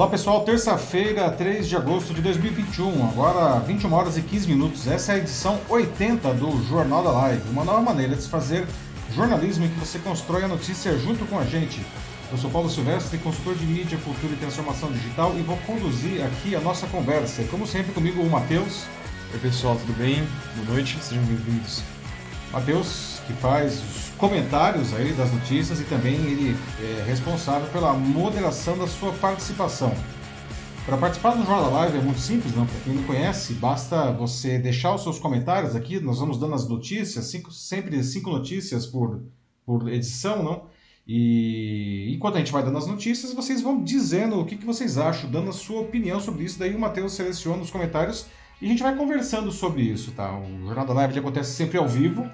[0.00, 4.86] Olá pessoal, terça-feira, 3 de agosto de 2021, agora 21 horas e 15 minutos.
[4.86, 8.66] Essa é a edição 80 do Jornal da Live, uma nova maneira de se fazer
[9.14, 11.84] jornalismo em que você constrói a notícia junto com a gente.
[12.32, 16.56] Eu sou Paulo Silvestre, consultor de mídia, cultura e transformação digital e vou conduzir aqui
[16.56, 17.44] a nossa conversa.
[17.50, 18.86] Como sempre comigo o Matheus.
[19.34, 20.26] Oi pessoal, tudo bem?
[20.56, 21.82] Boa noite, sejam bem-vindos.
[22.50, 28.76] Matheus, que faz os comentários aí das notícias e também ele é responsável pela moderação
[28.76, 29.94] da sua participação.
[30.84, 32.66] Para participar do Jornal da Live é muito simples, não?
[32.66, 35.98] Para quem não conhece, basta você deixar os seus comentários aqui.
[36.00, 39.22] Nós vamos dando as notícias, cinco, sempre cinco notícias por,
[39.64, 40.66] por edição, não?
[41.06, 44.98] E enquanto a gente vai dando as notícias, vocês vão dizendo o que, que vocês
[44.98, 46.58] acham, dando a sua opinião sobre isso.
[46.58, 48.26] Daí o Matheus seleciona os comentários
[48.60, 50.38] e a gente vai conversando sobre isso, tá?
[50.38, 52.30] O Jornal da Live acontece sempre ao vivo,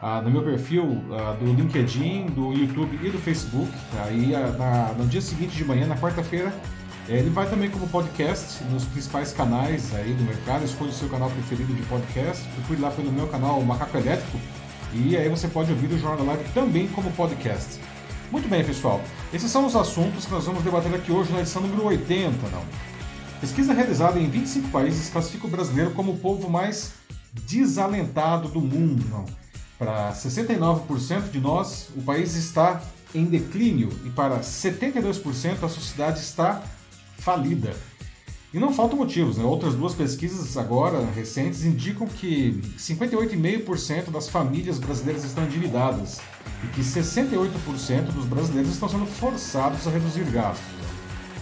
[0.00, 3.70] ah, no meu perfil ah, do LinkedIn, do YouTube e do Facebook.
[3.92, 4.10] Tá?
[4.10, 6.52] E ah, no dia seguinte de manhã, na quarta-feira,
[7.08, 10.64] ele vai também como podcast nos principais canais aí do mercado.
[10.64, 12.46] Escolha o seu canal preferido de podcast.
[12.54, 14.38] Procure lá pelo meu canal Macaco Elétrico.
[14.92, 17.80] E aí você pode ouvir o Jornal Live também como podcast.
[18.30, 19.00] Muito bem, pessoal.
[19.32, 22.62] Esses são os assuntos que nós vamos debater aqui hoje na edição número 80, não?
[23.40, 26.92] Pesquisa realizada em 25 países classifica o brasileiro como o povo mais
[27.46, 29.24] desalentado do mundo, não?
[29.78, 32.82] Para 69% de nós, o país está
[33.14, 36.62] em declínio e para 72% a sociedade está
[37.18, 37.74] falida.
[38.52, 39.44] E não faltam motivos, né?
[39.44, 46.18] Outras duas pesquisas agora recentes indicam que 58,5% das famílias brasileiras estão endividadas
[46.64, 50.66] e que 68% dos brasileiros estão sendo forçados a reduzir gastos.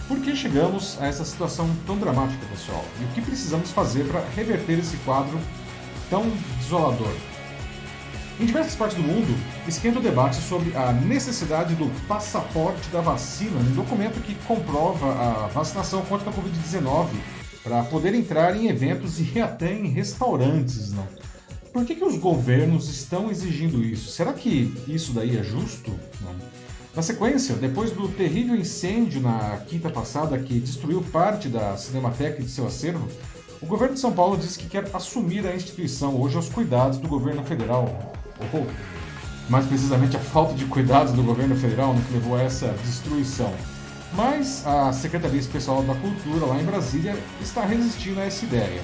[0.07, 2.83] Por que chegamos a essa situação tão dramática, pessoal?
[2.99, 5.39] E o que precisamos fazer para reverter esse quadro
[6.09, 6.29] tão
[6.59, 7.13] desolador?
[8.39, 9.35] Em diversas partes do mundo,
[9.67, 15.47] esquenta o debate sobre a necessidade do passaporte da vacina, um documento que comprova a
[15.47, 17.07] vacinação contra a Covid-19
[17.63, 20.93] para poder entrar em eventos e até em restaurantes.
[20.93, 21.07] Não?
[21.73, 24.11] Por que, que os governos estão exigindo isso?
[24.11, 25.89] Será que isso daí é justo?
[26.21, 26.35] Não.
[26.95, 32.45] Na sequência, depois do terrível incêndio na quinta passada que destruiu parte da Cinemateca e
[32.45, 33.07] de seu acervo,
[33.59, 37.07] o governo de São Paulo diz que quer assumir a instituição hoje aos cuidados do
[37.07, 38.13] governo federal
[38.53, 38.67] ou
[39.49, 43.53] mais precisamente a falta de cuidados do governo federal no que levou a essa destruição.
[44.13, 48.81] Mas a Secretaria Especial da Cultura lá em Brasília está resistindo a essa ideia.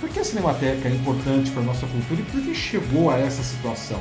[0.00, 3.18] Por que a Cinemateca é importante para a nossa cultura e por que chegou a
[3.18, 4.00] essa situação?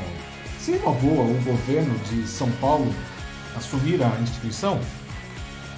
[0.59, 2.93] Seria uma boa o governo de São Paulo
[3.55, 4.79] assumir a instituição?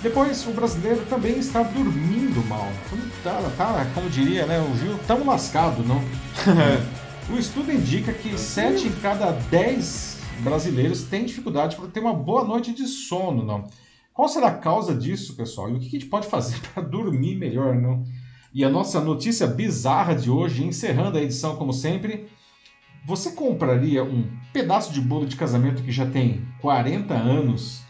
[0.01, 2.67] Depois, o brasileiro também está dormindo mal.
[3.21, 6.01] Tá, tá como diria né, o Gil, tão lascado, não?
[7.31, 12.43] O estudo indica que 7 em cada 10 brasileiros têm dificuldade para ter uma boa
[12.43, 13.67] noite de sono, não?
[14.11, 15.69] Qual será a causa disso, pessoal?
[15.69, 18.03] E o que a gente pode fazer para dormir melhor, não?
[18.51, 22.27] E a nossa notícia bizarra de hoje, encerrando a edição como sempre,
[23.05, 27.83] você compraria um pedaço de bolo de casamento que já tem 40 anos?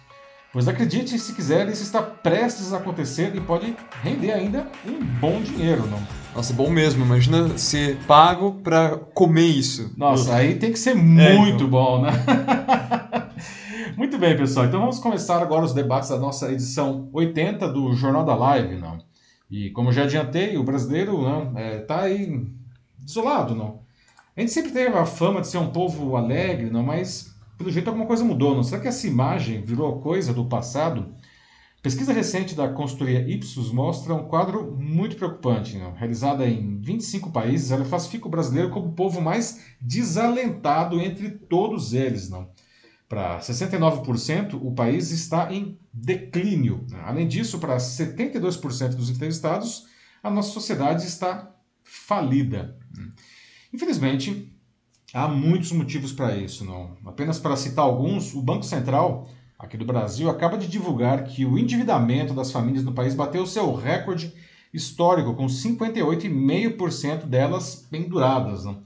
[0.51, 3.73] Pois acredite se quiser, isso está prestes a acontecer e pode
[4.03, 6.18] render ainda um bom dinheiro, não?
[6.39, 7.03] Nossa, bom mesmo.
[7.03, 9.93] Imagina ser pago pra comer isso.
[9.97, 12.11] Nossa, aí tem que ser muito é, bom, né?
[13.97, 14.65] muito bem, pessoal.
[14.65, 18.99] Então vamos começar agora os debates da nossa edição 80 do Jornal da Live, não?
[19.51, 22.47] E como já adiantei, o brasileiro não, é, tá aí
[22.97, 23.81] desolado, não?
[24.33, 26.83] A gente sempre teve a fama de ser um povo alegre, não?
[26.83, 28.63] Mas pelo jeito alguma coisa mudou, não?
[28.63, 31.07] Será que essa imagem virou coisa do passado?
[31.81, 35.77] Pesquisa recente da consultoria Ipsos mostra um quadro muito preocupante.
[35.77, 35.93] Né?
[35.95, 41.93] Realizada em 25 países, ela classifica o brasileiro como o povo mais desalentado entre todos
[41.93, 42.29] eles.
[42.29, 42.51] Não?
[43.07, 46.85] Para 69%, o país está em declínio.
[46.89, 47.01] Né?
[47.05, 49.87] Além disso, para 72% dos entrevistados,
[50.21, 52.77] a nossa sociedade está falida.
[53.73, 54.53] Infelizmente,
[55.13, 56.65] há muitos motivos para isso.
[56.65, 56.97] Não?
[57.05, 61.59] Apenas para citar alguns, o Banco Central aqui do Brasil, acaba de divulgar que o
[61.59, 64.33] endividamento das famílias no país bateu seu recorde
[64.73, 68.63] histórico, com 58,5% delas penduradas.
[68.63, 68.77] Né?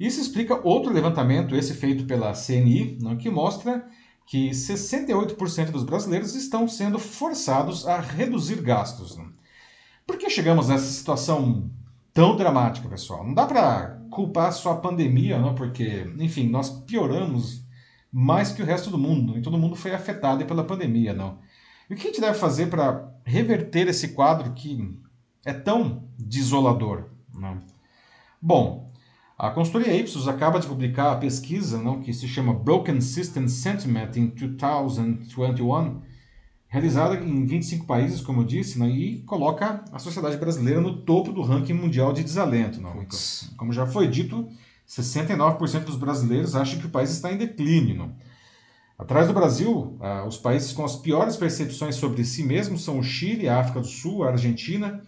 [0.00, 3.86] Isso explica outro levantamento, esse feito pela CNI, né, que mostra
[4.26, 9.16] que 68% dos brasileiros estão sendo forçados a reduzir gastos.
[9.16, 9.24] Né?
[10.06, 11.70] Por que chegamos nessa situação
[12.12, 13.24] tão dramática, pessoal?
[13.24, 17.67] Não dá para culpar só a pandemia, não, porque, enfim, nós pioramos
[18.12, 19.36] mais que o resto do mundo.
[19.38, 21.38] E todo mundo foi afetado pela pandemia, não.
[21.88, 25.00] E o que a gente deve fazer para reverter esse quadro que
[25.44, 27.04] é tão desolador?
[27.34, 27.62] Não?
[28.40, 28.92] Bom,
[29.38, 34.16] a consultoria Ipsos acaba de publicar a pesquisa não, que se chama Broken System Sentiment
[34.16, 36.02] in 2021,
[36.66, 41.32] realizada em 25 países, como eu disse, né, e coloca a sociedade brasileira no topo
[41.32, 42.80] do ranking mundial de desalento.
[42.80, 43.06] Não?
[43.56, 44.48] Como já foi dito,
[44.88, 48.14] 69% dos brasileiros acham que o país está em declínio.
[48.98, 53.02] Atrás do Brasil, ah, os países com as piores percepções sobre si mesmos são o
[53.02, 55.00] Chile, a África do Sul, a Argentina,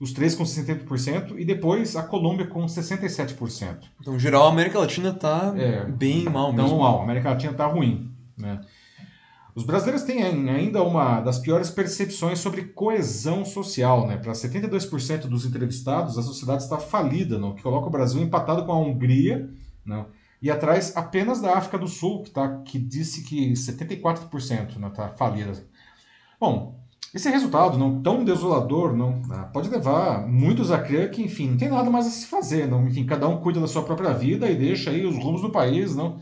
[0.00, 3.76] os três com 68%, e depois a Colômbia com 67%.
[4.00, 6.68] Então, em geral, a América Latina está é, bem mal mesmo.
[6.68, 8.10] Então, mal, a América Latina está ruim.
[8.36, 8.60] Né?
[9.54, 14.06] Os brasileiros têm ainda uma das piores percepções sobre coesão social.
[14.06, 14.16] Né?
[14.16, 18.72] Para 72% dos entrevistados, a sociedade está falida, no que coloca o Brasil empatado com
[18.72, 19.48] a Hungria,
[19.86, 20.06] né?
[20.42, 25.64] e atrás apenas da África do Sul, que, tá, que disse que 74% está falida.
[26.40, 26.84] Bom,
[27.14, 31.56] esse resultado não tão desolador não né, pode levar muitos a crer que, enfim, não
[31.56, 32.66] tem nada mais a se fazer.
[32.66, 35.50] Não, enfim, cada um cuida da sua própria vida e deixa aí os rumos do
[35.50, 35.94] país.
[35.94, 36.18] Não,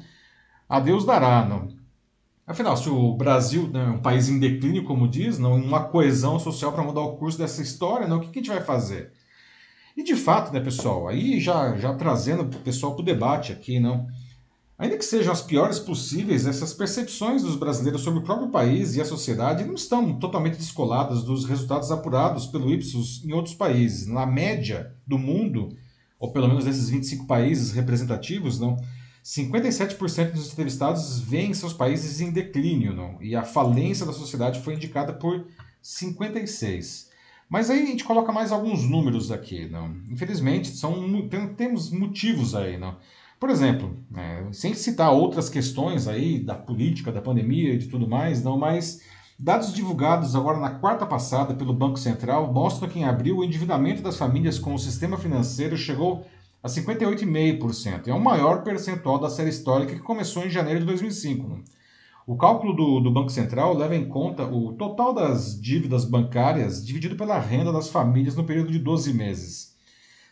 [0.68, 1.46] a Deus dará.
[1.46, 1.68] Não.
[2.46, 6.38] Afinal, se o Brasil né, é um país em declínio, como diz, não uma coesão
[6.40, 9.12] social para mudar o curso dessa história, não, o que, que a gente vai fazer?
[9.96, 13.78] E de fato, né, pessoal, aí já, já trazendo o pessoal para o debate aqui,
[13.78, 14.06] não.
[14.76, 19.00] Ainda que sejam as piores possíveis, essas percepções dos brasileiros sobre o próprio país e
[19.00, 24.08] a sociedade não estão totalmente descoladas dos resultados apurados pelo Ipsos em outros países.
[24.08, 25.76] Na média do mundo,
[26.18, 28.76] ou pelo menos desses 25 países representativos, não,
[29.24, 33.16] 57% dos entrevistados veem seus países em declínio, não?
[33.20, 35.46] e a falência da sociedade foi indicada por
[35.82, 37.12] 56%.
[37.48, 39.68] Mas aí a gente coloca mais alguns números aqui.
[39.68, 39.94] Não?
[40.10, 42.78] Infelizmente, são, tem, temos motivos aí.
[42.78, 42.96] Não?
[43.38, 48.08] Por exemplo, é, sem citar outras questões aí da política, da pandemia e de tudo
[48.08, 49.02] mais, não, mas
[49.38, 54.00] dados divulgados agora na quarta passada pelo Banco Central mostram que em abril o endividamento
[54.00, 56.24] das famílias com o sistema financeiro chegou
[56.62, 58.08] a 58,5%.
[58.08, 61.48] É o maior percentual da série histórica que começou em janeiro de 2005.
[61.48, 61.62] Né?
[62.26, 67.16] O cálculo do, do, Banco Central leva em conta o total das dívidas bancárias dividido
[67.16, 69.76] pela renda das famílias no período de 12 meses.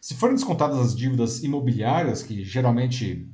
[0.01, 3.29] Se forem descontadas as dívidas imobiliárias, que geralmente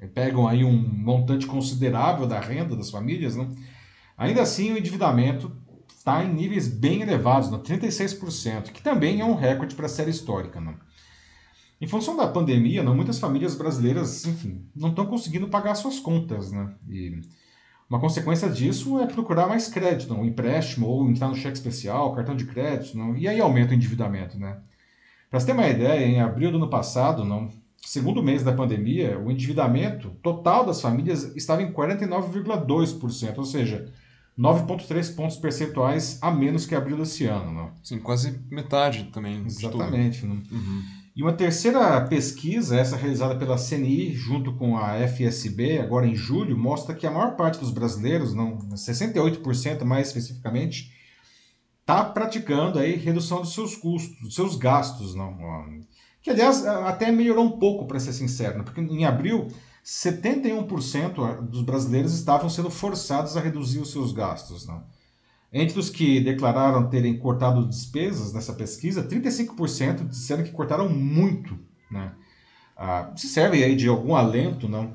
[0.00, 3.48] eh, pegam aí um montante considerável da renda das famílias, né?
[4.18, 5.56] ainda assim o endividamento
[5.96, 7.58] está em níveis bem elevados, né?
[7.58, 10.60] 36%, que também é um recorde para a série histórica.
[10.60, 10.74] Né?
[11.80, 16.52] Em função da pandemia, não, muitas famílias brasileiras, enfim, não estão conseguindo pagar suas contas,
[16.52, 16.74] né?
[16.88, 17.20] E
[17.88, 22.36] uma consequência disso é procurar mais crédito, um empréstimo ou entrar no cheque especial, cartão
[22.36, 23.16] de crédito, não?
[23.16, 24.58] e aí aumenta o endividamento, né?
[25.30, 27.48] Para você ter uma ideia, em abril do ano passado, não,
[27.78, 33.90] segundo mês da pandemia, o endividamento total das famílias estava em 49,2%, ou seja,
[34.38, 37.52] 9,3 pontos percentuais a menos que abril desse ano.
[37.52, 37.72] Não?
[37.82, 39.44] Sim, quase metade também.
[39.46, 40.26] Exatamente.
[40.26, 40.36] Não?
[40.36, 40.82] Uhum.
[41.14, 46.56] E uma terceira pesquisa, essa realizada pela CNI junto com a FSB, agora em julho,
[46.56, 50.92] mostra que a maior parte dos brasileiros, não, 68% mais especificamente,
[51.80, 55.36] está praticando aí redução dos seus custos, dos seus gastos, não,
[56.22, 59.48] que aliás até melhorou um pouco, para ser sincero, porque em abril
[59.84, 64.84] 71% dos brasileiros estavam sendo forçados a reduzir os seus gastos, não.
[65.52, 71.58] Entre os que declararam terem cortado despesas nessa pesquisa, 35% disseram que cortaram muito.
[71.90, 72.12] Né?
[72.76, 74.94] Ah, se serve aí de algum alento, não?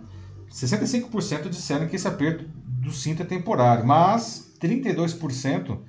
[0.50, 2.46] 65% disseram que esse aperto
[2.82, 5.80] do cinto é temporário, mas 32%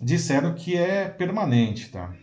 [0.00, 1.90] disseram que é permanente.
[1.90, 2.14] Tá?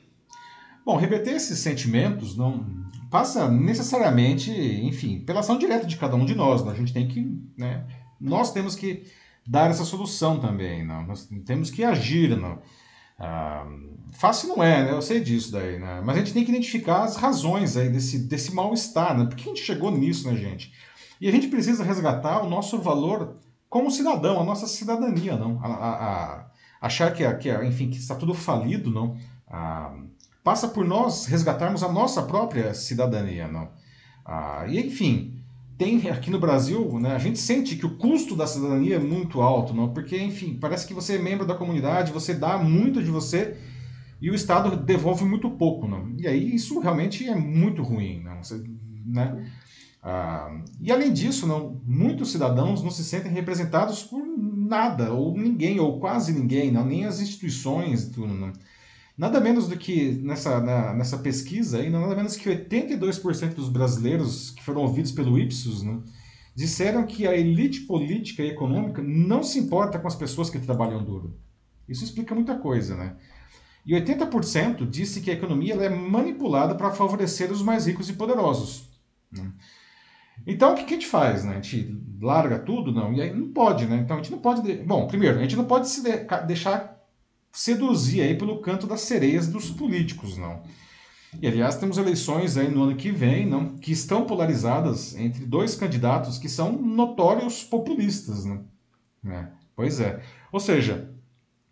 [0.86, 2.65] Bom, reverter esses sentimentos não
[3.10, 6.63] passa necessariamente, enfim, pela ação direta de cada um de nós.
[6.63, 6.72] Né?
[6.72, 7.86] A gente tem que, né?
[8.19, 9.03] nós temos que
[9.50, 10.86] dar essa solução também.
[10.86, 11.08] Não?
[11.08, 12.38] Nós temos que agir.
[12.38, 12.60] Não?
[13.18, 13.65] Ah,
[14.13, 14.91] fácil não é, né?
[14.91, 16.01] eu sei disso daí, né?
[16.06, 19.18] mas a gente tem que identificar as razões aí desse, desse mal-estar.
[19.18, 19.25] Né?
[19.25, 20.72] Por que a gente chegou nisso, né, gente?
[21.20, 23.38] E a gente precisa resgatar o nosso valor
[23.68, 25.60] como cidadão, a nossa cidadania, não?
[25.62, 26.46] A, a, a
[26.82, 29.18] achar que, que, enfim, que está tudo falido, não?
[29.48, 29.96] Ah,
[30.44, 33.70] passa por nós resgatarmos a nossa própria cidadania, não?
[34.25, 35.38] Ah, e enfim,
[35.79, 39.41] tem aqui no Brasil, né, a gente sente que o custo da cidadania é muito
[39.41, 39.93] alto, não?
[39.93, 43.55] porque, enfim, parece que você é membro da comunidade, você dá muito de você
[44.21, 45.88] e o Estado devolve muito pouco.
[45.88, 46.13] Não?
[46.17, 48.21] E aí isso realmente é muito ruim.
[48.21, 48.43] Não?
[48.43, 48.62] Você,
[49.05, 49.50] né?
[50.03, 55.79] Ah, e além disso, não, muitos cidadãos não se sentem representados por nada, ou ninguém,
[55.79, 56.86] ou quase ninguém, não?
[56.86, 58.09] nem as instituições.
[58.09, 58.51] Tudo, não?
[59.19, 64.51] Nada menos do que nessa, na, nessa pesquisa, aí, nada menos que 82% dos brasileiros
[64.51, 65.99] que foram ouvidos pelo Ipsos né,
[66.55, 71.03] disseram que a elite política e econômica não se importa com as pessoas que trabalham
[71.03, 71.38] duro.
[71.85, 73.17] Isso explica muita coisa, né?
[73.85, 78.88] E 80% disse que a economia é manipulada para favorecer os mais ricos e poderosos.
[79.29, 79.51] Né?
[80.47, 81.43] Então, o que, que a gente faz?
[81.43, 81.57] Né?
[81.57, 82.93] A gente larga tudo?
[82.93, 83.11] Não.
[83.11, 83.97] E aí não pode, né?
[83.97, 84.61] Então, a gente não pode...
[84.61, 84.75] De...
[84.75, 86.25] Bom, primeiro, a gente não pode se de...
[86.47, 86.99] deixar
[87.51, 90.62] seduzir aí pelo canto das sereias dos políticos, não.
[91.41, 95.75] E, aliás, temos eleições aí no ano que vem, não, que estão polarizadas entre dois
[95.75, 98.62] candidatos que são notórios populistas, né?
[99.25, 100.24] É, pois é.
[100.51, 101.13] Ou seja,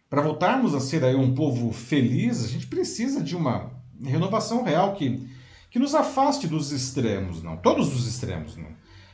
[0.10, 3.72] para voltarmos a ser aí um povo feliz, a gente precisa de uma
[4.04, 5.28] renovação real que,
[5.72, 8.70] que nos afaste dos extremos, não, todos os extremos, não,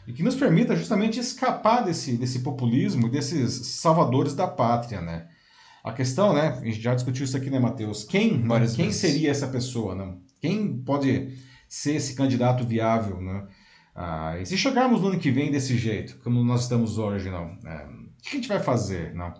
[0.06, 5.28] e que nos permita justamente escapar desse, desse populismo, desses salvadores da pátria, né?
[5.84, 6.58] A questão, né?
[6.62, 8.06] A gente já discutiu isso aqui, né, Matheus?
[8.06, 8.42] Quem,
[8.74, 10.22] quem seria essa pessoa, não?
[10.40, 11.38] Quem pode
[11.68, 13.48] ser esse candidato viável, né?
[13.96, 17.58] Ah, e se chegarmos no ano que vem desse jeito, como nós estamos hoje, não?
[17.66, 19.34] É, o que a gente vai fazer, não?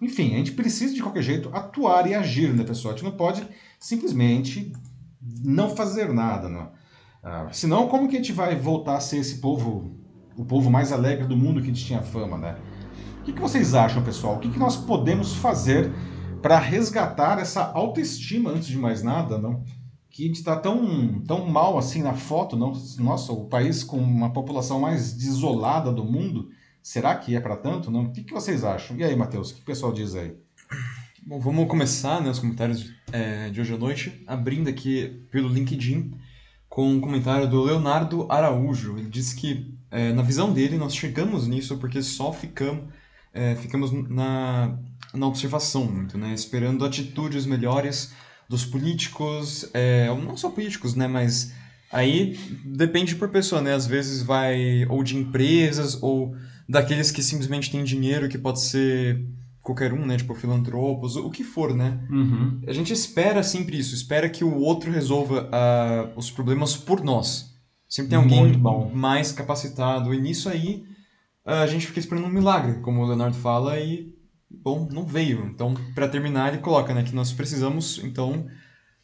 [0.00, 2.94] Enfim, a gente precisa de qualquer jeito atuar e agir, né, pessoal?
[2.94, 3.46] A gente não pode
[3.78, 4.72] simplesmente
[5.44, 6.72] não fazer nada, não.
[7.22, 9.94] Ah, senão, como que a gente vai voltar a ser esse povo,
[10.34, 12.56] o povo mais alegre do mundo que a gente tinha fama, né?
[13.30, 14.36] O que, vocês acham, pessoal?
[14.36, 15.92] O que, nós podemos fazer
[16.42, 19.62] para resgatar essa autoestima, antes de mais nada, não?
[20.10, 22.72] Que a gente está tão, tão mal assim na foto, não?
[22.98, 26.50] Nossa, o país com uma população mais desolada do mundo,
[26.82, 28.06] será que é para tanto, não?
[28.06, 28.96] O que, que vocês acham?
[28.96, 30.34] E aí, Matheus, o que o pessoal diz aí?
[31.24, 36.14] Bom, vamos começar né, os comentários é, de hoje à noite, abrindo aqui pelo LinkedIn
[36.68, 38.98] com um comentário do Leonardo Araújo.
[38.98, 42.84] Ele diz que, é, na visão dele, nós chegamos nisso porque só ficamos
[43.32, 44.78] é, ficamos na,
[45.14, 46.32] na observação muito, né?
[46.34, 48.12] Esperando atitudes melhores
[48.48, 51.06] dos políticos, é, não só políticos, né?
[51.06, 51.52] Mas
[51.90, 53.74] aí depende por pessoa, né?
[53.74, 56.34] Às vezes vai ou de empresas ou
[56.68, 59.24] daqueles que simplesmente têm dinheiro, que pode ser
[59.62, 60.16] qualquer um, né?
[60.16, 62.00] Tipo filantropos, o que for, né?
[62.10, 62.60] Uhum.
[62.66, 67.50] A gente espera sempre isso, espera que o outro resolva uh, os problemas por nós.
[67.88, 68.56] Sempre tem alguém
[68.94, 70.14] mais capacitado.
[70.14, 70.84] E nisso aí
[71.44, 74.14] a gente fica esperando um milagre, como o Leonardo fala, e,
[74.50, 75.46] bom, não veio.
[75.46, 78.46] Então, para terminar, ele coloca né, que nós precisamos, então,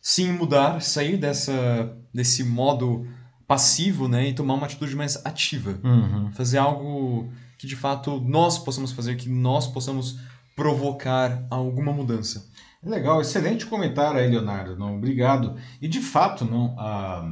[0.01, 3.07] sim mudar, sair dessa, desse modo
[3.47, 5.79] passivo né, e tomar uma atitude mais ativa.
[5.83, 6.31] Uhum.
[6.33, 10.19] Fazer algo que, de fato, nós possamos fazer, que nós possamos
[10.55, 12.49] provocar alguma mudança.
[12.83, 14.77] Legal, excelente comentário aí, Leonardo.
[14.77, 15.57] Não, obrigado.
[15.81, 17.29] E de fato, não, a,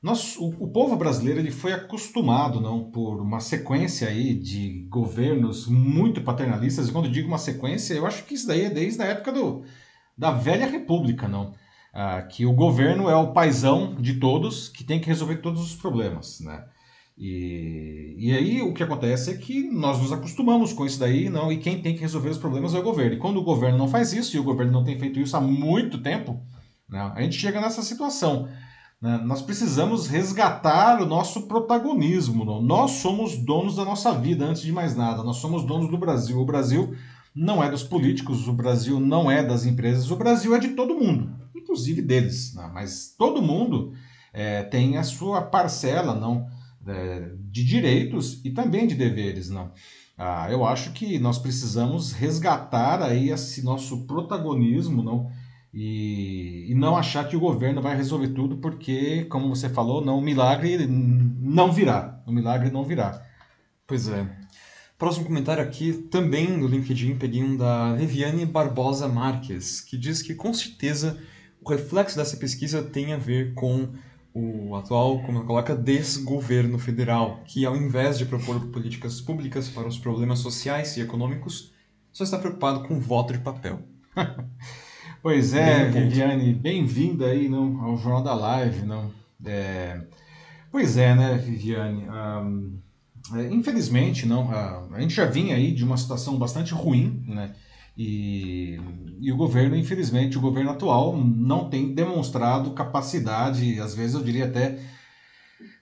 [0.00, 5.66] nós, o, o, povo brasileiro ele foi acostumado não por uma sequência aí de governos
[5.66, 9.06] muito paternalistas e quando digo uma sequência eu acho que isso daí é desde a
[9.06, 9.64] época do,
[10.16, 11.52] da velha república não.
[11.92, 15.74] Ah, que o governo é o paizão de todos que tem que resolver todos os
[15.74, 16.64] problemas né.
[17.16, 21.50] E, e aí o que acontece é que nós nos acostumamos com isso daí não
[21.50, 23.14] e quem tem que resolver os problemas é o governo.
[23.14, 25.40] E quando o governo não faz isso e o governo não tem feito isso há
[25.40, 26.40] muito tempo
[26.88, 28.48] né, a gente chega nessa situação
[29.00, 29.18] né?
[29.24, 32.44] Nós precisamos resgatar o nosso protagonismo.
[32.44, 32.60] Não?
[32.60, 35.22] Nós somos donos da nossa vida, antes de mais nada.
[35.22, 36.38] Nós somos donos do Brasil.
[36.38, 36.94] O Brasil
[37.34, 40.98] não é dos políticos, o Brasil não é das empresas, o Brasil é de todo
[40.98, 42.54] mundo, inclusive deles.
[42.54, 42.68] Né?
[42.74, 43.92] Mas todo mundo
[44.32, 46.48] é, tem a sua parcela não
[46.84, 49.48] é, de direitos e também de deveres.
[49.48, 49.70] não.
[50.20, 55.30] Ah, eu acho que nós precisamos resgatar aí esse nosso protagonismo não
[55.72, 60.18] e, e, não achar que o governo vai resolver tudo, porque, como você falou, não,
[60.18, 62.22] o milagre não virá.
[62.26, 63.22] O milagre não virá.
[63.86, 64.26] Pois é.
[64.98, 70.34] Próximo comentário aqui, também no LinkedIn, peguei um da Viviane Barbosa Marques, que diz que
[70.34, 71.18] com certeza
[71.62, 73.88] o reflexo dessa pesquisa tem a ver com
[74.34, 79.86] o atual, como ela coloca, desgoverno federal, que ao invés de propor políticas públicas para
[79.86, 81.72] os problemas sociais e econômicos,
[82.12, 83.82] só está preocupado com voto de papel.
[85.20, 88.86] Pois é, Viviane, bem-vinda aí não, ao Jornal da Live.
[88.86, 89.10] Não?
[89.44, 90.00] É,
[90.70, 92.08] pois é, né, Viviane?
[92.08, 92.78] Um,
[93.34, 97.52] é, infelizmente, não, a, a gente já vinha aí de uma situação bastante ruim, né?
[97.96, 98.78] E,
[99.20, 104.44] e o governo, infelizmente, o governo atual não tem demonstrado capacidade, às vezes eu diria
[104.44, 104.78] até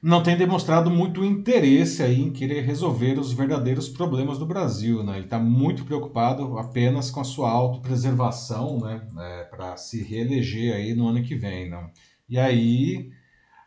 [0.06, 5.02] não tem demonstrado muito interesse aí em querer resolver os verdadeiros problemas do Brasil.
[5.02, 5.16] Né?
[5.16, 9.04] Ele está muito preocupado apenas com a sua autopreservação né?
[9.18, 11.68] É, para se reeleger aí no ano que vem.
[11.68, 11.90] Né?
[12.28, 13.10] E aí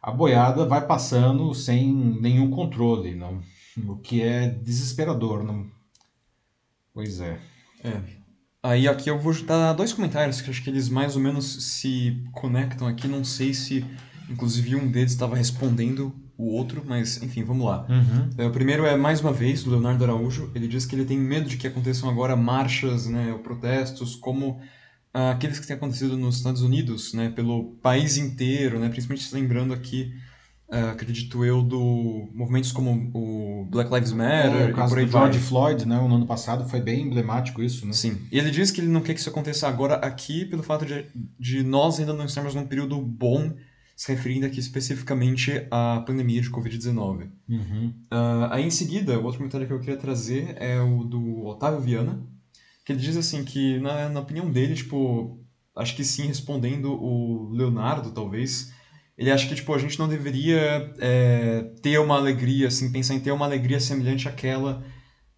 [0.02, 3.42] a boiada vai passando sem nenhum controle, não?
[3.86, 5.44] o que é desesperador.
[5.44, 5.70] Não?
[6.94, 7.38] Pois é.
[7.84, 8.02] É.
[8.64, 12.24] Aí aqui eu vou dar dois comentários que acho que eles mais ou menos se
[12.32, 13.10] conectam aqui.
[13.10, 13.86] Não sei se,
[14.30, 17.86] inclusive, um deles estava respondendo o outro, mas enfim, vamos lá.
[17.90, 18.30] Uhum.
[18.38, 20.50] É, o primeiro é, mais uma vez, do Leonardo Araújo.
[20.56, 24.58] Ele diz que ele tem medo de que aconteçam agora marchas, né, ou protestos, como
[25.14, 29.74] ah, aqueles que têm acontecido nos Estados Unidos, né, pelo país inteiro, né, principalmente lembrando
[29.74, 30.14] aqui
[30.70, 35.06] uh, acredito eu, do movimentos como o Black Lives Matter é, o caso por aí
[35.06, 35.48] do George vai.
[35.48, 37.92] Floyd, né, no ano passado, foi bem emblemático isso, né?
[37.92, 38.18] Sim.
[38.32, 41.06] E ele diz que ele não quer que isso aconteça agora aqui pelo fato de,
[41.38, 43.54] de nós ainda não estarmos num período bom
[44.00, 47.30] se referindo aqui especificamente à pandemia de Covid-19.
[47.50, 47.94] Uhum.
[48.10, 51.82] Uh, aí em seguida, o outro comentário que eu queria trazer é o do Otávio
[51.82, 52.26] Viana,
[52.86, 55.44] que ele diz assim que, na, na opinião dele, tipo,
[55.76, 58.72] acho que sim, respondendo o Leonardo, talvez,
[59.18, 63.20] ele acha que, tipo, a gente não deveria é, ter uma alegria, assim, pensar em
[63.20, 64.82] ter uma alegria semelhante àquela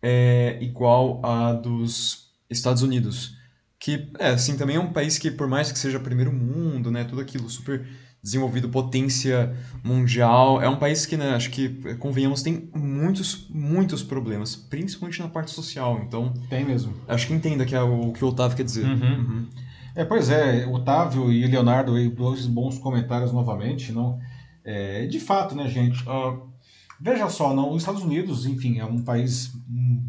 [0.03, 3.35] é, igual a dos Estados Unidos.
[3.79, 7.03] Que, é, assim, também é um país que, por mais que seja primeiro mundo, né,
[7.03, 7.89] tudo aquilo super
[8.23, 10.61] desenvolvido, potência mundial.
[10.61, 15.51] É um país que, né, acho que, convenhamos, tem muitos, muitos problemas, principalmente na parte
[15.51, 16.01] social.
[16.05, 16.93] Então, tem mesmo.
[17.07, 18.85] Acho que entenda que é o que o Otávio quer dizer.
[18.85, 18.93] Uhum.
[18.93, 19.47] Uhum.
[19.95, 24.19] É, pois é, Otávio e Leonardo, dois bons comentários novamente, não?
[24.63, 26.01] É, de fato, né, gente?
[26.07, 26.47] Uh,
[26.99, 30.01] veja só, não, os Estados Unidos, enfim, é um país hum,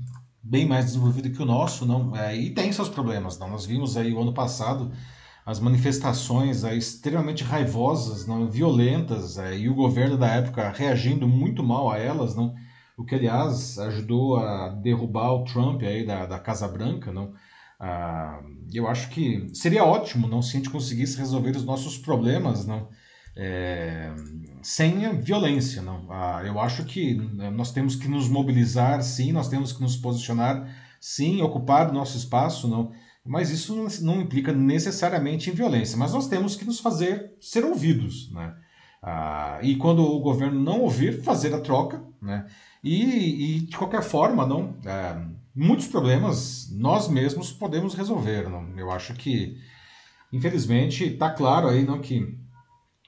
[0.42, 2.14] bem mais desenvolvido que o nosso, não?
[2.14, 3.50] É, e tem seus problemas, não?
[3.50, 4.92] Nós vimos aí o ano passado
[5.44, 11.62] as manifestações é, extremamente raivosas, não, violentas, é, e o governo da época reagindo muito
[11.62, 12.54] mal a elas, não,
[12.96, 17.32] o que aliás ajudou a derrubar o Trump aí da, da Casa Branca, não.
[17.80, 18.40] Ah,
[18.72, 22.88] eu acho que seria ótimo, não, se a gente conseguisse resolver os nossos problemas, não,
[23.34, 24.12] é,
[24.62, 26.06] sem violência, não.
[26.10, 29.96] Ah, eu acho que né, nós temos que nos mobilizar, sim, nós temos que nos
[29.96, 32.92] posicionar, sim, ocupar nosso espaço, não
[33.24, 35.96] mas isso não, implica necessariamente em violência.
[35.96, 38.30] Mas nós temos que nos fazer ser ouvidos.
[38.32, 38.54] Né?
[39.02, 42.02] Ah, e quando o governo não ouvir, fazer a troca.
[42.20, 42.46] Né?
[42.82, 45.16] E, e de qualquer forma, não, é,
[45.54, 48.48] muitos problemas nós mesmos podemos resolver.
[48.48, 48.76] Não?
[48.76, 49.56] Eu acho que,
[50.32, 52.36] infelizmente, está claro aí não, que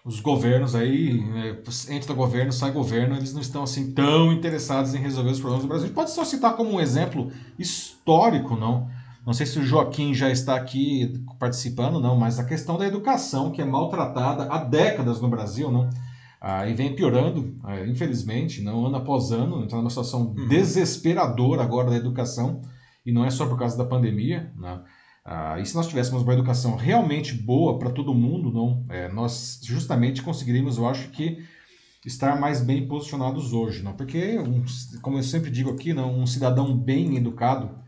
[0.04, 4.98] os governos aí, é, entra governo, sai governo, eles não estão assim tão interessados em
[4.98, 5.90] resolver os problemas do Brasil.
[5.90, 8.88] Pode só citar como um exemplo histórico, não?
[9.26, 13.50] Não sei se o Joaquim já está aqui participando, não, mas a questão da educação,
[13.50, 15.88] que é maltratada há décadas no Brasil, não?
[16.40, 20.46] Ah, e vem piorando, ah, infelizmente, não ano após ano, está numa situação uhum.
[20.46, 22.60] desesperadora agora da educação,
[23.04, 24.52] e não é só por causa da pandemia.
[24.56, 24.80] Né?
[25.24, 29.60] Ah, e se nós tivéssemos uma educação realmente boa para todo mundo, não, é, nós
[29.62, 31.38] justamente conseguiríamos, eu acho que,
[32.04, 33.94] estar mais bem posicionados hoje, não?
[33.94, 34.62] Porque, um,
[35.00, 37.83] como eu sempre digo aqui, não, um cidadão bem educado, é,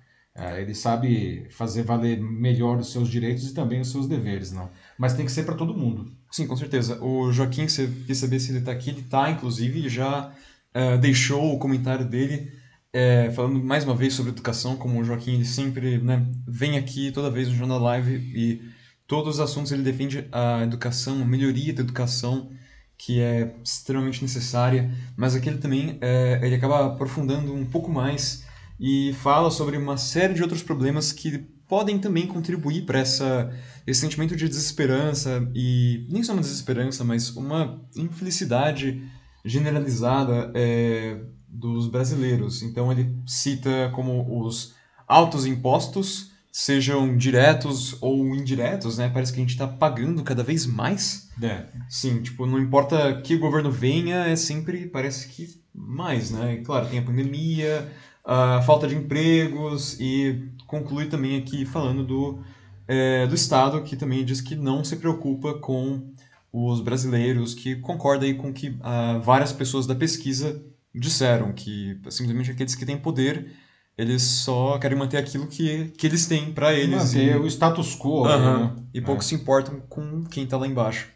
[0.59, 4.70] ele sabe fazer valer melhor os seus direitos e também os seus deveres, não.
[4.99, 6.12] Mas tem que ser para todo mundo.
[6.31, 7.03] Sim, com certeza.
[7.03, 8.90] O Joaquim, você quer saber se ele está aqui?
[8.90, 10.33] Ele está, inclusive, já
[10.75, 12.53] uh, deixou o comentário dele
[12.96, 17.12] é, falando mais uma vez sobre educação, como o Joaquim ele sempre né, vem aqui
[17.12, 18.62] toda vez no Jornal Live e
[19.07, 22.51] todos os assuntos ele defende a educação, a melhoria da educação,
[22.96, 28.45] que é extremamente necessária, mas aqui ele também é, ele acaba aprofundando um pouco mais
[28.78, 33.52] e fala sobre uma série de outros problemas que podem também contribuir para essa
[33.86, 39.00] esse sentimento de desesperança e nem só uma desesperança, mas uma infelicidade
[39.44, 42.62] generalizada é, dos brasileiros.
[42.62, 44.74] Então ele cita como os
[45.06, 49.08] altos impostos, sejam diretos ou indiretos, né?
[49.08, 51.30] Parece que a gente está pagando cada vez mais.
[51.40, 51.66] É.
[51.88, 56.54] Sim, tipo, não importa que o governo venha, é sempre, parece que mais, né?
[56.54, 57.88] E, claro, tem a pandemia,
[58.26, 62.42] a falta de empregos e conclui também aqui falando do,
[62.88, 66.12] é, do Estado, que também diz que não se preocupa com
[66.52, 70.60] os brasileiros, que concorda aí com que uh, várias pessoas da pesquisa
[70.92, 73.52] disseram, que simplesmente aqueles que têm poder,
[73.96, 77.14] eles só querem manter aquilo que, que eles têm para eles.
[77.14, 78.22] Manter e, o status quo.
[78.22, 78.76] Uh -huh, né?
[78.92, 79.24] E pouco é.
[79.24, 81.08] se importam com quem está lá embaixo.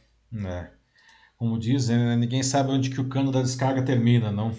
[0.45, 0.69] É.
[1.37, 2.17] Como dizem, né?
[2.17, 4.55] ninguém sabe onde que o cano da descarga termina, não?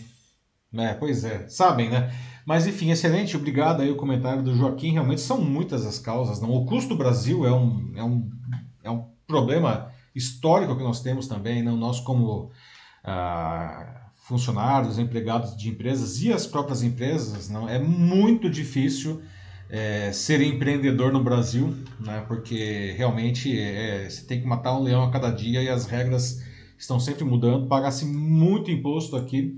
[0.73, 1.47] É, pois é.
[1.47, 2.13] Sabem, né?
[2.45, 4.93] Mas enfim, excelente, obrigado aí o comentário do Joaquim.
[4.93, 6.41] Realmente são muitas as causas.
[6.41, 6.51] Não?
[6.51, 8.29] O custo do Brasil é um, é um,
[8.83, 11.61] é um problema histórico que nós temos também.
[11.61, 11.77] Não?
[11.77, 12.51] Nós, como
[13.03, 19.21] ah, funcionários, empregados de empresas e as próprias empresas, não é muito difícil
[19.69, 22.23] é, ser empreendedor no Brasil, né?
[22.27, 26.43] porque realmente é, você tem que matar um leão a cada dia e as regras
[26.77, 27.67] estão sempre mudando.
[27.67, 29.57] Paga-se muito imposto aqui.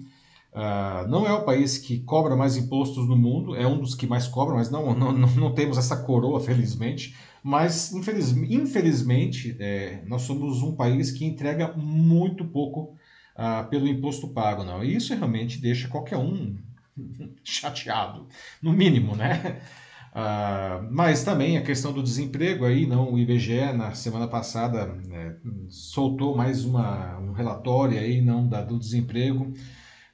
[0.54, 4.06] Uh, não é o país que cobra mais impostos no mundo, é um dos que
[4.06, 7.16] mais cobra, mas não, não, não temos essa coroa, felizmente.
[7.42, 12.96] Mas, infeliz, infelizmente, é, nós somos um país que entrega muito pouco
[13.36, 14.64] uh, pelo imposto pago.
[14.64, 14.84] Não?
[14.84, 16.56] E isso realmente deixa qualquer um
[17.44, 18.28] chateado,
[18.62, 19.60] no mínimo, né?
[20.14, 25.36] Uh, mas também a questão do desemprego aí, não, o IBGE na semana passada né,
[25.68, 29.52] soltou mais uma, um relatório aí, não, da, do desemprego,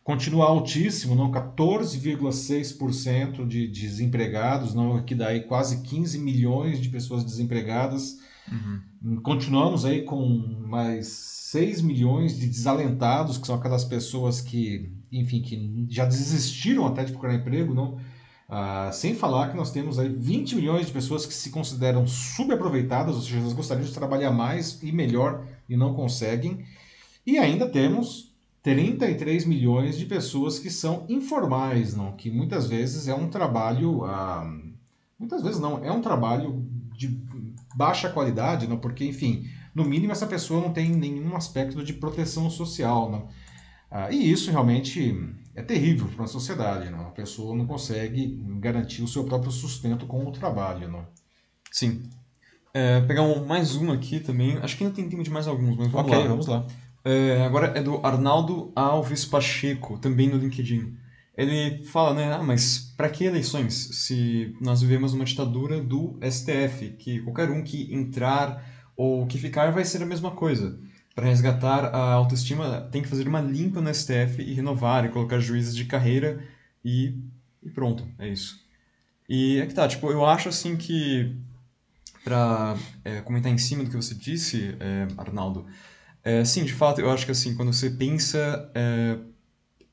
[0.04, 7.24] continua altíssimo, não, 14,6% de desempregados, não, que dá aí quase 15 milhões de pessoas
[7.24, 8.18] desempregadas.
[8.52, 9.20] Uhum.
[9.22, 10.26] Continuamos aí com
[10.68, 17.04] mais 6 milhões de desalentados, que são aquelas pessoas que, enfim, que já desistiram até
[17.04, 17.98] de procurar emprego, não?
[18.52, 23.16] Ah, sem falar que nós temos aí 20 milhões de pessoas que se consideram subaproveitadas,
[23.16, 26.66] ou seja, elas gostariam de trabalhar mais e melhor e não conseguem.
[27.26, 28.29] E ainda temos
[28.74, 32.14] 33 milhões de pessoas que são informais, não?
[32.14, 34.04] que muitas vezes é um trabalho.
[34.06, 34.50] Ah,
[35.18, 37.08] muitas vezes não, é um trabalho de
[37.76, 38.78] baixa qualidade, não?
[38.78, 43.12] porque, enfim, no mínimo essa pessoa não tem nenhum aspecto de proteção social.
[43.12, 43.28] Não?
[43.92, 45.16] Ah, e isso realmente
[45.56, 46.90] é terrível para a sociedade.
[46.90, 47.08] Não?
[47.08, 50.88] A pessoa não consegue garantir o seu próprio sustento com o trabalho.
[50.88, 51.06] Não?
[51.72, 52.04] Sim.
[52.74, 54.58] É, pegar um, mais um aqui também.
[54.58, 56.28] Acho que ainda tem tempo de mais alguns, mas vamos okay, lá.
[56.28, 56.68] vamos lá.
[57.04, 60.98] É, agora é do Arnaldo Alves Pacheco, também no LinkedIn.
[61.38, 66.90] Ele fala, né, ah, mas para que eleições se nós vivemos uma ditadura do STF,
[66.98, 68.62] que qualquer um que entrar
[68.96, 70.78] ou que ficar vai ser a mesma coisa
[71.16, 75.40] para resgatar a autoestima, tem que fazer uma limpa no STF e renovar e colocar
[75.40, 76.44] juízes de carreira
[76.84, 77.14] e,
[77.64, 78.60] e pronto, é isso.
[79.28, 81.36] E é que tá, tipo, eu acho assim que,
[82.24, 85.66] para é, comentar em cima do que você disse, é, Arnaldo,
[86.24, 89.18] é, sim, de fato, eu acho que assim, quando você pensa é,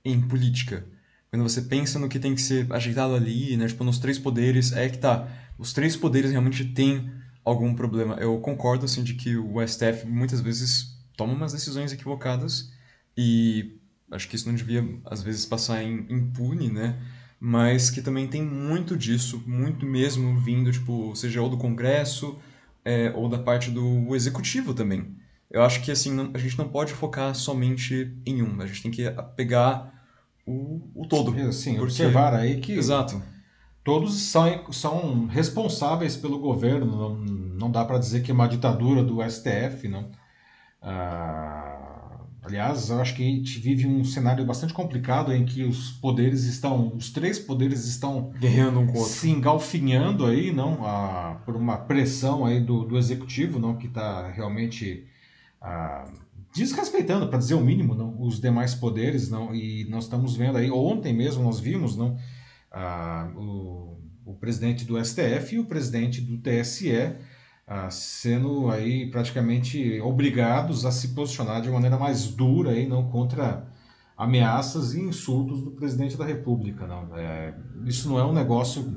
[0.05, 0.87] em política,
[1.31, 4.73] quando você pensa no que tem que ser ajeitado ali, né, tipo, nos três poderes,
[4.73, 7.11] é que tá, os três poderes realmente têm
[7.45, 8.17] algum problema.
[8.17, 12.73] Eu concordo, assim, de que o STF muitas vezes toma umas decisões equivocadas
[13.17, 13.79] e
[14.11, 16.99] acho que isso não devia, às vezes, passar em impune, né?
[17.39, 22.39] Mas que também tem muito disso, muito mesmo vindo, tipo, seja ou do Congresso
[22.85, 25.15] é, ou da parte do Executivo também.
[25.51, 28.83] Eu acho que, assim, não, a gente não pode focar somente em um, a gente
[28.83, 29.05] tem que
[29.37, 29.93] pegar
[30.47, 31.31] o, o todo.
[31.53, 31.85] Sim, porque...
[31.85, 32.73] observar aí que...
[32.73, 33.23] Exato.
[33.85, 39.03] Todos são, são responsáveis pelo governo, não, não dá para dizer que é uma ditadura
[39.03, 40.11] do STF, não
[40.89, 45.91] ah, aliás, eu acho que a gente vive um cenário bastante complicado em que os
[45.91, 50.87] poderes estão, os três poderes estão guerreando um com o outro, se engalfinhando aí, não,
[50.87, 55.07] ah, por uma pressão aí do, do executivo, não, que está realmente
[55.67, 56.05] ah,
[56.55, 60.71] desrespeitando, para dizer o mínimo, não, os demais poderes, não, e nós estamos vendo aí
[60.71, 62.17] ontem mesmo nós vimos, não,
[63.35, 67.17] o, o presidente do STF e o presidente do TSE
[67.91, 73.67] sendo aí praticamente obrigados a se posicionar de maneira mais dura aí, não contra
[74.17, 76.87] ameaças e insultos do presidente da República.
[76.87, 77.17] Não.
[77.17, 78.97] É, isso não é um negócio.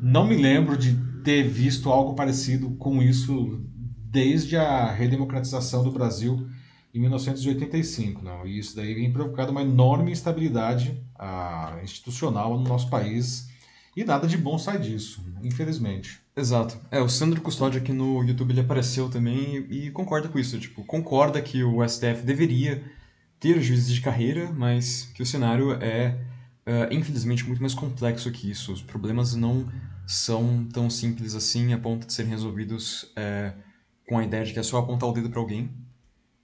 [0.00, 3.62] Não me lembro de ter visto algo parecido com isso
[4.18, 6.48] desde a redemocratização do Brasil
[6.92, 8.20] em 1985.
[8.20, 8.44] Não.
[8.44, 13.48] E isso daí vem provocado uma enorme instabilidade ah, institucional no nosso país
[13.96, 16.20] e nada de bom sai disso, infelizmente.
[16.36, 16.80] Exato.
[16.90, 20.58] É, o Sandro Custódio aqui no YouTube ele apareceu também e, e concorda com isso.
[20.58, 22.82] Tipo, concorda que o STF deveria
[23.38, 26.18] ter juízes de carreira, mas que o cenário é,
[26.66, 28.72] uh, infelizmente, muito mais complexo que isso.
[28.72, 29.68] Os problemas não
[30.04, 33.67] são tão simples assim a ponto de serem resolvidos uh,
[34.08, 35.70] com a ideia de que é só apontar o dedo para alguém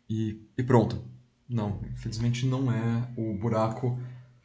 [0.09, 1.03] e, e pronto.
[1.48, 3.09] Não, infelizmente não é.
[3.16, 3.98] O buraco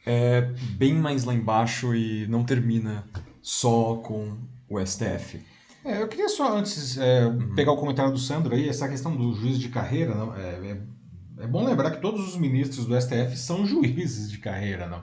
[0.06, 0.40] é
[0.76, 3.04] bem mais lá embaixo e não termina
[3.42, 5.44] só com o STF.
[5.84, 7.54] É, eu queria só antes é, uhum.
[7.54, 10.80] pegar o comentário do Sandro aí, essa questão do juiz de carreira, não, é, é,
[11.40, 15.02] é, bom lembrar que todos os ministros do STF são juízes de carreira, não?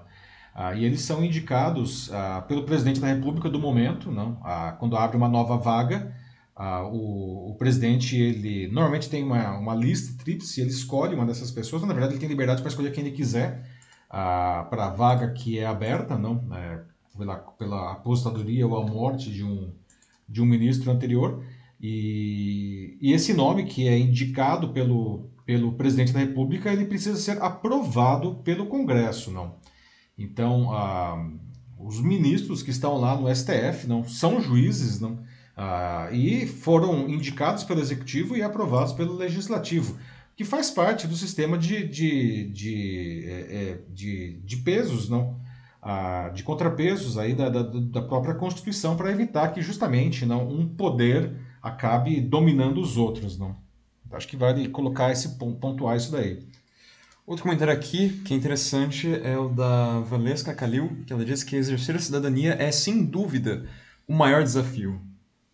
[0.53, 4.39] Ah, e eles são indicados ah, pelo presidente da República do momento, não?
[4.43, 6.15] Ah, quando abre uma nova vaga,
[6.58, 11.52] ah, o, o, presidente ele normalmente tem uma, uma lista tríplice, ele escolhe uma dessas
[11.52, 13.63] pessoas, na verdade ele tem liberdade para escolher quem ele quiser
[14.10, 16.43] ah, para a vaga que é aberta, não?
[16.52, 16.82] É,
[17.15, 19.72] pela, pela apostadoria ou a morte de um,
[20.28, 21.43] de um ministro anterior.
[21.80, 27.41] E, e esse nome, que é indicado pelo, pelo presidente da República, ele precisa ser
[27.41, 29.56] aprovado pelo Congresso, não?
[30.17, 31.24] Então, ah,
[31.78, 35.20] os ministros que estão lá no STF não são juízes, não?
[35.60, 39.98] Ah, e foram indicados pelo Executivo e aprovados pelo Legislativo,
[40.36, 45.36] que faz parte do sistema de, de, de, é, é de, de pesos, não?
[46.34, 51.34] de contrapesos aí da, da, da própria Constituição para evitar que justamente não um poder
[51.62, 53.38] acabe dominando os outros.
[53.38, 53.56] Não?
[54.12, 56.46] Acho que vale colocar esse pontuar isso daí.
[57.26, 61.56] Outro comentário aqui que é interessante é o da Valesca Kalil, que ela diz que
[61.56, 63.65] exercer a cidadania é sem dúvida
[64.08, 65.02] o maior desafio?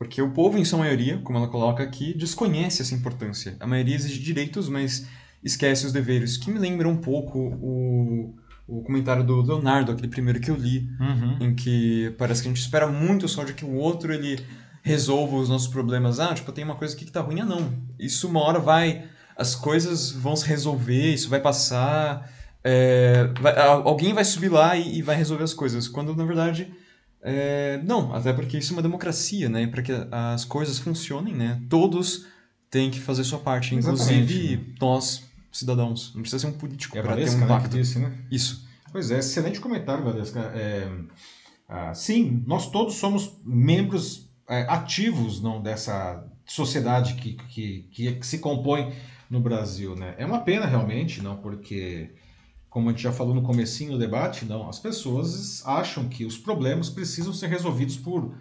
[0.04, 3.56] Porque o povo, em sua maioria, como ela coloca aqui, desconhece essa importância.
[3.60, 5.08] A maioria exige direitos, mas
[5.44, 8.36] esquece os deveres, que me lembra um pouco o,
[8.68, 11.38] o comentário do Leonardo, aquele primeiro que eu li, Uhum.
[11.48, 14.40] em que parece que a gente espera muito só de que o outro ele
[14.82, 16.20] resolva os nossos problemas.
[16.20, 17.72] Ah, tipo, tem uma coisa aqui que tá ruim, ah, não.
[18.00, 19.06] Isso uma hora vai,
[19.38, 22.30] as coisas vão se resolver, isso vai passar,
[22.64, 25.88] é, vai- alguém vai subir lá e, e vai resolver as coisas.
[25.88, 26.72] Quando na verdade
[27.24, 29.66] é, não, até porque isso é uma democracia, né?
[29.68, 31.62] Para que as coisas funcionem, né?
[31.70, 32.26] Todos
[32.70, 36.14] têm que fazer sua parte, inclusive nós, cidadãos.
[36.14, 37.70] Não precisa ser um político É para ter um né, impacto.
[37.70, 38.12] disse, né?
[38.30, 38.68] Isso.
[38.92, 40.40] Pois é, excelente comentário, Valesca.
[40.54, 40.92] É,
[41.68, 48.28] ah, sim, nós todos somos membros é, ativos não, dessa sociedade que, que, que, que
[48.28, 48.94] se compõe
[49.30, 49.96] no Brasil.
[49.96, 50.14] Né?
[50.18, 52.12] É uma pena realmente, não, porque,
[52.74, 56.40] como a gente já falou no comecinho do debate, não, as pessoas acham que os
[56.40, 58.34] problemas precisam ser resolvidos por,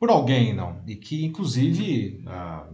[0.00, 2.66] por alguém, não, e que, inclusive, ah,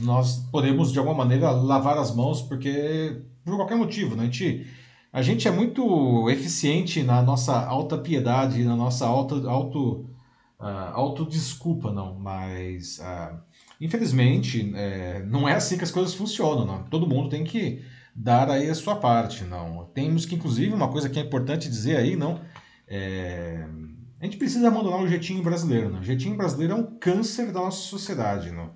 [0.00, 4.22] nós podemos, de alguma maneira, lavar as mãos porque por qualquer motivo, né?
[4.22, 4.66] A gente
[5.12, 10.08] a gente é muito eficiente na nossa alta piedade, na nossa auto, auto,
[10.58, 12.14] ah, autodesculpa, não.
[12.14, 13.42] Mas, ah,
[13.78, 16.82] infelizmente, é, não é assim que as coisas funcionam, não.
[16.84, 17.82] Todo mundo tem que
[18.16, 19.84] dar aí a sua parte, não.
[19.92, 22.40] Temos que, inclusive, uma coisa que é importante dizer aí, não,
[22.88, 23.66] é,
[24.18, 26.00] a gente precisa abandonar o jeitinho brasileiro, não.
[26.00, 28.70] O jeitinho brasileiro é um câncer da nossa sociedade, não.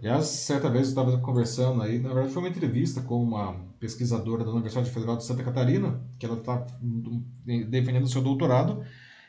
[0.00, 4.42] Aliás, certa vez eu estava conversando aí, na verdade foi uma entrevista com uma pesquisadora
[4.42, 6.66] da Universidade Federal de Santa Catarina, que ela está
[7.68, 8.84] defendendo seu doutorado,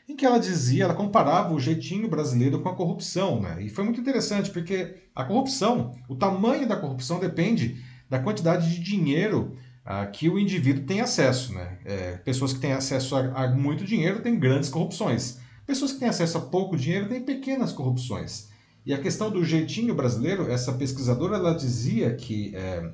[0.08, 3.62] em que ela dizia, ela comparava o jeitinho brasileiro com a corrupção, né?
[3.62, 7.80] E foi muito interessante, porque a corrupção, o tamanho da corrupção depende
[8.14, 11.78] da quantidade de dinheiro ah, que o indivíduo tem acesso, né?
[11.84, 15.40] É, pessoas que têm acesso a, a muito dinheiro têm grandes corrupções.
[15.66, 18.50] Pessoas que têm acesso a pouco dinheiro têm pequenas corrupções.
[18.86, 22.88] E a questão do jeitinho brasileiro, essa pesquisadora ela dizia que é,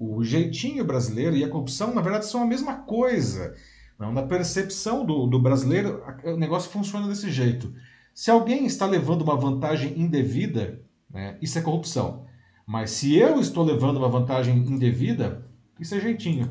[0.00, 3.54] o jeitinho brasileiro e a corrupção, na verdade, são a mesma coisa.
[3.98, 7.74] Não, na percepção do, do brasileiro, o negócio funciona desse jeito.
[8.14, 10.80] Se alguém está levando uma vantagem indevida,
[11.10, 12.24] né, isso é corrupção.
[12.72, 15.44] Mas se eu estou levando uma vantagem indevida,
[15.78, 16.50] isso é jeitinho.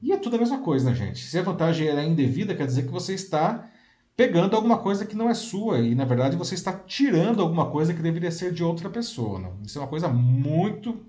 [0.00, 1.20] E é tudo a mesma coisa, né, gente?
[1.20, 3.70] Se a vantagem é indevida, quer dizer que você está
[4.16, 7.94] pegando alguma coisa que não é sua e, na verdade, você está tirando alguma coisa
[7.94, 9.38] que deveria ser de outra pessoa.
[9.38, 9.56] Não?
[9.64, 11.00] Isso é uma coisa muito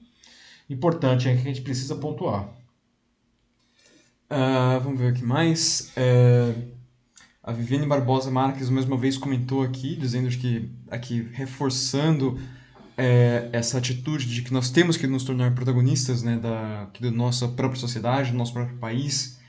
[0.70, 2.48] importante hein, que a gente precisa pontuar.
[4.30, 5.92] Ah, vamos ver o que mais.
[5.98, 6.54] É,
[7.42, 12.38] a Viviane Barbosa Marques, mais uma vez, comentou aqui, dizendo que, aqui, reforçando
[12.98, 17.48] é, essa atitude de que nós temos que nos tornar protagonistas né, da, da nossa
[17.48, 19.40] própria sociedade, do nosso próprio país.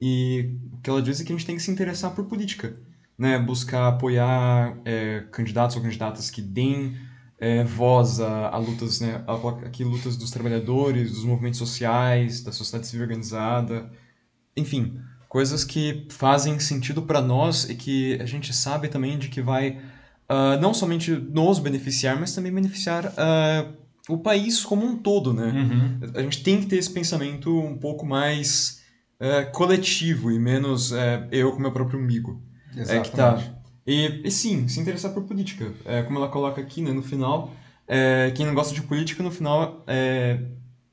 [0.00, 2.76] E o que ela diz é que a gente tem que se interessar por política,
[3.16, 3.38] né?
[3.38, 6.96] buscar apoiar é, candidatos ou candidatas que deem
[7.38, 9.24] é, voz a, a lutas, né?
[9.64, 13.90] Aqui lutas dos trabalhadores, dos movimentos sociais, da sociedade civil organizada,
[14.56, 19.40] enfim, coisas que fazem sentido para nós e que a gente sabe também de que
[19.40, 19.80] vai
[20.32, 23.68] ah, não somente nos beneficiar, mas também beneficiar ah,
[24.08, 25.52] o país como um todo, né?
[26.14, 28.80] A gente tem que ter esse pensamento um pouco mais
[29.20, 32.42] eh, coletivo e menos eh, eu com meu próprio umbigo.
[32.76, 33.38] É que tá.
[33.86, 35.70] E, e sim, se interessar por política.
[35.84, 37.52] É, como ela coloca aqui né, no final,
[37.86, 40.40] é, quem não gosta de política, no final, é,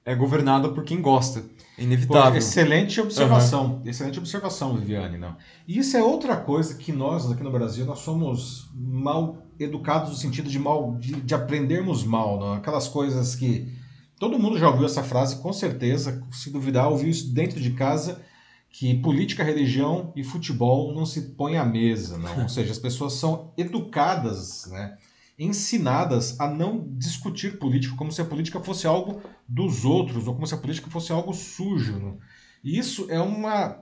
[0.05, 1.39] é governado por quem gosta.
[1.39, 2.37] É Pô, inevitável.
[2.37, 5.17] excelente observação, excelente observação, Viviane.
[5.17, 5.35] Não.
[5.67, 10.15] E isso é outra coisa que nós aqui no Brasil nós somos mal educados no
[10.15, 12.53] sentido de mal de, de aprendermos mal, não?
[12.53, 13.71] aquelas coisas que
[14.17, 18.21] todo mundo já ouviu essa frase com certeza, se duvidar ouviu isso dentro de casa
[18.69, 22.43] que política, religião e futebol não se põem à mesa, não.
[22.43, 24.95] Ou seja, as pessoas são educadas, né,
[25.39, 30.45] ensinadas a não discutir política como se a política fosse algo dos outros ou como
[30.45, 31.97] se a política fosse algo sujo.
[31.97, 32.19] Não?
[32.63, 33.79] E isso é uma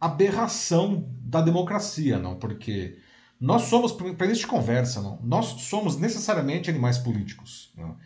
[0.00, 2.36] aberração da democracia, não?
[2.36, 2.98] Porque
[3.40, 5.20] nós somos, para início de conversa, não?
[5.22, 7.72] nós somos necessariamente animais políticos.
[7.76, 7.96] Não?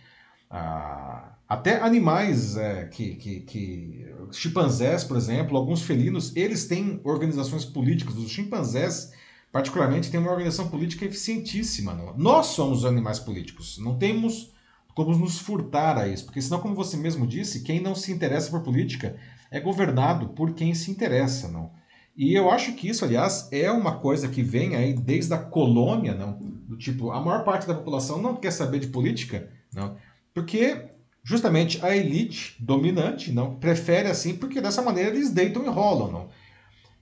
[0.50, 4.06] Ah, até animais é, que, que, que.
[4.32, 8.16] chimpanzés, por exemplo, alguns felinos, eles têm organizações políticas.
[8.16, 9.12] Os chimpanzés,
[9.52, 11.92] particularmente, têm uma organização política eficientíssima.
[12.16, 13.78] Nós somos os animais políticos.
[13.78, 14.50] Não temos
[14.94, 16.24] como nos furtar a isso.
[16.24, 19.16] Porque senão, como você mesmo disse, quem não se interessa por política
[19.50, 21.48] é governado por quem se interessa.
[21.48, 21.70] não
[22.16, 26.14] E eu acho que isso, aliás, é uma coisa que vem aí desde a colônia,
[26.14, 26.32] não?
[26.32, 29.96] Do tipo, a maior parte da população não quer saber de política, não?
[30.32, 30.88] Porque
[31.22, 36.28] justamente a elite dominante não prefere assim, porque dessa maneira eles deitam e rolam, não?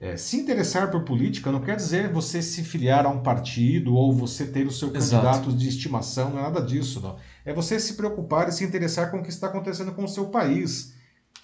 [0.01, 4.11] É, se interessar por política não quer dizer você se filiar a um partido ou
[4.11, 5.23] você ter o seu Exato.
[5.23, 7.17] candidato de estimação, não é nada disso, não.
[7.45, 10.31] É você se preocupar e se interessar com o que está acontecendo com o seu
[10.31, 10.95] país.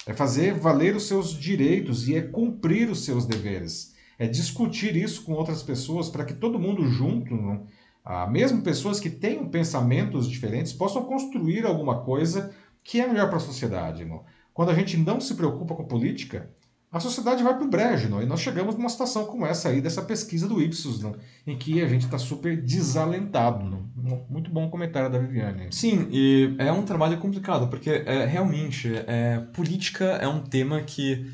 [0.07, 3.93] É fazer valer os seus direitos e é cumprir os seus deveres.
[4.17, 7.67] É discutir isso com outras pessoas para que todo mundo junto, não,
[8.03, 12.51] ah, mesmo pessoas que tenham pensamentos diferentes, possam construir alguma coisa
[12.83, 14.03] que é melhor para a sociedade.
[14.03, 14.23] Não?
[14.51, 16.49] Quando a gente não se preocupa com política,
[16.91, 18.21] a sociedade vai para o brejo, não?
[18.21, 21.15] e nós chegamos numa situação como essa aí, dessa pesquisa do Ipsos, não?
[21.45, 23.65] em que a gente está super desalentado.
[23.65, 24.25] Não?
[24.29, 25.67] Muito bom comentário da Viviane.
[25.69, 31.29] Sim, e é um trabalho complicado, porque é, realmente é, política é um tema que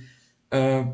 [0.49, 0.87] é,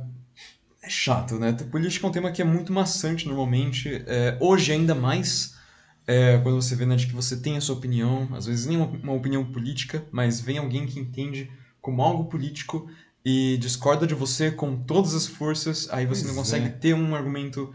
[0.84, 1.54] é chato, né?
[1.72, 5.58] Política é um tema que é muito maçante normalmente, é, hoje ainda mais
[6.06, 8.76] é, quando você vê né, de que você tem a sua opinião, às vezes nem
[8.76, 12.90] uma, uma opinião política, mas vem alguém que entende como algo político
[13.24, 16.70] e discorda de você com todas as forças, aí você Pois não consegue é.
[16.70, 17.72] ter um argumento,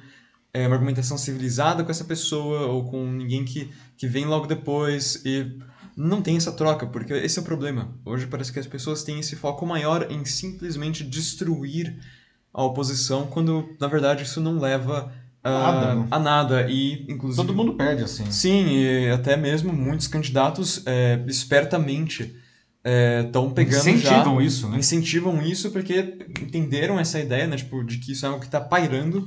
[0.52, 5.22] é, uma argumentação civilizada com essa pessoa ou com ninguém que, que vem logo depois
[5.24, 5.59] e
[5.96, 7.94] não tem essa troca, porque esse é o problema.
[8.04, 11.96] Hoje parece que as pessoas têm esse foco maior em simplesmente destruir
[12.52, 17.54] a oposição, quando na verdade isso não leva a Nada, a nada e inclusive Todo
[17.54, 18.30] mundo perde assim.
[18.30, 22.35] Sim, e até mesmo muitos candidatos é, espertamente
[22.85, 24.79] estão pegando Incentivam já, isso, né?
[24.79, 28.61] incentivam isso porque entenderam essa ideia, né, tipo, de que isso é algo que está
[28.61, 29.27] pairando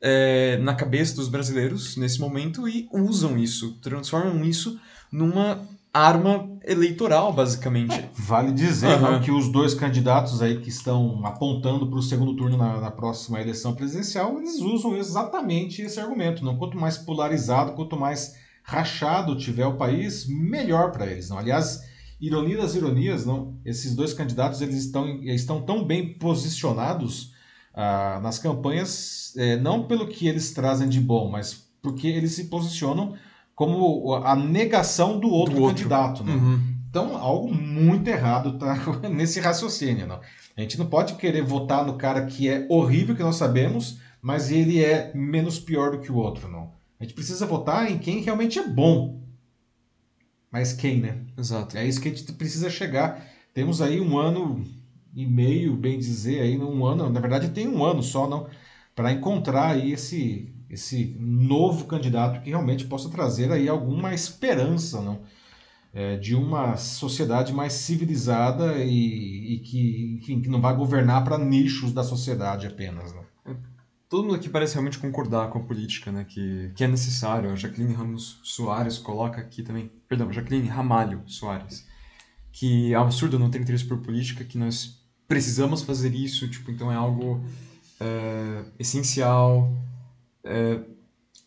[0.00, 4.78] é, na cabeça dos brasileiros nesse momento e usam isso, transformam isso
[5.10, 8.08] numa arma eleitoral, basicamente.
[8.14, 9.12] Vale dizer Aham.
[9.12, 12.90] não, que os dois candidatos aí que estão apontando para o segundo turno na, na
[12.90, 16.44] próxima eleição presidencial, eles usam exatamente esse argumento.
[16.44, 16.58] Não?
[16.58, 21.30] Quanto mais polarizado, quanto mais rachado tiver o país, melhor para eles.
[21.30, 21.38] Não?
[21.38, 21.80] Aliás,
[22.20, 23.54] ironia das ironias, não?
[23.64, 27.32] esses dois candidatos eles estão, estão tão bem posicionados
[27.74, 32.44] ah, nas campanhas, eh, não pelo que eles trazem de bom, mas porque eles se
[32.44, 33.14] posicionam
[33.54, 35.76] como a negação do outro, Do outro.
[35.76, 36.24] candidato.
[36.24, 36.34] Não?
[36.34, 36.60] Uhum.
[36.88, 38.76] Então, algo muito errado tá
[39.10, 40.20] nesse raciocínio, não.
[40.56, 44.50] A gente não pode querer votar no cara que é horrível, que nós sabemos, mas
[44.50, 46.72] ele é menos pior do que o outro, não.
[46.98, 49.20] A gente precisa votar em quem realmente é bom.
[50.50, 51.20] Mas quem, né?
[51.36, 51.76] Exato.
[51.76, 53.26] É isso que a gente precisa chegar.
[53.52, 54.64] Temos aí um ano
[55.14, 58.48] e meio, bem dizer, aí um ano, na verdade tem um ano só, não,
[58.94, 65.22] para encontrar aí esse esse novo candidato que realmente possa trazer aí alguma esperança, não?
[65.94, 71.38] É, de uma sociedade mais civilizada e, e que, enfim, que não vai governar para
[71.38, 73.14] nichos da sociedade apenas?
[74.08, 76.24] Todo mundo aqui parece realmente concordar com a política, né?
[76.26, 77.52] Que, que é necessário.
[77.52, 79.90] A Jaqueline Ramos Soares coloca aqui também.
[80.08, 81.86] Perdão, Jaqueline Ramalho Soares.
[82.50, 86.70] Que é um absurdo não ter interesse por política, que nós precisamos fazer isso, tipo,
[86.70, 87.44] então é algo
[88.00, 89.70] é, essencial.
[90.42, 90.80] É,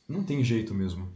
[0.08, 1.10] não tem jeito mesmo.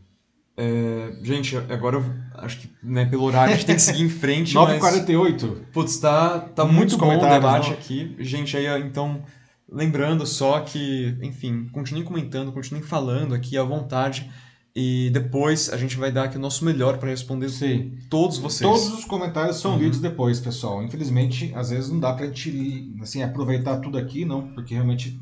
[0.58, 2.06] É, gente, agora eu
[2.40, 4.82] acho que né, pelo horário a gente tem que seguir em frente, mas...
[4.82, 5.66] 9h48.
[5.72, 7.78] Putz, tá, tá Muitos muito bom o debate não?
[7.78, 8.16] aqui.
[8.20, 9.22] Gente, aí, então,
[9.70, 14.30] lembrando só que, enfim, continuem comentando, continuem falando aqui à vontade.
[14.78, 17.98] E depois a gente vai dar aqui o nosso melhor para responder Sim.
[18.10, 18.70] todos vocês.
[18.70, 19.80] Todos os comentários são Uhum.
[19.80, 20.84] lidos depois, pessoal.
[20.84, 25.18] Infelizmente, às vezes não dá pra gente assim, aproveitar tudo aqui, não, porque realmente,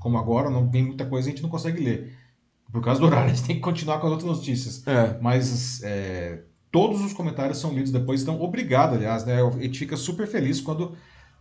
[0.00, 2.16] como agora, não tem muita coisa a gente não consegue ler.
[2.72, 4.82] Por causa do horário, a gente tem que continuar com as outras notícias.
[4.86, 9.42] É, Mas é, todos os comentários são lidos depois, então obrigado, aliás, né?
[9.42, 10.94] A gente fica super feliz quando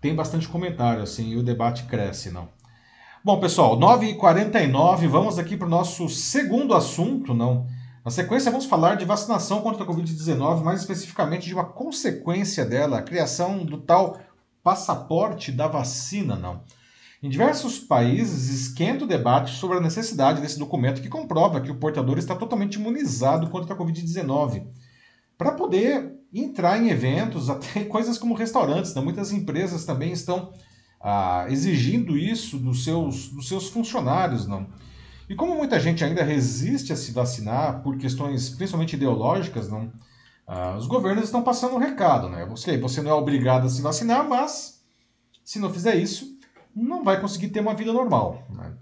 [0.05, 2.47] tem bastante comentário, assim, e o debate cresce, não.
[3.23, 7.65] Bom, pessoal, 9h49, vamos aqui para o nosso segundo assunto, não.
[8.03, 12.99] Na sequência, vamos falar de vacinação contra a Covid-19, mais especificamente de uma consequência dela,
[12.99, 14.19] a criação do tal
[14.61, 16.61] passaporte da vacina, não.
[17.23, 21.79] Em diversos países esquenta o debate sobre a necessidade desse documento que comprova que o
[21.79, 24.67] portador está totalmente imunizado contra a Covid-19.
[25.35, 29.01] Para poder entrar em eventos, até coisas como restaurantes, né?
[29.01, 30.51] muitas empresas também estão
[31.01, 34.47] ah, exigindo isso dos seus, dos seus funcionários.
[34.47, 34.67] Não?
[35.29, 39.91] E como muita gente ainda resiste a se vacinar por questões principalmente ideológicas, não?
[40.47, 42.29] Ah, os governos estão passando um recado.
[42.29, 42.45] Né?
[42.45, 44.83] Você, você não é obrigado a se vacinar, mas
[45.43, 46.37] se não fizer isso,
[46.75, 48.43] não vai conseguir ter uma vida normal.
[48.49, 48.73] Né?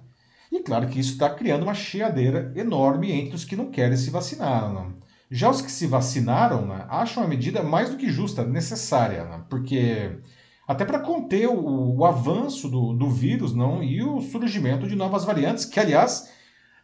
[0.51, 4.09] E claro que isso está criando uma cheadeira enorme entre os que não querem se
[4.09, 4.71] vacinar.
[4.73, 4.93] Né?
[5.33, 9.43] Já os que se vacinaram né, acham a medida mais do que justa, necessária, né?
[9.49, 10.19] porque
[10.67, 15.25] até para conter o, o avanço do, do vírus não, e o surgimento de novas
[15.25, 16.31] variantes, que aliás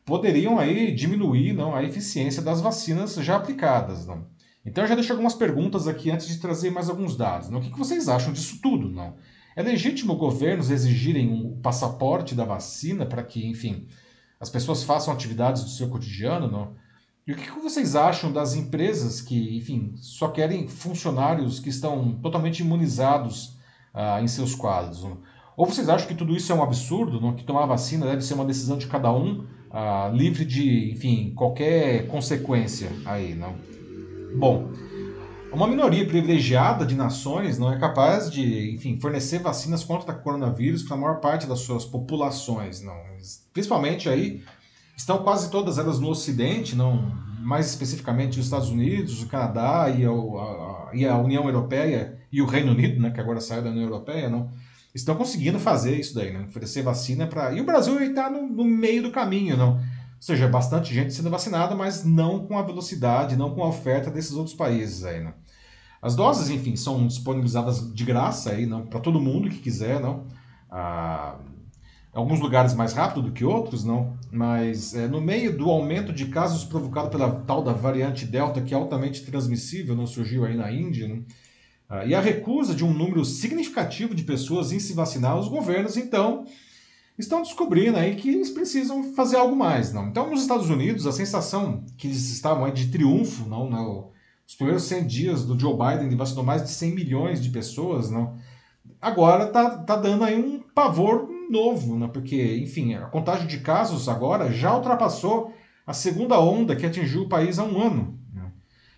[0.03, 4.07] poderiam aí diminuir não, a eficiência das vacinas já aplicadas.
[4.07, 4.25] Não.
[4.65, 7.51] Então eu já deixo algumas perguntas aqui antes de trazer mais alguns dados.
[7.51, 7.59] Não?
[7.59, 8.89] O que, que vocês acham disso tudo?
[8.89, 9.13] Não?
[9.55, 13.85] É legítimo governos exigirem um passaporte da vacina para que, enfim,
[14.39, 16.88] as pessoas façam atividades do seu cotidiano, não?
[17.29, 22.61] E o que vocês acham das empresas que, enfim, só querem funcionários que estão totalmente
[22.61, 23.55] imunizados
[23.93, 25.05] ah, em seus quadros?
[25.55, 27.35] Ou vocês acham que tudo isso é um absurdo, não?
[27.35, 32.07] que tomar vacina deve ser uma decisão de cada um, ah, livre de, enfim, qualquer
[32.07, 33.53] consequência aí, não?
[34.35, 34.71] Bom,
[35.53, 40.81] uma minoria privilegiada de nações não é capaz de, enfim, fornecer vacinas contra o coronavírus
[40.81, 42.97] para a maior parte das suas populações, não.
[43.53, 44.41] Principalmente aí
[44.99, 50.05] estão quase todas elas no Ocidente, não, mais especificamente os Estados Unidos, o Canadá e
[50.05, 53.69] a, a, e a União Europeia e o Reino Unido, né, que agora saiu da
[53.69, 54.51] União Europeia, não,
[54.93, 58.65] estão conseguindo fazer isso daí, né, oferecer vacina para e o Brasil está no, no
[58.65, 59.75] meio do caminho, não.
[59.75, 59.81] Ou
[60.19, 64.33] seja, bastante gente sendo vacinada, mas não com a velocidade, não com a oferta desses
[64.33, 65.33] outros países aí, né?
[66.01, 70.25] As doses, enfim, são disponibilizadas de graça aí, não, para todo mundo que quiser, não.
[70.69, 71.37] Ah,
[72.13, 74.17] alguns lugares mais rápido do que outros, não.
[74.31, 78.73] Mas é, no meio do aumento de casos provocado pela tal da variante Delta, que
[78.73, 81.23] é altamente transmissível, não surgiu aí na Índia, não?
[81.89, 85.97] Ah, e a recusa de um número significativo de pessoas em se vacinar, os governos,
[85.97, 86.45] então,
[87.17, 89.91] estão descobrindo aí que eles precisam fazer algo mais.
[89.91, 90.07] Não?
[90.07, 94.11] Então, nos Estados Unidos, a sensação que eles estavam aí de triunfo, não, não,
[94.47, 98.11] os primeiros 100 dias do Joe Biden, ele vacinou mais de 100 milhões de pessoas,
[98.11, 98.37] não,
[99.01, 102.09] agora tá, tá dando aí um pavor novo, né?
[102.11, 105.53] porque, enfim, a contagem de casos agora já ultrapassou
[105.85, 108.19] a segunda onda que atingiu o país há um ano.
[108.33, 108.51] Né?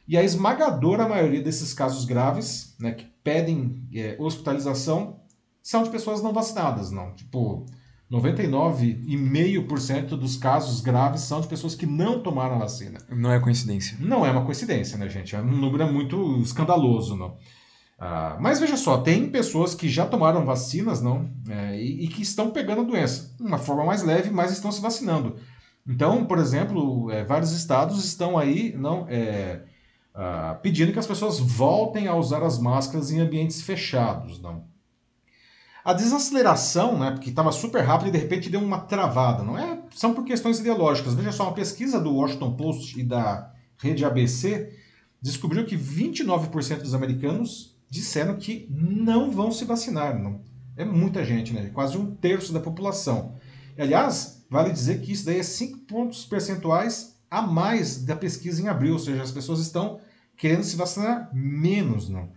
[0.08, 5.22] E a esmagadora maioria desses casos graves, né, que pedem é, hospitalização,
[5.64, 7.14] são de pessoas não vacinadas, não.
[7.14, 7.66] Tipo,
[8.12, 12.98] 99,5% dos casos graves são de pessoas que não tomaram a vacina.
[13.10, 13.96] Não é coincidência.
[14.02, 15.34] Não é uma coincidência, né, gente?
[15.34, 17.38] É um número muito escandaloso, não?
[18.04, 21.30] Ah, mas veja só, tem pessoas que já tomaram vacinas, não?
[21.48, 23.36] É, e, e, que estão pegando a doença.
[23.40, 25.36] Uma forma mais leve, mas estão se vacinando.
[25.88, 29.06] Então, por exemplo, é, vários estados estão aí, não?
[29.08, 29.62] É,
[30.16, 34.66] ah, pedindo que as pessoas voltem a usar as máscaras em ambientes fechados, não?
[35.86, 39.80] A desaceleração, né, porque estava super rápido e de repente deu uma travada, não é?
[39.92, 41.14] São por questões ideológicas.
[41.14, 44.76] Veja só, uma pesquisa do Washington Post e da rede ABC
[45.22, 50.18] descobriu que 29% dos americanos disseram que não vão se vacinar.
[50.18, 50.40] Não.
[50.78, 51.70] É muita gente, né?
[51.74, 53.36] Quase um terço da população.
[53.78, 58.70] Aliás, vale dizer que isso daí é 5 pontos percentuais a mais da pesquisa em
[58.70, 60.00] abril, ou seja, as pessoas estão
[60.38, 62.30] querendo se vacinar menos, não.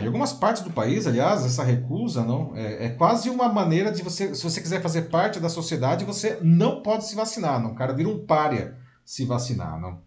[0.00, 4.02] Em algumas partes do país, aliás, essa recusa não é, é, quase uma maneira de
[4.02, 7.72] você, se você quiser fazer parte da sociedade, você não pode se vacinar, não.
[7.72, 10.00] O cara vira um párea se vacinar, não.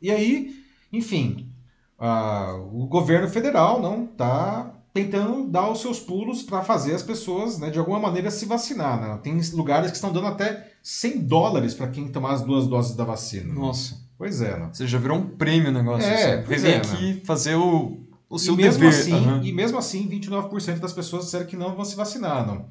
[0.00, 0.54] E aí,
[0.92, 1.51] enfim,
[2.04, 7.58] ah, o governo federal não está tentando dar os seus pulos para fazer as pessoas,
[7.58, 9.00] né, de alguma maneira, se vacinar.
[9.00, 9.18] Né?
[9.22, 13.04] Tem lugares que estão dando até 100 dólares para quem tomar as duas doses da
[13.04, 13.54] vacina.
[13.54, 13.94] Nossa.
[13.94, 14.00] Né?
[14.18, 14.74] Pois é, não.
[14.74, 16.06] Você já virou um prêmio o negócio.
[16.06, 17.20] É, você vem é, aqui né?
[17.24, 18.98] fazer o o seu e mesmo dever.
[18.98, 19.44] Assim, uhum.
[19.44, 22.46] E mesmo assim, 29% das pessoas disseram que não vão se vacinar.
[22.46, 22.66] Não.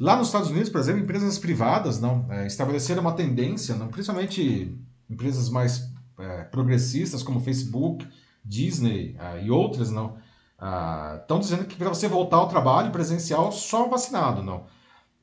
[0.00, 4.76] Lá nos Estados Unidos, por exemplo, empresas privadas não é, estabeleceram uma tendência, não, principalmente
[5.08, 8.06] empresas mais é, progressistas como Facebook,
[8.46, 10.16] Disney uh, e outras, não
[11.20, 14.64] estão uh, dizendo que para você voltar ao trabalho presencial só vacinado, não.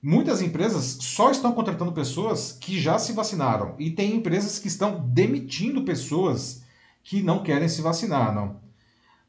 [0.01, 5.07] Muitas empresas só estão contratando pessoas que já se vacinaram e tem empresas que estão
[5.07, 6.61] demitindo pessoas
[7.03, 8.61] que não querem se vacinar, não.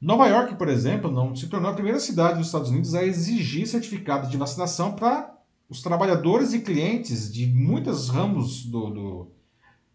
[0.00, 3.66] Nova York, por exemplo, não se tornou a primeira cidade dos Estados Unidos a exigir
[3.66, 5.32] certificado de vacinação para
[5.68, 9.32] os trabalhadores e clientes de muitos ramos do, do,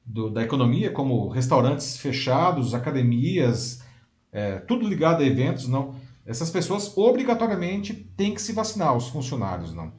[0.03, 3.83] do, da economia, como restaurantes fechados, academias,
[4.31, 5.95] é, tudo ligado a eventos, não.
[6.25, 9.91] Essas pessoas obrigatoriamente têm que se vacinar, os funcionários, não.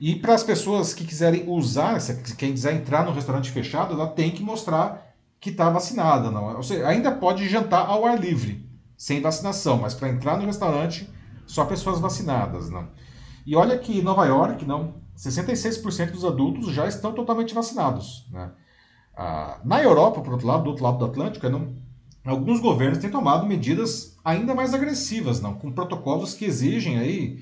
[0.00, 1.98] E para as pessoas que quiserem usar,
[2.36, 6.56] quem quiser entrar no restaurante fechado, ela tem que mostrar que está vacinada, não.
[6.56, 11.08] Ou seja, ainda pode jantar ao ar livre, sem vacinação, mas para entrar no restaurante,
[11.46, 12.70] só pessoas vacinadas.
[12.70, 12.88] Não?
[13.46, 18.28] E olha que em Nova York, não, 66% dos adultos já estão totalmente vacinados.
[18.30, 18.50] Né?
[19.16, 21.74] Ah, na Europa, por outro lado, do outro lado do Atlântico, não,
[22.30, 27.38] alguns governos têm tomado medidas ainda mais agressivas, não, com protocolos que exigem aí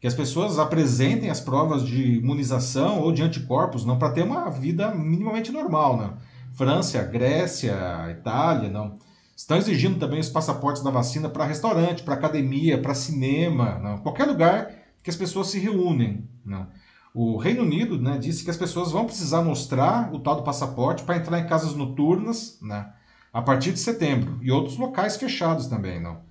[0.00, 4.48] que as pessoas apresentem as provas de imunização ou de anticorpos não para ter uma
[4.48, 6.12] vida minimamente normal, né?
[6.52, 7.74] França, Grécia,
[8.10, 8.98] Itália, não
[9.38, 13.98] Estão exigindo também os passaportes da vacina para restaurante, para academia, para cinema, não?
[13.98, 14.68] qualquer lugar
[15.00, 16.28] que as pessoas se reúnem.
[16.44, 16.66] Não?
[17.14, 21.04] O Reino Unido né, disse que as pessoas vão precisar mostrar o tal do passaporte
[21.04, 22.92] para entrar em casas noturnas né,
[23.38, 26.02] a partir de setembro e outros locais fechados também.
[26.02, 26.22] Não?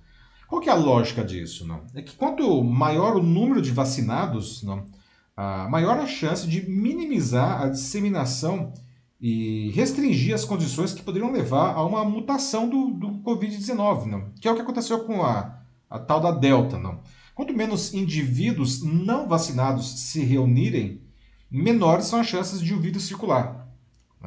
[0.46, 1.66] Qual que é a lógica disso?
[1.66, 1.80] Não?
[1.94, 4.84] É que quanto maior o número de vacinados, não,
[5.70, 8.74] maior a chance de minimizar a disseminação
[9.18, 14.50] e restringir as condições que poderiam levar a uma mutação do, do Covid-19, que é
[14.52, 16.78] o que aconteceu com a, a tal da Delta.
[16.78, 17.00] Não?
[17.34, 21.00] Quanto menos indivíduos não vacinados se reunirem,
[21.50, 23.66] menores são as chances de o vírus circular.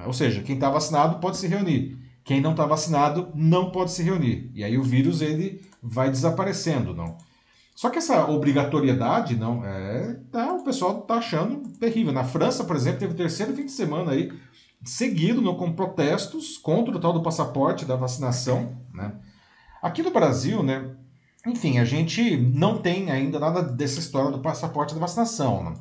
[0.04, 2.01] Ou seja, quem está vacinado pode se reunir.
[2.24, 4.52] Quem não está vacinado não pode se reunir.
[4.54, 7.18] E aí o vírus ele vai desaparecendo, não.
[7.76, 12.14] Só que essa obrigatoriedade, não, é, tá, o pessoal está achando terrível.
[12.14, 14.32] Na França, por exemplo, teve o terceiro fim de semana aí
[14.84, 18.78] seguido não, com protestos contra o tal do passaporte da vacinação.
[18.94, 19.14] Né?
[19.82, 20.92] Aqui no Brasil, né,
[21.46, 25.74] enfim, a gente não tem ainda nada dessa história do passaporte da vacinação.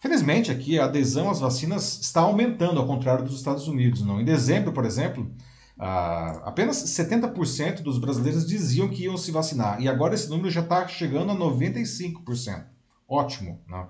[0.00, 4.02] Felizmente, aqui a adesão às vacinas está aumentando, ao contrário dos Estados Unidos.
[4.02, 4.20] Não?
[4.20, 5.30] Em dezembro, por exemplo,
[5.78, 10.60] ah, apenas 70% dos brasileiros diziam que iam se vacinar, e agora esse número já
[10.60, 12.64] está chegando a 95%.
[13.08, 13.60] Ótimo.
[13.68, 13.88] Não?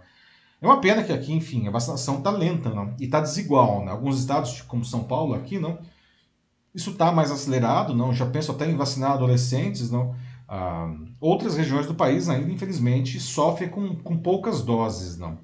[0.60, 2.94] É uma pena que aqui, enfim, a vacinação está lenta não?
[3.00, 3.84] e está desigual.
[3.84, 3.90] Né?
[3.90, 5.78] Alguns estados, como São Paulo, aqui, não,
[6.74, 7.94] isso está mais acelerado.
[7.94, 8.12] não.
[8.12, 9.90] Já penso até em vacinar adolescentes.
[9.90, 10.14] não.
[10.50, 15.18] Ah, outras regiões do país ainda, infelizmente, sofrem com, com poucas doses.
[15.18, 15.38] não.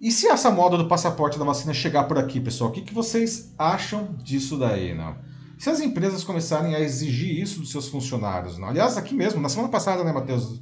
[0.00, 2.94] E se essa moda do passaporte da vacina chegar por aqui, pessoal, o que, que
[2.94, 4.94] vocês acham disso daí?
[4.94, 5.14] Não?
[5.60, 8.68] Se as empresas começarem a exigir isso dos seus funcionários, não?
[8.68, 10.58] aliás, aqui mesmo, na semana passada, né, Matheus?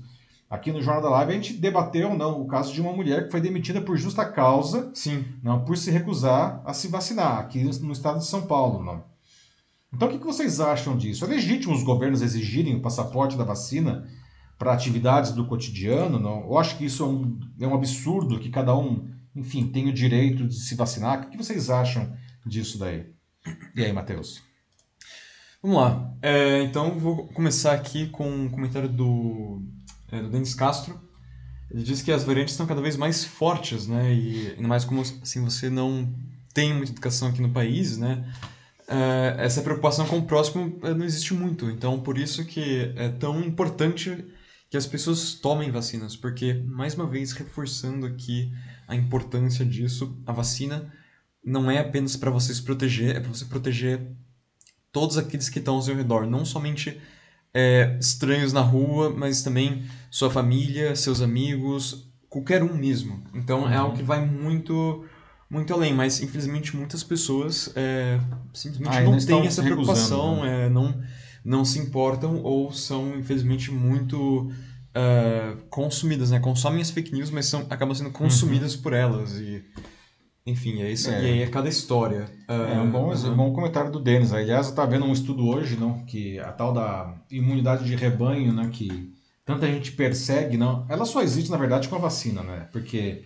[0.50, 3.30] Aqui no Jornal da Live a gente debateu não, o caso de uma mulher que
[3.30, 5.24] foi demitida por justa causa, Sim.
[5.40, 8.82] não por se recusar a se vacinar, aqui no estado de São Paulo.
[8.82, 9.04] Não.
[9.94, 11.24] Então o que vocês acham disso?
[11.24, 14.04] É legítimo os governos exigirem o passaporte da vacina
[14.58, 16.18] para atividades do cotidiano?
[16.18, 16.40] Não?
[16.40, 19.94] Eu acho que isso é um, é um absurdo, que cada um, enfim, tem o
[19.94, 21.20] direito de se vacinar.
[21.20, 22.12] O que vocês acham
[22.44, 23.06] disso daí?
[23.76, 24.47] E aí, Matheus?
[25.62, 26.14] Vamos lá.
[26.22, 29.60] É, então vou começar aqui com um comentário do
[30.10, 31.00] é, do Denis Castro.
[31.70, 34.14] Ele diz que as variantes estão cada vez mais fortes, né?
[34.14, 36.08] E ainda mais como assim você não
[36.54, 38.32] tem muita educação aqui no país, né?
[38.86, 41.68] É, essa preocupação com o próximo é, não existe muito.
[41.70, 44.24] Então, por isso que é tão importante
[44.70, 48.52] que as pessoas tomem vacinas, porque mais uma vez reforçando aqui
[48.86, 50.92] a importância disso, a vacina
[51.44, 54.06] não é apenas para você se proteger, é para você proteger
[54.92, 57.00] todos aqueles que estão ao seu redor, não somente
[57.52, 63.22] é, estranhos na rua, mas também sua família, seus amigos, qualquer um mesmo.
[63.34, 63.70] Então uhum.
[63.70, 65.04] é algo que vai muito
[65.50, 68.20] muito além, mas infelizmente muitas pessoas é,
[68.52, 70.66] simplesmente ah, não têm essa preocupação, né?
[70.66, 71.02] é, não,
[71.42, 74.52] não se importam ou são infelizmente muito
[74.98, 76.38] uh, consumidas, né?
[76.38, 78.82] Consomem as fake news, mas são, acabam sendo consumidas uhum.
[78.82, 79.64] por elas e
[80.48, 81.10] enfim, é isso.
[81.10, 81.22] É.
[81.22, 82.26] E aí é cada história.
[82.48, 84.32] É um bom, um bom comentário do Denis.
[84.32, 88.52] Aliás, eu estava vendo um estudo hoje, não, que a tal da imunidade de rebanho,
[88.52, 89.12] né, que
[89.44, 92.68] tanta gente persegue, não, ela só existe, na verdade, com a vacina, né?
[92.72, 93.24] Porque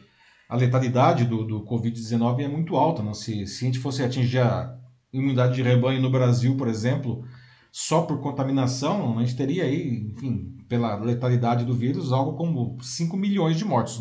[0.49, 3.03] a letalidade do, do Covid-19 é muito alta.
[3.03, 3.15] Não?
[3.15, 4.77] Se, se a gente fosse atingir a
[5.13, 7.25] imunidade de rebanho no Brasil, por exemplo,
[7.71, 13.17] só por contaminação, a gente teria aí, enfim, pela letalidade do vírus, algo como 5
[13.17, 14.01] milhões de mortos.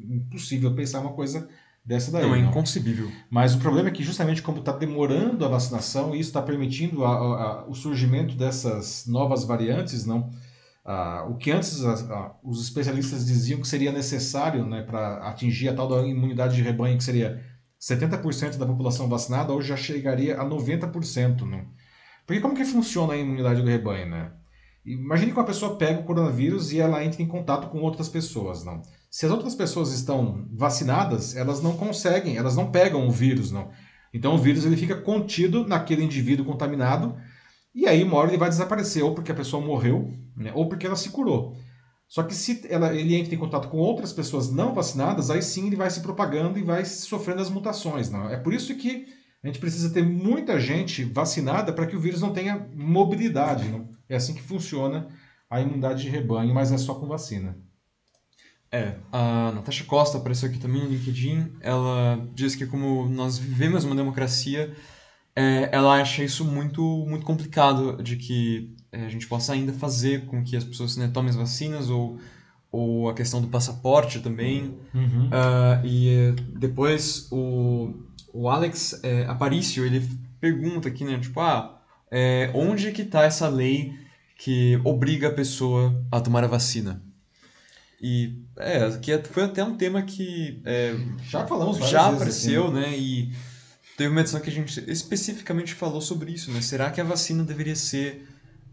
[0.00, 1.48] Impossível pensar uma coisa
[1.84, 2.22] dessa daí.
[2.22, 3.10] Não, é inconcebível.
[3.30, 7.10] Mas o problema é que justamente como está demorando a vacinação, isso está permitindo a,
[7.10, 10.30] a, o surgimento dessas novas variantes, não?
[10.84, 11.80] Ah, o que antes
[12.42, 16.98] os especialistas diziam que seria necessário né, para atingir a tal da imunidade de rebanho,
[16.98, 17.44] que seria
[17.80, 21.48] 70% da população vacinada, hoje já chegaria a 90%.
[21.48, 21.66] Né?
[22.26, 24.08] Porque como que funciona a imunidade do rebanho?
[24.08, 24.32] Né?
[24.84, 28.64] Imagine que uma pessoa pega o coronavírus e ela entra em contato com outras pessoas.
[28.64, 28.82] Não?
[29.12, 33.70] Se as outras pessoas estão vacinadas, elas não conseguem, elas não pegam o vírus, não.
[34.12, 37.14] Então o vírus ele fica contido naquele indivíduo contaminado
[37.74, 40.86] e aí uma hora ele vai desaparecer, ou porque a pessoa morreu, né, ou porque
[40.86, 41.54] ela se curou.
[42.08, 45.66] Só que se ela, ele entra em contato com outras pessoas não vacinadas, aí sim
[45.66, 48.10] ele vai se propagando e vai sofrendo as mutações.
[48.10, 48.30] Não?
[48.30, 49.08] É por isso que
[49.42, 53.68] a gente precisa ter muita gente vacinada para que o vírus não tenha mobilidade.
[53.68, 53.90] Não?
[54.08, 55.08] É assim que funciona
[55.50, 57.58] a imunidade de rebanho, mas é só com vacina.
[58.72, 61.52] É, a Natasha Costa apareceu aqui também no LinkedIn.
[61.60, 64.74] Ela diz que como nós vivemos uma democracia,
[65.36, 70.24] é, ela acha isso muito, muito complicado de que é, a gente possa ainda fazer
[70.24, 72.18] com que as pessoas né, tomem as vacinas ou,
[72.70, 74.78] ou a questão do passaporte também.
[74.94, 75.26] Uhum.
[75.26, 77.92] Uh, e depois o,
[78.32, 80.08] o Alex é, Aparício, ele
[80.40, 81.78] pergunta aqui, né, tipo, ah,
[82.10, 83.92] é, onde que está essa lei
[84.38, 87.02] que obriga a pessoa a tomar a vacina?
[88.02, 90.94] E é, que é, foi até um tema que é,
[91.28, 92.80] já falamos já apareceu, assim, né?
[92.88, 92.98] né?
[92.98, 93.32] E
[93.96, 96.60] teve uma edição que a gente especificamente falou sobre isso, né?
[96.60, 98.26] Será que a vacina deveria ser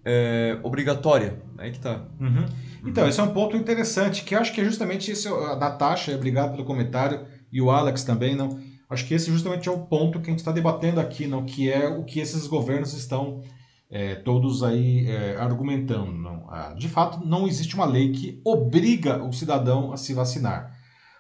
[0.04, 1.40] é, obrigatória.
[1.58, 2.06] Aí que tá.
[2.20, 2.46] Uhum.
[2.86, 6.16] Então, esse é um ponto interessante, que eu acho que é justamente esse, a Natasha,
[6.16, 8.60] obrigado pelo comentário, e o Alex também, não.
[8.90, 11.72] Acho que esse justamente é o ponto que a gente está debatendo aqui, não, que
[11.72, 13.44] é o que esses governos estão
[13.90, 16.12] é, todos aí é, argumentando.
[16.12, 16.46] Não.
[16.50, 20.78] Ah, de fato, não existe uma lei que obriga o cidadão a se vacinar.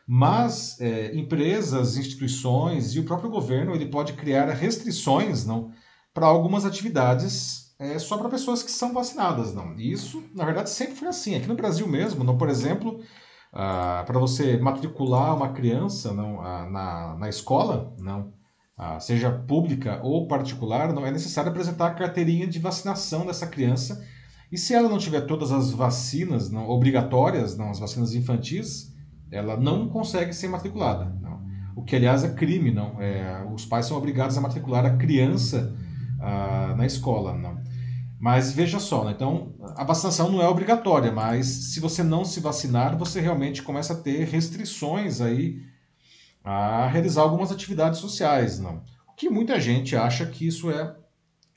[0.07, 5.71] Mas é, empresas, instituições e o próprio governo ele pode criar restrições não
[6.13, 9.53] para algumas atividades é, só para pessoas que são vacinadas.
[9.53, 9.77] não.
[9.79, 11.35] E isso, na verdade, sempre foi assim.
[11.35, 12.99] Aqui no Brasil mesmo, não, por exemplo,
[13.53, 18.33] ah, para você matricular uma criança não, ah, na, na escola, não,
[18.79, 24.01] ah, seja pública ou particular, não é necessário apresentar a carteirinha de vacinação dessa criança.
[24.49, 28.95] E se ela não tiver todas as vacinas não, obrigatórias, não, as vacinas infantis,
[29.29, 31.13] ela não consegue ser matriculada.
[31.21, 31.41] Não.
[31.75, 32.71] O que, aliás, é crime.
[32.71, 33.01] Não.
[33.01, 35.75] É, os pais são obrigados a matricular a criança
[36.21, 37.37] ah, na escola.
[37.37, 37.59] Não.
[38.17, 39.13] Mas veja só, né?
[39.15, 43.93] então a vacinação não é obrigatória, mas se você não se vacinar, você realmente começa
[43.93, 45.61] a ter restrições aí
[46.43, 48.83] a realizar algumas atividades sociais, não?
[49.07, 50.95] O que muita gente acha que isso é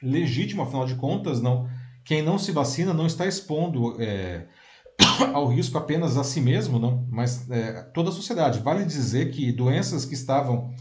[0.02, 1.68] legítimo, afinal de contas, não?
[2.04, 4.46] Quem não se vacina não está expondo é,
[5.32, 7.06] ao risco apenas a si mesmo, não?
[7.10, 8.60] Mas é, toda a sociedade.
[8.60, 10.74] Vale dizer que doenças que estavam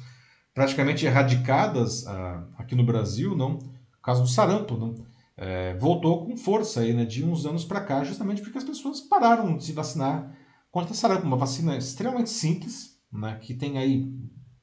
[0.54, 3.54] praticamente erradicadas ah, aqui no Brasil, não?
[3.54, 4.96] O caso do sarampo, não?
[5.42, 9.02] é, voltou com força aí, né, de uns anos para cá, justamente porque as pessoas
[9.02, 10.38] pararam de se vacinar
[10.72, 14.12] contra sarampo, uma vacina extremamente simples, né, que tem aí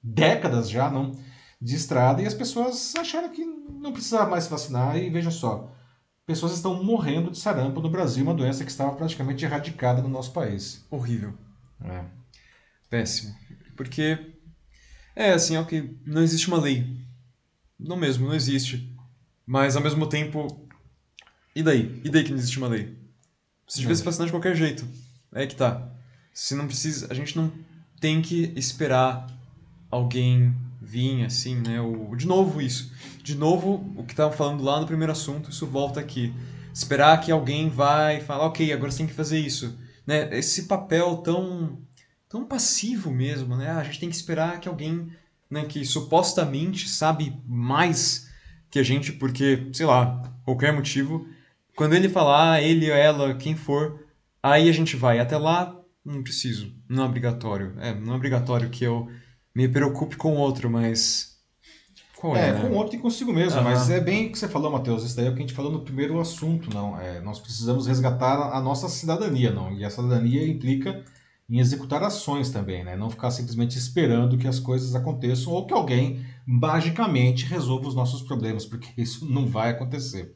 [0.03, 1.19] décadas já não
[1.61, 5.75] de estrada, e as pessoas acharam que não precisava mais se vacinar, e veja só,
[6.25, 10.33] pessoas estão morrendo de sarampo no Brasil, uma doença que estava praticamente erradicada no nosso
[10.33, 10.87] país.
[10.91, 11.35] Horrível.
[11.83, 12.05] É.
[12.91, 13.35] Péssimo.
[13.77, 14.35] Porque,
[15.17, 16.87] é assim, é que não existe uma lei.
[17.79, 18.95] Não mesmo, não existe.
[19.47, 20.69] Mas, ao mesmo tempo,
[21.57, 22.01] e daí?
[22.05, 22.99] E daí que não existe uma lei?
[23.67, 24.87] Você devia se vacinar de qualquer jeito.
[25.33, 25.91] É que tá.
[26.33, 27.51] Se não precisa, a gente não
[28.01, 29.27] tem que esperar
[29.91, 31.81] alguém vir assim, né?
[31.81, 32.93] O, de novo isso.
[33.23, 36.33] De novo, o que tava falando lá no primeiro assunto, isso volta aqui.
[36.73, 39.79] Esperar que alguém vai falar, ok, agora você tem que fazer isso.
[40.07, 40.29] Né?
[40.37, 41.79] Esse papel tão,
[42.29, 43.71] tão passivo mesmo, né?
[43.71, 45.11] A gente tem que esperar que alguém
[45.51, 48.29] né, que supostamente sabe mais
[48.71, 51.27] que a gente, porque, sei lá, qualquer motivo,
[51.75, 54.05] quando ele falar, ele, ela, quem for,
[54.43, 55.19] aí a gente vai.
[55.19, 55.78] Até lá,
[56.15, 56.73] não preciso.
[56.89, 57.75] Não é obrigatório.
[57.79, 59.09] É, não é obrigatório que eu
[59.55, 61.37] me preocupe com outro, mas.
[62.17, 62.61] Qual é, é né?
[62.61, 63.59] com outro e consigo mesmo.
[63.59, 63.65] Uhum.
[63.65, 65.05] Mas é bem o que você falou, Matheus.
[65.05, 66.99] Isso daí é o que a gente falou no primeiro assunto, não.
[67.01, 69.73] É, nós precisamos resgatar a nossa cidadania, não.
[69.73, 71.05] E a cidadania implica
[71.49, 72.97] em executar ações também, né?
[72.97, 78.23] Não ficar simplesmente esperando que as coisas aconteçam ou que alguém magicamente resolva os nossos
[78.23, 80.35] problemas, porque isso não vai acontecer.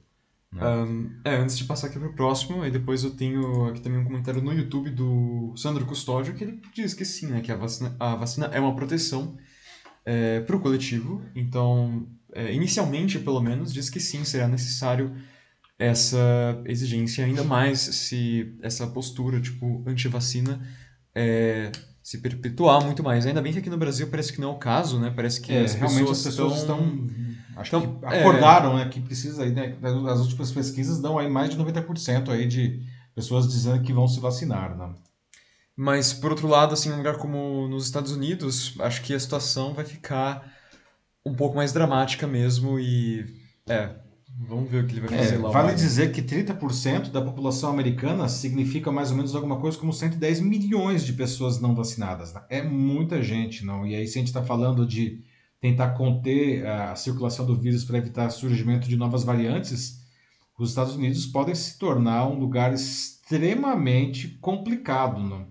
[0.54, 3.98] Um, é, antes de passar aqui para o próximo, e depois eu tenho aqui também
[3.98, 7.56] um comentário no YouTube do Sandro Custódio que ele diz que sim, né, que a
[7.56, 9.36] vacina, a vacina é uma proteção
[10.04, 11.22] é, para o coletivo.
[11.34, 15.14] Então, é, inicialmente, pelo menos, diz que sim, será necessário
[15.78, 20.60] essa exigência, ainda mais se essa postura, tipo, anti-vacina,
[21.14, 21.72] é,
[22.02, 23.26] se perpetuar muito mais.
[23.26, 25.12] Ainda bem que aqui no Brasil parece que não é o caso, né?
[25.14, 27.21] Parece que é, as realmente pessoas as pessoas estão, estão
[27.56, 28.84] Acho então, que acordaram, é...
[28.84, 28.90] né?
[28.90, 29.76] Que precisa aí, né?
[30.08, 32.82] As últimas pesquisas dão aí mais de 90% aí de
[33.14, 34.94] pessoas dizendo que vão se vacinar, né?
[35.76, 39.72] Mas, por outro lado, assim, um lugar como nos Estados Unidos, acho que a situação
[39.72, 40.52] vai ficar
[41.24, 43.24] um pouco mais dramática mesmo e...
[43.66, 43.90] É,
[44.48, 45.50] vamos ver o que ele vai fazer é, lá.
[45.50, 45.80] Vale mais.
[45.80, 51.04] dizer que 30% da população americana significa mais ou menos alguma coisa como 110 milhões
[51.04, 52.34] de pessoas não vacinadas.
[52.34, 52.42] Né?
[52.50, 53.86] É muita gente, não?
[53.86, 55.22] E aí, se a gente está falando de
[55.62, 60.02] tentar conter a circulação do vírus para evitar surgimento de novas variantes,
[60.58, 65.46] os Estados Unidos podem se tornar um lugar extremamente complicado, não?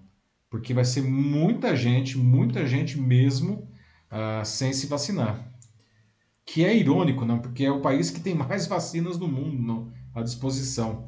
[0.50, 3.70] porque vai ser muita gente, muita gente mesmo,
[4.12, 5.50] uh, sem se vacinar.
[6.46, 7.40] Que é irônico, não?
[7.40, 9.94] porque é o país que tem mais vacinas no mundo não?
[10.14, 11.06] à disposição.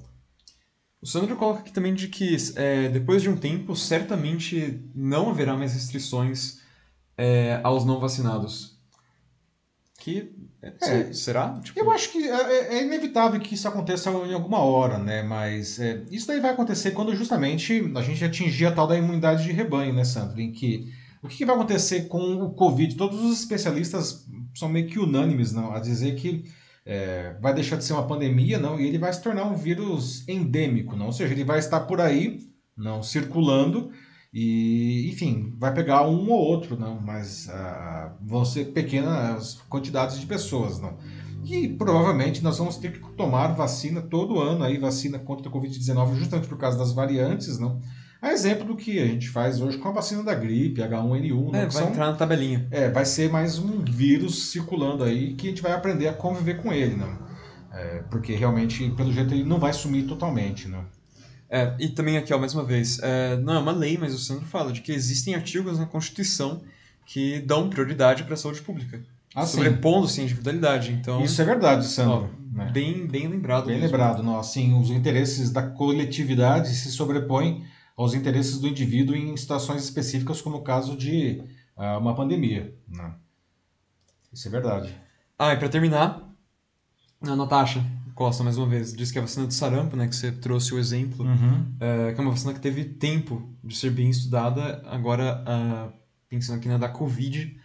[1.02, 5.58] O Sandro coloca aqui também de que é, depois de um tempo, certamente não haverá
[5.58, 6.62] mais restrições
[7.18, 8.73] é, aos não vacinados.
[10.04, 10.30] Que
[10.62, 11.62] é, será?
[11.64, 11.80] Tipo...
[11.80, 15.24] Eu acho que é, é, é, inevitável que isso aconteça em alguma hora, né?
[15.24, 19.46] Mas é, isso daí vai acontecer quando justamente a gente atingir a tal da imunidade
[19.46, 20.42] de rebanho, né, Sandro?
[20.42, 20.92] Em que
[21.22, 22.96] o que, que vai acontecer com o Covid?
[22.96, 26.44] Todos os especialistas são meio que unânimes não, a dizer que
[26.86, 30.28] é, vai deixar de ser uma pandemia, não, e ele vai se tornar um vírus
[30.28, 32.42] endêmico, não, ou seja, ele vai estar por aí,
[32.76, 33.90] não, circulando
[34.34, 40.26] e, enfim, vai pegar um ou outro, não, mas uh, vão ser pequenas quantidades de
[40.26, 40.98] pessoas, não.
[41.46, 46.16] E provavelmente nós vamos ter que tomar vacina todo ano, aí vacina contra a Covid-19,
[46.16, 47.80] justamente por causa das variantes, não?
[48.20, 51.54] A exemplo do que a gente faz hoje com a vacina da gripe, H1N1.
[51.54, 52.66] É, vai são, entrar na tabelinha.
[52.72, 56.62] É, vai ser mais um vírus circulando aí que a gente vai aprender a conviver
[56.62, 57.20] com ele, não?
[57.72, 60.86] É, porque realmente, pelo jeito, ele não vai sumir totalmente, não?
[61.54, 64.18] É, e também aqui, ó, mais uma vez, é, não é uma lei, mas o
[64.18, 66.64] Sandro fala de que existem artigos na Constituição
[67.06, 69.04] que dão prioridade para a saúde pública.
[69.36, 70.92] Ah, sobrepondo-se à individualidade.
[70.92, 72.28] Então, Isso é verdade, Sandro.
[72.34, 72.72] Ó, né?
[72.72, 73.68] bem, bem lembrado.
[73.68, 73.86] Bem mesmo.
[73.86, 74.24] lembrado.
[74.24, 77.64] Não, assim, os interesses da coletividade se sobrepõem
[77.96, 81.44] aos interesses do indivíduo em situações específicas, como o caso de
[81.78, 82.74] uh, uma pandemia.
[82.88, 83.14] Né?
[84.34, 84.98] Isso é verdade.
[85.38, 86.28] Ah, e para terminar,
[87.22, 90.32] a Natasha Costa, mais uma vez, disse que a vacina de sarampo, né, que você
[90.32, 91.66] trouxe o exemplo, uhum.
[91.80, 95.94] é, que é uma vacina que teve tempo de ser bem estudada, agora, uh,
[96.30, 97.58] pensando aqui na da Covid,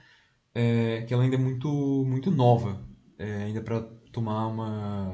[0.55, 1.69] é, que ela ainda é muito,
[2.07, 2.81] muito nova,
[3.19, 3.81] é, ainda para
[4.13, 5.13] tomar uma,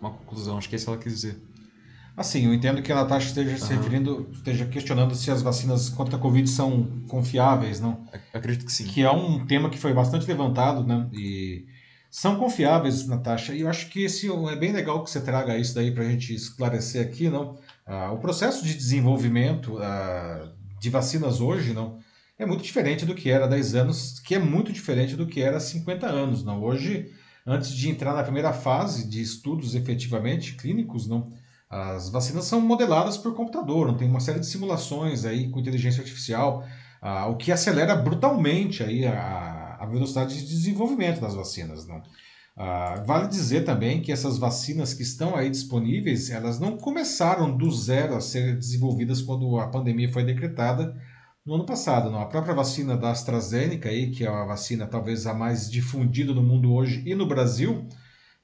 [0.00, 1.40] uma conclusão, acho que é isso que ela quis dizer.
[2.16, 6.16] Assim, eu entendo que a Natasha esteja se referindo, esteja questionando se as vacinas contra
[6.16, 8.04] a Covid são confiáveis, não?
[8.32, 8.84] Acredito que sim.
[8.84, 11.08] Que é um tema que foi bastante levantado, né?
[11.12, 11.66] E
[12.14, 13.52] são confiáveis, Natasha.
[13.52, 16.08] E eu acho que esse é bem legal que você traga isso daí para a
[16.08, 17.58] gente esclarecer aqui, não?
[17.84, 21.98] Ah, o processo de desenvolvimento ah, de vacinas hoje, não?
[22.38, 25.42] É muito diferente do que era há 10 anos, que é muito diferente do que
[25.42, 26.62] era há 50 anos, não?
[26.62, 27.10] Hoje,
[27.44, 31.32] antes de entrar na primeira fase de estudos efetivamente clínicos, não?
[31.68, 36.00] As vacinas são modeladas por computador, não tem uma série de simulações aí com inteligência
[36.00, 36.64] artificial,
[37.02, 41.86] ah, o que acelera brutalmente aí a, a, velocidade de desenvolvimento das vacinas.
[41.86, 42.02] Não?
[42.56, 47.70] Ah, vale dizer também que essas vacinas que estão aí disponíveis, elas não começaram do
[47.70, 50.94] zero a ser desenvolvidas quando a pandemia foi decretada
[51.44, 52.10] no ano passado.
[52.10, 52.20] Não?
[52.20, 56.42] A própria vacina da AstraZeneca, aí, que é a vacina talvez a mais difundida no
[56.42, 57.86] mundo hoje e no Brasil,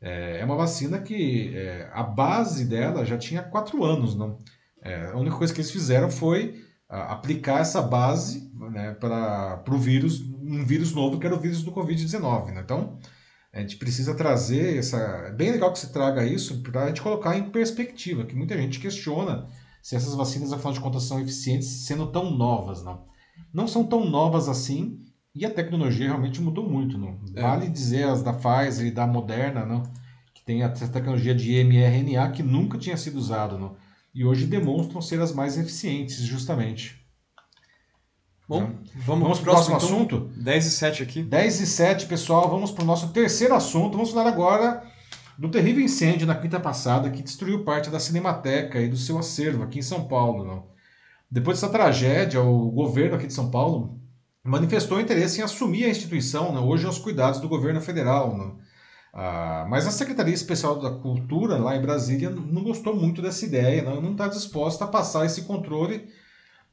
[0.01, 4.14] é, é uma vacina que é, a base dela já tinha quatro anos.
[4.14, 4.38] Não?
[4.82, 9.78] É, a única coisa que eles fizeram foi a, aplicar essa base né, para o
[9.78, 12.53] vírus, um vírus novo que era o vírus do Covid-19.
[12.53, 12.61] Né?
[12.64, 12.98] Então,
[13.53, 14.98] a gente precisa trazer essa.
[15.26, 18.57] É bem legal que você traga isso para a gente colocar em perspectiva, que muita
[18.57, 19.48] gente questiona
[19.82, 22.82] se essas vacinas, afinal de contas, são eficientes sendo tão novas.
[22.82, 23.05] Não,
[23.53, 25.01] não são tão novas assim
[25.34, 27.18] e a tecnologia realmente mudou muito, não?
[27.34, 27.42] É.
[27.42, 29.82] Vale dizer as da Pfizer e da Moderna, não?
[30.34, 33.76] Que tem a tecnologia de mRNA que nunca tinha sido usado, não?
[34.12, 36.99] E hoje demonstram ser as mais eficientes, justamente.
[38.51, 40.42] Bom, vamos, vamos para o próximo, próximo então, assunto?
[40.42, 41.22] 10 e 7 aqui.
[41.22, 42.51] 10 e 7, pessoal.
[42.51, 43.92] Vamos para o nosso terceiro assunto.
[43.92, 44.82] Vamos falar agora
[45.38, 49.62] do terrível incêndio na quinta passada que destruiu parte da Cinemateca e do seu acervo
[49.62, 50.44] aqui em São Paulo.
[50.44, 50.66] Não?
[51.30, 54.01] Depois dessa tragédia, o governo aqui de São Paulo
[54.42, 58.59] manifestou interesse em assumir a instituição, né, hoje aos cuidados do governo federal.
[59.14, 63.82] Ah, mas a Secretaria Especial da Cultura, lá em Brasília, não gostou muito dessa ideia,
[63.82, 66.09] não, não está disposta a passar esse controle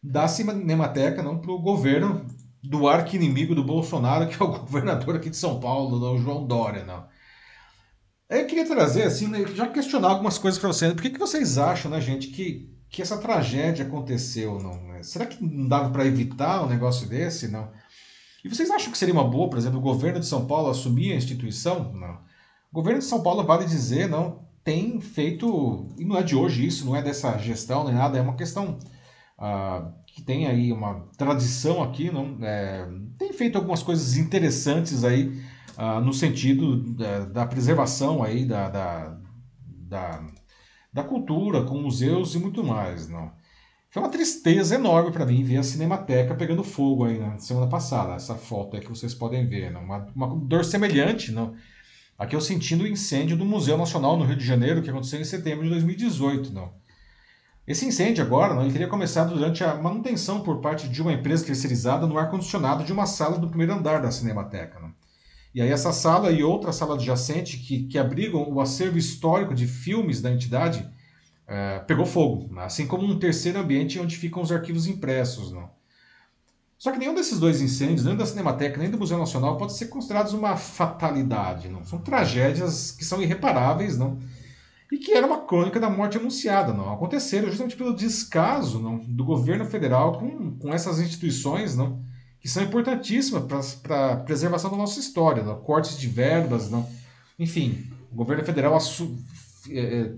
[0.01, 2.25] da Cinemateca para o governo
[2.63, 6.83] do arqui-inimigo do Bolsonaro, que é o governador aqui de São Paulo, o João Dória.
[6.83, 7.05] Não.
[8.29, 10.93] Eu queria trazer, assim, né, já questionar algumas coisas para vocês.
[10.93, 14.81] Por que, que vocês acham, né, gente, que que essa tragédia aconteceu, não?
[14.87, 15.03] Né?
[15.03, 17.69] Será que não dava para evitar um negócio desse, não?
[18.43, 21.11] E vocês acham que seria uma boa, por exemplo, o governo de São Paulo assumir
[21.11, 21.91] a instituição?
[21.93, 22.19] Não.
[22.71, 26.65] O governo de São Paulo, vale dizer, não tem feito, e não é de hoje
[26.65, 28.77] isso, não é dessa gestão nem nada, é uma questão
[29.37, 32.37] ah, que tem aí uma tradição aqui, não?
[32.41, 35.41] É, tem feito algumas coisas interessantes aí
[35.77, 39.17] ah, no sentido da, da, preservação aí da, da,
[39.61, 40.23] da
[40.97, 43.31] da cultura, com museus e muito mais, não.
[43.89, 48.13] Foi uma tristeza enorme para mim ver a Cinemateca pegando fogo aí na semana passada,
[48.15, 49.83] essa foto aí que vocês podem ver, não.
[49.83, 51.55] Uma, uma dor semelhante, não.
[52.17, 55.23] Aqui eu sentindo o incêndio do Museu Nacional no Rio de Janeiro, que aconteceu em
[55.23, 56.73] setembro de 2018, não.
[57.67, 61.45] Esse incêndio agora, não, ele teria começado durante a manutenção por parte de uma empresa
[61.45, 64.79] terceirizada no ar-condicionado de uma sala do primeiro andar da Cinemateca.
[64.79, 64.93] Não.
[65.53, 69.67] E aí essa sala e outra sala adjacente que, que abrigam o acervo histórico de
[69.67, 70.89] filmes da entidade
[71.45, 72.63] é, pegou fogo, né?
[72.63, 75.51] assim como um terceiro ambiente onde ficam os arquivos impressos.
[75.51, 75.69] Não?
[76.77, 79.87] Só que nenhum desses dois incêndios, nem da Cinemateca nem do Museu Nacional, pode ser
[79.87, 81.67] considerados uma fatalidade.
[81.67, 81.83] Não?
[81.83, 84.19] São tragédias que são irreparáveis não?
[84.91, 86.73] E que era uma crônica da morte anunciada.
[86.73, 86.93] Não?
[86.93, 88.97] Aconteceram justamente pelo descaso não?
[88.97, 92.01] do governo federal com, com essas instituições não?
[92.39, 95.55] que são importantíssimas para a preservação da nossa história, né?
[95.63, 96.87] cortes de verbas, não?
[97.37, 98.77] enfim, o governo federal
[99.69, 100.13] é, é,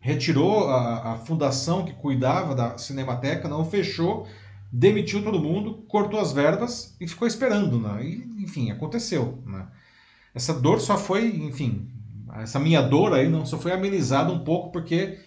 [0.00, 4.26] retirou a, a, fundação que cuidava da Cinemateca, não fechou,
[4.72, 8.04] demitiu todo mundo, cortou as verbas e ficou esperando, né?
[8.04, 9.38] e, enfim, aconteceu.
[9.46, 9.66] Né?
[10.34, 11.88] Essa dor só foi, enfim,
[12.36, 15.18] essa minha dor aí não só foi amenizada um pouco porque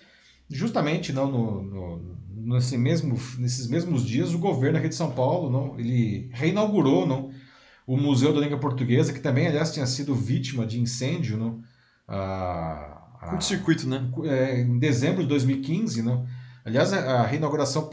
[0.49, 5.49] justamente não no, no, nesse mesmo, nesses mesmos dias o governo aqui de São Paulo
[5.49, 7.31] não ele reinaugurou não
[7.85, 11.61] o Museu da Língua Portuguesa que também aliás tinha sido vítima de incêndio não
[12.07, 14.09] a, a, curto-circuito né?
[14.25, 16.25] É, em dezembro de 2015 não.
[16.65, 17.89] Aliás, a reinauguração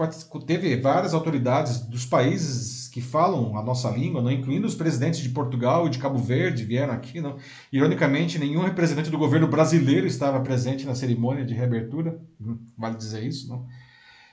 [0.47, 5.28] teve várias autoridades dos países que falam a nossa língua, não incluindo os presidentes de
[5.28, 7.20] Portugal e de Cabo Verde vieram aqui.
[7.20, 7.36] Não.
[7.72, 13.24] Ironicamente, nenhum representante do governo brasileiro estava presente na cerimônia de reabertura, hum, vale dizer
[13.24, 13.49] isso.
[13.49, 13.66] Não.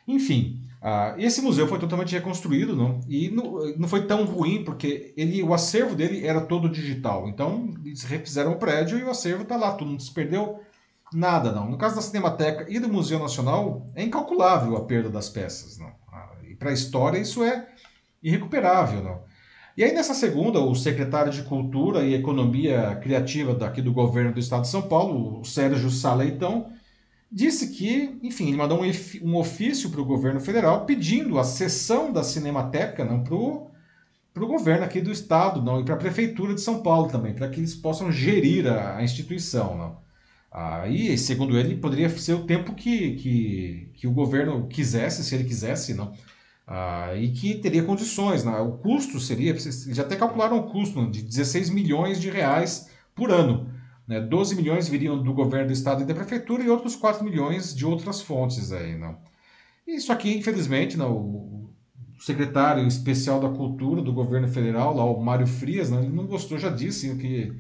[0.08, 5.14] Enfim, uh, esse museu foi totalmente reconstruído não, e não, não foi tão ruim porque
[5.16, 7.28] ele, o acervo dele era todo digital.
[7.28, 10.60] Então, eles refizeram o prédio e o acervo está lá, tudo não se perdeu
[11.14, 11.70] Nada, não.
[11.70, 15.92] No caso da Cinemateca e do Museu Nacional, é incalculável a perda das peças, não.
[16.12, 17.68] Ah, e para a história isso é
[18.22, 19.22] irrecuperável, não.
[19.76, 24.40] E aí nessa segunda, o secretário de Cultura e Economia Criativa daqui do governo do
[24.40, 26.72] Estado de São Paulo, o Sérgio Saleitão,
[27.32, 28.82] disse que, enfim, ele mandou
[29.22, 35.02] um ofício para o governo federal pedindo a cessão da Cinemateca para o governo aqui
[35.02, 38.12] do estado não e para a prefeitura de São Paulo também, para que eles possam
[38.12, 40.08] gerir a, a instituição, não.
[40.52, 45.44] Aí, segundo ele, poderia ser o tempo que, que, que o governo quisesse, se ele
[45.44, 46.14] quisesse, não.
[46.68, 48.44] Ah, e que teria condições.
[48.44, 48.52] Né?
[48.60, 53.72] O custo seria, já até calcularam o custo de 16 milhões de reais por ano.
[54.08, 54.20] Né?
[54.20, 57.86] 12 milhões viriam do governo do estado e da prefeitura e outros 4 milhões de
[57.86, 58.72] outras fontes.
[58.72, 59.18] Aí, não.
[59.88, 61.70] Isso aqui, infelizmente, não, o
[62.20, 66.58] secretário especial da cultura do governo federal, lá, o Mário Frias, não, ele não gostou,
[66.58, 67.54] já disse que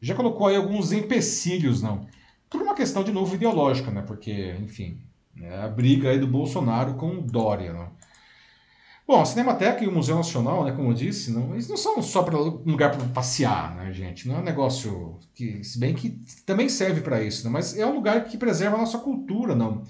[0.00, 2.06] já colocou aí alguns empecilhos, não
[2.50, 4.02] por uma questão, de novo, ideológica, né?
[4.02, 5.00] Porque, enfim,
[5.40, 7.90] é a briga aí do Bolsonaro com o Dória, né?
[9.06, 12.02] Bom, a Cinemateca e o Museu Nacional, né, como eu disse, não, eles não são
[12.02, 14.26] só para um lugar para passear, né, gente?
[14.26, 17.86] Não é um negócio que, se bem que também serve para isso, né, mas é
[17.86, 19.84] um lugar que preserva a nossa cultura, não?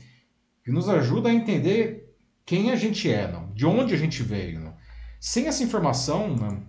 [0.63, 2.15] Que nos ajuda a entender
[2.45, 3.51] quem a gente é, não?
[3.55, 4.75] De onde a gente veio, não?
[5.19, 6.63] Sem essa informação, não,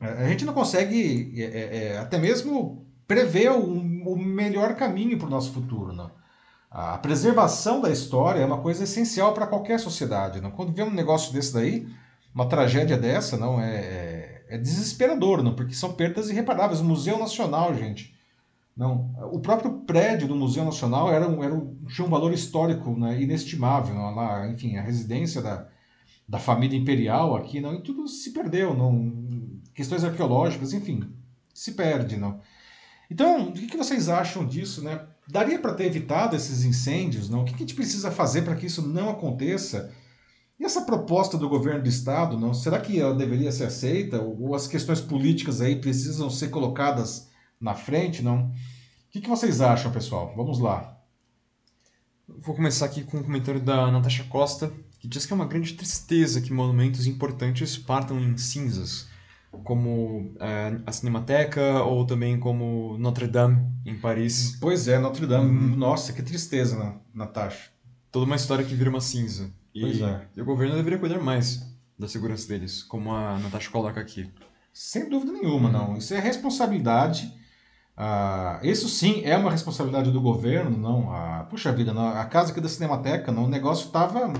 [0.00, 5.28] a gente não consegue é, é, é até mesmo prever o, o melhor caminho para
[5.28, 5.92] o nosso futuro.
[5.92, 6.10] Né?
[6.70, 10.40] A preservação da história é uma coisa essencial para qualquer sociedade.
[10.40, 10.50] Não?
[10.50, 11.86] Quando vê um negócio desse daí,
[12.34, 15.54] uma tragédia dessa, não é, é, é desesperador, não?
[15.54, 16.80] porque são perdas irreparáveis.
[16.80, 18.14] O Museu Nacional, gente.
[18.76, 23.94] Não, o próprio prédio do Museu Nacional era era tinha um valor histórico né, inestimável.
[23.94, 24.14] Não?
[24.14, 25.66] Lá, enfim, a residência da,
[26.28, 28.74] da família imperial aqui, não, e tudo se perdeu.
[28.74, 29.12] Não,
[29.74, 31.10] questões arqueológicas, enfim,
[31.54, 32.18] se perde.
[32.18, 32.38] Não.
[33.10, 35.00] Então, o que vocês acham disso, né?
[35.28, 37.42] Daria para ter evitado esses incêndios, não?
[37.42, 39.92] O que a gente precisa fazer para que isso não aconteça?
[40.58, 42.54] E essa proposta do governo do estado, não?
[42.54, 47.28] Será que ela deveria ser aceita ou as questões políticas aí precisam ser colocadas
[47.60, 48.52] na frente, não?
[49.14, 50.32] O que vocês acham, pessoal?
[50.36, 50.96] Vamos lá.
[52.28, 55.74] Vou começar aqui com um comentário da Natasha Costa, que diz que é uma grande
[55.74, 59.08] tristeza que monumentos importantes partam em cinzas
[59.64, 64.56] como é, a Cinemateca ou também como Notre Dame em Paris.
[64.60, 65.50] Pois é, Notre Dame.
[65.50, 65.76] Hum.
[65.76, 67.70] Nossa, que tristeza, né, Natasha.
[68.10, 69.50] Toda uma história que vira uma cinza.
[69.74, 70.26] E, pois é.
[70.36, 71.62] e o governo deveria cuidar mais
[71.98, 74.30] da segurança deles, como a Natasha coloca aqui.
[74.72, 75.96] Sem dúvida nenhuma, não.
[75.96, 77.32] Isso é responsabilidade.
[77.96, 81.10] Ah, isso sim é uma responsabilidade do governo, não.
[81.10, 82.06] Ah, puxa vida, não.
[82.08, 84.32] a casa aqui da Cinemateca, não, o negócio estava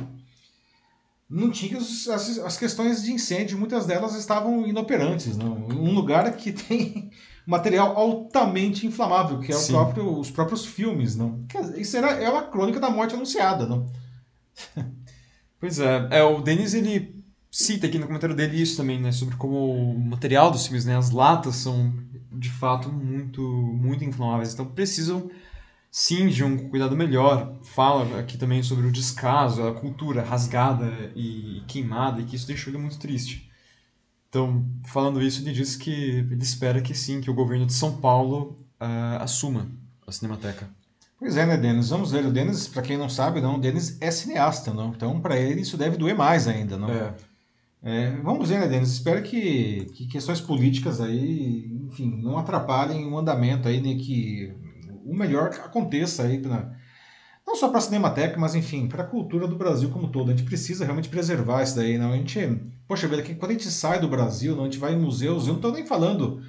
[1.29, 5.37] não tinha as, as questões de incêndio, muitas delas estavam inoperantes.
[5.37, 5.67] Não?
[5.69, 7.11] Um lugar que tem
[7.47, 11.17] material altamente inflamável, que é o próprio, os próprios filmes.
[11.17, 11.45] Não?
[11.77, 13.67] Isso era, é uma crônica da morte anunciada.
[13.67, 13.87] Não?
[15.59, 19.37] Pois é, é o Denis ele cita aqui no comentário dele isso também, né, sobre
[19.37, 21.95] como o material dos filmes, né, as latas são
[22.31, 25.31] de fato muito muito inflamáveis, então precisam
[25.97, 27.57] sim de um cuidado melhor.
[27.63, 32.71] Fala aqui também sobre o descaso, a cultura rasgada e queimada, e que isso deixou
[32.71, 33.51] ele muito triste.
[34.29, 37.97] Então, falando isso, ele diz que ele espera que sim, que o governo de São
[37.97, 39.71] Paulo uh, assuma
[40.07, 40.69] a Cinemateca.
[41.19, 41.89] Pois é, né, Denis?
[41.89, 42.27] Vamos ver.
[42.27, 44.91] O Denis, para quem não sabe, não, o Denis é cineasta, não?
[44.91, 46.91] Então, para ele, isso deve doer mais ainda, não?
[46.91, 47.15] É.
[47.83, 48.91] É, vamos ver, né, Denis?
[48.91, 54.53] Espero que, que questões políticas aí, enfim, não atrapalhem o andamento aí, né, que
[55.07, 56.71] o melhor aconteça aí, pra,
[57.47, 60.31] não só para a Cinemateca, mas enfim, para a cultura do Brasil como todo.
[60.31, 62.13] A gente precisa realmente preservar isso daí, não?
[62.13, 64.99] A gente, poxa vida, quando a gente sai do Brasil, não, a gente vai em
[64.99, 66.43] museus, eu não estou nem falando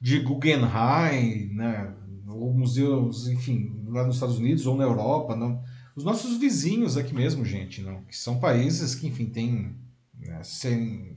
[0.00, 1.92] de Guggenheim, né,
[2.28, 5.62] ou museus, enfim, lá nos Estados Unidos ou na Europa, não.
[5.96, 9.74] Os nossos vizinhos aqui mesmo, gente, não, que são países que, enfim, têm
[10.18, 11.16] né, sem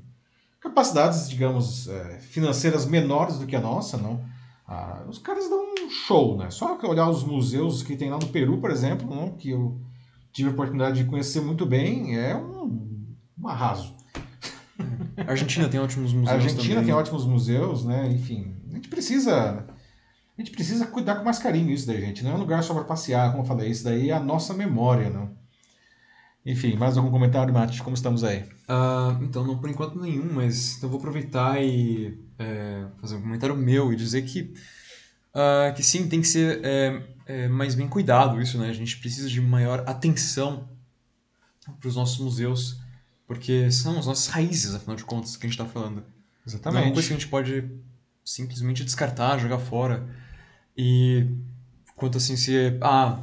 [0.60, 4.24] capacidades, digamos, eh, financeiras menores do que a nossa, não
[4.68, 6.50] Ah, os caras dão um show, né?
[6.50, 9.34] Só olhar os museus que tem lá no Peru, por exemplo, né?
[9.38, 9.80] que eu
[10.34, 13.96] tive a oportunidade de conhecer muito bem, é um, um arraso.
[15.26, 16.30] A Argentina tem ótimos museus.
[16.30, 16.86] A Argentina também.
[16.86, 18.12] tem ótimos museus, né?
[18.12, 19.66] Enfim, a gente precisa.
[20.38, 22.24] A gente precisa cuidar com mais carinho isso daí, gente.
[22.24, 23.72] Não é um lugar só para passear, como eu falei.
[23.72, 25.32] Isso daí é a nossa memória, não?
[26.46, 27.84] Enfim, mais algum comentário, Mate?
[27.84, 28.46] Como estamos aí?
[28.68, 33.56] Ah, então, não por enquanto nenhum, mas eu vou aproveitar e é, fazer um comentário
[33.56, 34.54] meu e dizer que,
[35.34, 38.70] ah, que sim, tem que ser é, é, mais bem cuidado isso, né?
[38.70, 40.70] A gente precisa de maior atenção
[41.80, 42.80] para os nossos museus,
[43.28, 45.96] porque são as nossas raízes, afinal de contas, que a gente está falando.
[45.96, 46.94] Não é uma Exatamente.
[46.94, 47.70] coisa que a gente pode
[48.24, 50.08] simplesmente descartar, jogar fora.
[50.78, 51.28] E
[51.96, 53.20] quanto assim se ah,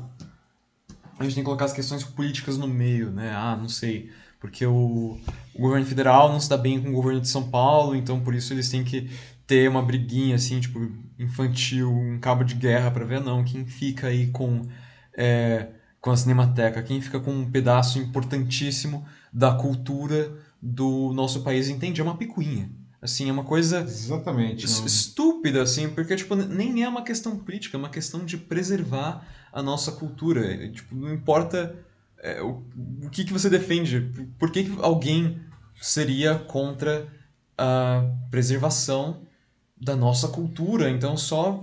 [1.19, 3.33] a gente tem que colocar as questões políticas no meio, né?
[3.35, 4.11] Ah, não sei,
[4.41, 5.19] porque o,
[5.55, 8.35] o governo federal não se dá bem com o governo de São Paulo, então por
[8.35, 9.11] isso eles têm que
[9.47, 10.81] ter uma briguinha assim, tipo,
[11.19, 14.63] infantil, um cabo de guerra para ver não, quem fica aí com
[15.17, 15.69] é,
[16.01, 22.01] com a Cinemateca, quem fica com um pedaço importantíssimo da cultura do nosso país entende,
[22.01, 22.71] é uma picuinha.
[23.01, 24.65] Assim, é uma coisa Exatamente.
[24.65, 29.63] estúpida, assim, porque, tipo, nem é uma questão política, é uma questão de preservar a
[29.63, 30.69] nossa cultura.
[30.71, 31.75] Tipo, não importa
[32.19, 32.63] é, o,
[33.05, 34.01] o que, que você defende,
[34.39, 35.41] por que, que alguém
[35.81, 37.07] seria contra
[37.57, 39.23] a preservação
[39.81, 40.91] da nossa cultura.
[40.91, 41.63] Então, só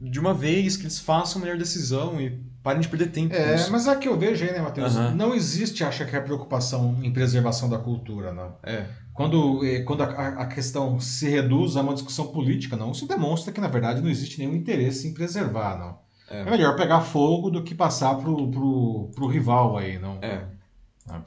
[0.00, 3.68] de uma vez que eles façam a melhor decisão e parem de perder tempo É,
[3.70, 4.96] mas é que eu vejo aí, né, Matheus?
[4.96, 5.14] Aham.
[5.14, 8.56] Não existe, acha que é preocupação em preservação da cultura, não.
[8.62, 12.92] É, Quando, eh, quando a, a- a questão se reduz a uma discussão política, não,
[12.92, 15.98] isso demonstra que, na verdade, não existe nenhum interesse em preservar, não.
[16.30, 16.40] É.
[16.40, 20.18] É, melhor pegar fogo do que passar pro, pro, pro rival aí, não.
[20.22, 20.44] é.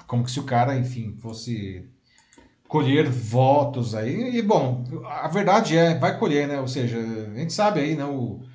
[0.08, 1.86] Como que se o cara, enfim, fosse
[2.68, 4.38] colher votos aí.
[4.38, 6.60] E, bom, a verdade é, vai colher, né?
[6.60, 8.16] Ou seja, a gente sabe aí, não.
[8.18, 8.45] O,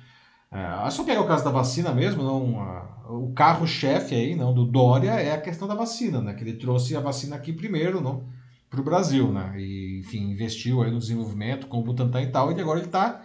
[0.51, 2.61] é, só pegar o caso da vacina mesmo, não.
[2.61, 6.33] a- o carro-chefe aí, não, do Dória é a questão da vacina, né?
[6.35, 8.23] Que ele trouxe a vacina aqui primeiro, não,
[8.69, 9.53] para o Brasil, né?
[9.57, 13.23] E, enfim, investiu aí no desenvolvimento com o Butantan e tal, e agora ele está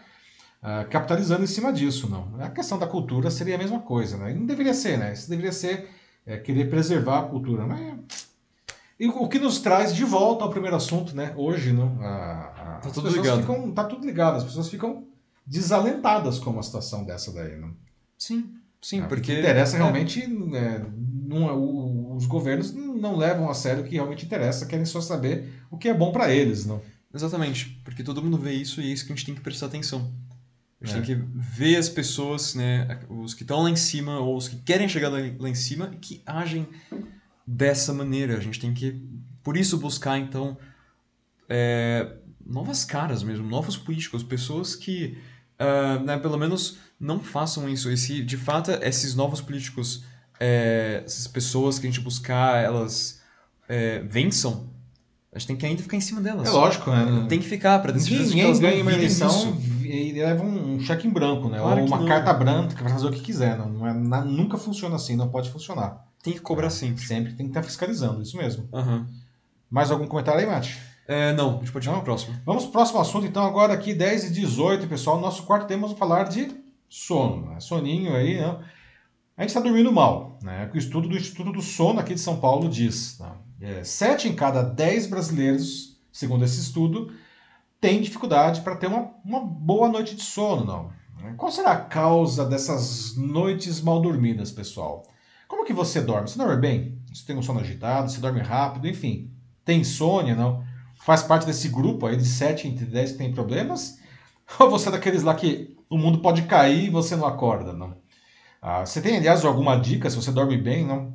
[0.89, 2.29] capitalizando em cima disso, não.
[2.41, 4.31] A questão da cultura seria a mesma coisa, né?
[4.31, 5.13] E não deveria ser, né?
[5.13, 5.89] Isso deveria ser
[6.27, 7.95] é, querer preservar a cultura, mas
[8.99, 11.33] e o que nos traz de volta ao primeiro assunto, né?
[11.37, 12.01] Hoje, não?
[12.01, 13.41] A, a, Tá as tudo pessoas ligado.
[13.41, 14.37] Ficam, tá tudo ligado.
[14.37, 15.05] As pessoas ficam
[15.47, 17.75] desalentadas com uma situação dessa daí, não?
[18.17, 19.33] Sim, sim, Ah, porque...
[19.33, 20.83] O que interessa é, realmente, é,
[21.27, 25.01] não é- o- os governos não levam a sério o que realmente interessa, querem só
[25.01, 26.81] saber o que é bom para eles, não?
[27.13, 29.67] Exatamente, porque todo mundo vê isso e é isso que a gente tem que prestar
[29.67, 30.11] atenção.
[30.85, 31.01] A gente É.
[31.01, 34.57] tem que ver as pessoas, né, os que estão lá em cima ou os que
[34.57, 36.69] querem chegar lá, lá em cima e que agem
[37.47, 38.37] dessa maneira.
[38.37, 39.01] A gente tem que,
[39.43, 40.59] por isso, buscar então
[41.49, 42.13] é,
[42.45, 45.17] novas caras mesmo, novos políticos, pessoas que,
[45.59, 47.91] ah, né, pelo menos, não façam isso.
[47.91, 50.05] E se de fato esses novos políticos,
[50.39, 53.23] é, essas pessoas que a gente buscar, elas
[53.67, 54.69] é, vençam,
[55.33, 56.47] a gente tem que ainda ficar em cima delas.
[56.47, 57.27] É lógico, né?
[57.29, 59.59] Tem que ficar para decidir Ninguém ganha uma eleição.
[59.87, 61.59] E leva um cheque em branco, né?
[61.59, 62.07] Claro Ou uma não.
[62.07, 63.57] carta branca para fazer o que quiser.
[63.59, 66.07] Não, não é, na- nunca funciona assim, não pode funcionar.
[66.23, 67.05] Tem que cobrar sempre.
[67.05, 68.69] Sempre tem que estar fiscalizando, isso mesmo.
[68.73, 69.07] Aham.
[69.71, 70.79] Mais algum comentário aí, Mate?
[71.07, 71.97] É, não, a gente pode ir Não?
[71.97, 72.35] pro próximo.
[72.47, 75.21] Vamos pro próximo assunto, então, agora aqui, 10 e 18, pessoal.
[75.21, 76.49] Nosso quarto tema, vamos falar de
[76.89, 77.51] sono.
[77.51, 77.61] Né?
[77.61, 78.59] Soninho aí, né?
[79.37, 80.71] A gente está dormindo mal, né?
[80.73, 83.19] O estudo do Instituto do Sono aqui de São Paulo diz.
[83.19, 83.33] Né?
[83.61, 87.13] É, sete em cada 10 brasileiros, segundo esse estudo,
[87.85, 90.91] tem dificuldade para ter uma, uma boa noite de sono, não.
[91.37, 95.07] Qual será a causa dessas noites mal dormidas, pessoal?
[95.47, 96.27] Como que você dorme?
[96.27, 96.99] Você dorme bem?
[97.13, 98.11] Você tem um sono agitado?
[98.11, 98.89] Você dorme rápido?
[98.89, 99.31] Enfim,
[99.67, 100.65] tem insônia, não?
[100.95, 103.99] Faz parte desse grupo aí de 7 entre 10 que tem problemas?
[104.59, 107.99] Ou você é daqueles lá que o mundo pode cair e você não acorda, não?
[108.63, 111.15] Ah, você tem, aliás, alguma dica se você dorme bem, não?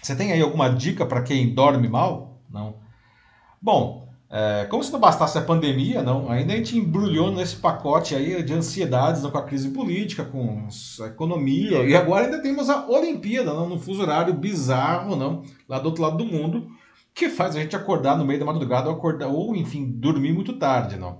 [0.00, 2.40] Você tem aí alguma dica para quem dorme mal?
[2.48, 2.78] Não.
[3.60, 8.14] Bom, é, como se não bastasse a pandemia, não, ainda a gente embrulhou nesse pacote
[8.14, 10.66] aí de ansiedades não, com a crise política, com
[11.00, 15.78] a economia, e agora ainda temos a Olimpíada, não, no fuso horário bizarro, não, lá
[15.78, 16.66] do outro lado do mundo,
[17.14, 20.54] que faz a gente acordar no meio da madrugada ou, acordar, ou enfim, dormir muito
[20.54, 21.18] tarde, não.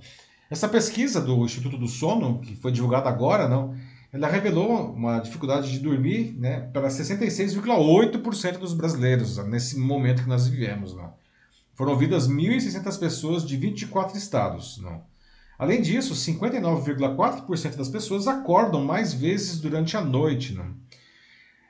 [0.51, 3.75] Essa pesquisa do Instituto do Sono, que foi divulgada agora, não,
[4.13, 10.49] ela revelou uma dificuldade de dormir né, para 66,8% dos brasileiros nesse momento que nós
[10.49, 10.95] vivemos.
[10.95, 11.13] Não.
[11.77, 14.79] Foram ouvidas 1.600 pessoas de 24 estados.
[14.79, 15.05] Não.
[15.59, 20.55] Além disso, 59,4% das pessoas acordam mais vezes durante a noite.
[20.55, 20.75] Não.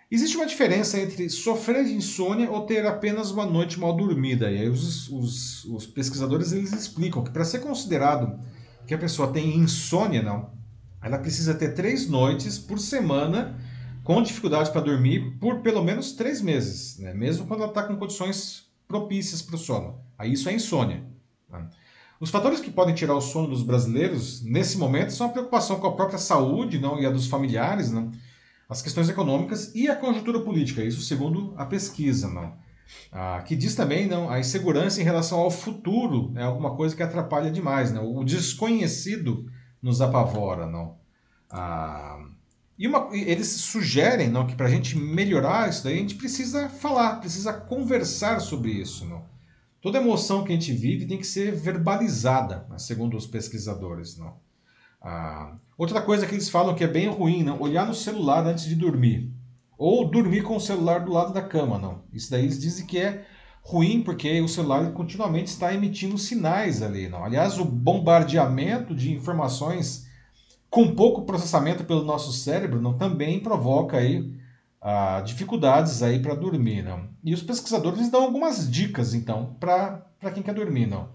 [0.08, 4.50] Existe uma diferença entre sofrer de insônia ou ter apenas uma noite mal dormida.
[4.50, 8.38] E aí os, os, os pesquisadores eles explicam que para ser considerado
[8.86, 10.52] que a pessoa tem insônia, não,
[11.02, 13.58] ela precisa ter três noites por semana
[14.04, 17.12] com dificuldade para dormir por pelo menos três meses, né?
[17.12, 20.00] mesmo quando ela está com condições propícias para o sono.
[20.18, 21.04] Aí isso é insônia.
[21.50, 21.68] Né?
[22.18, 25.86] Os fatores que podem tirar o sono dos brasileiros nesse momento são a preocupação com
[25.86, 28.10] a própria saúde não, e a dos familiares, não,
[28.68, 32.28] as questões econômicas e a conjuntura política, isso segundo a pesquisa.
[32.28, 32.54] Não.
[33.12, 37.02] Ah, que diz também não, a insegurança em relação ao futuro é alguma coisa que
[37.02, 37.92] atrapalha demais.
[37.92, 38.16] Não.
[38.16, 39.46] O desconhecido
[39.82, 40.66] nos apavora.
[40.66, 40.96] Não.
[41.50, 42.18] Ah,
[42.78, 46.68] e uma, eles sugerem não, que para a gente melhorar isso daí, a gente precisa
[46.68, 49.06] falar, precisa conversar sobre isso.
[49.06, 49.24] Não.
[49.80, 54.18] Toda emoção que a gente vive tem que ser verbalizada, né, segundo os pesquisadores.
[54.18, 54.34] Não.
[55.00, 58.64] Ah, outra coisa que eles falam que é bem ruim, não, olhar no celular antes
[58.64, 59.32] de dormir.
[59.78, 62.02] Ou dormir com o celular do lado da cama, não.
[62.12, 63.24] Isso daí eles dizem que é
[63.62, 67.24] ruim porque o celular continuamente está emitindo sinais ali, não.
[67.24, 70.05] Aliás, o bombardeamento de informações
[70.76, 74.30] com pouco processamento pelo nosso cérebro não também provoca aí
[74.82, 77.08] ah, dificuldades aí para dormir, não.
[77.24, 80.04] E os pesquisadores dão algumas dicas então para
[80.34, 81.08] quem quer dormir, não.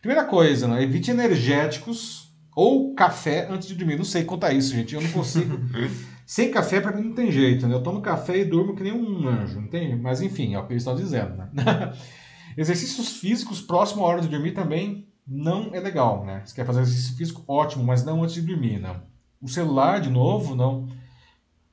[0.00, 3.96] Primeira coisa, não, evite energéticos ou café antes de dormir.
[3.96, 4.94] Não sei contar isso, gente.
[4.94, 5.58] Eu não consigo.
[6.24, 7.66] Sem café, para mim, não tem jeito.
[7.66, 7.74] Né?
[7.74, 9.98] Eu tomo café e durmo que nem um anjo, não tem?
[9.98, 11.34] Mas enfim, é o que eles estão dizendo.
[11.34, 11.50] Né?
[12.56, 16.24] Exercícios físicos próximo à hora de dormir também não é legal.
[16.24, 16.42] Né?
[16.46, 18.78] Se quer fazer exercício físico, ótimo, mas não antes de dormir.
[18.80, 19.02] Não.
[19.40, 20.88] O celular, de novo, não.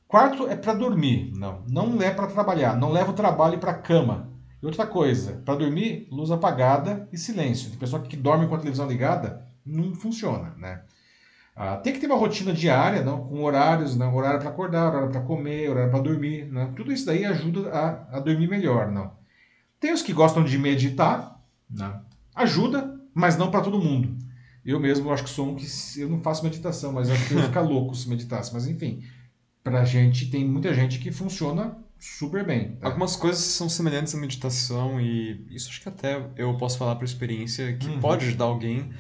[0.08, 1.64] Quarto é para dormir, não.
[1.68, 2.76] Não é para trabalhar.
[2.76, 4.30] Não leva o trabalho para cama.
[4.62, 7.70] E outra coisa, para dormir, luz apagada e silêncio.
[7.70, 10.82] Tem pessoa que dorme com a televisão ligada, não funciona, né?
[11.56, 15.10] Ah, tem que ter uma rotina diária, não, com horários, não, horário para acordar, horário
[15.10, 16.52] para comer, horário para dormir.
[16.52, 16.74] Não.
[16.74, 18.92] Tudo isso daí ajuda a, a dormir melhor.
[18.92, 19.12] Não.
[19.80, 21.40] Tem os que gostam de meditar,
[21.70, 22.02] não.
[22.34, 24.16] ajuda, mas não para todo mundo.
[24.64, 25.66] Eu mesmo acho que sou um que
[25.98, 28.54] eu não faço meditação, mas acho que eu ia ficar louco se meditasse.
[28.54, 29.04] Mas enfim,
[29.64, 32.76] pra gente tem muita gente que funciona super bem.
[32.76, 32.88] Tá?
[32.88, 37.06] Algumas coisas são semelhantes à meditação e isso acho que até eu posso falar por
[37.06, 38.00] experiência que uhum.
[38.00, 38.92] pode ajudar alguém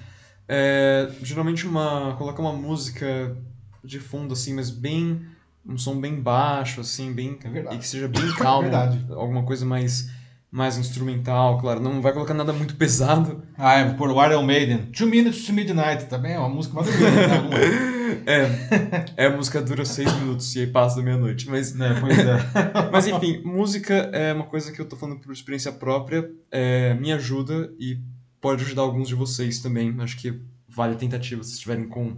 [0.47, 3.35] é, geralmente uma coloca uma música
[3.83, 5.25] de fundo assim, mas bem
[5.65, 9.65] um som bem baixo assim, bem é e que seja bem calmo, é alguma coisa
[9.65, 10.09] mais
[10.55, 13.43] mais instrumental, claro, não vai colocar nada muito pesado.
[13.57, 18.23] Ah, é, por Iron Maiden, Two Minutes to Midnight também é uma música mais né?
[18.25, 21.77] é, é, a música dura seis minutos e aí passa da meia-noite, mas...
[21.77, 22.37] É, pois é.
[22.89, 27.11] mas enfim, música é uma coisa que eu tô falando por experiência própria, é, me
[27.11, 27.99] ajuda e
[28.39, 29.93] pode ajudar alguns de vocês também.
[29.99, 30.39] Acho que
[30.69, 32.15] vale a tentativa se estiverem com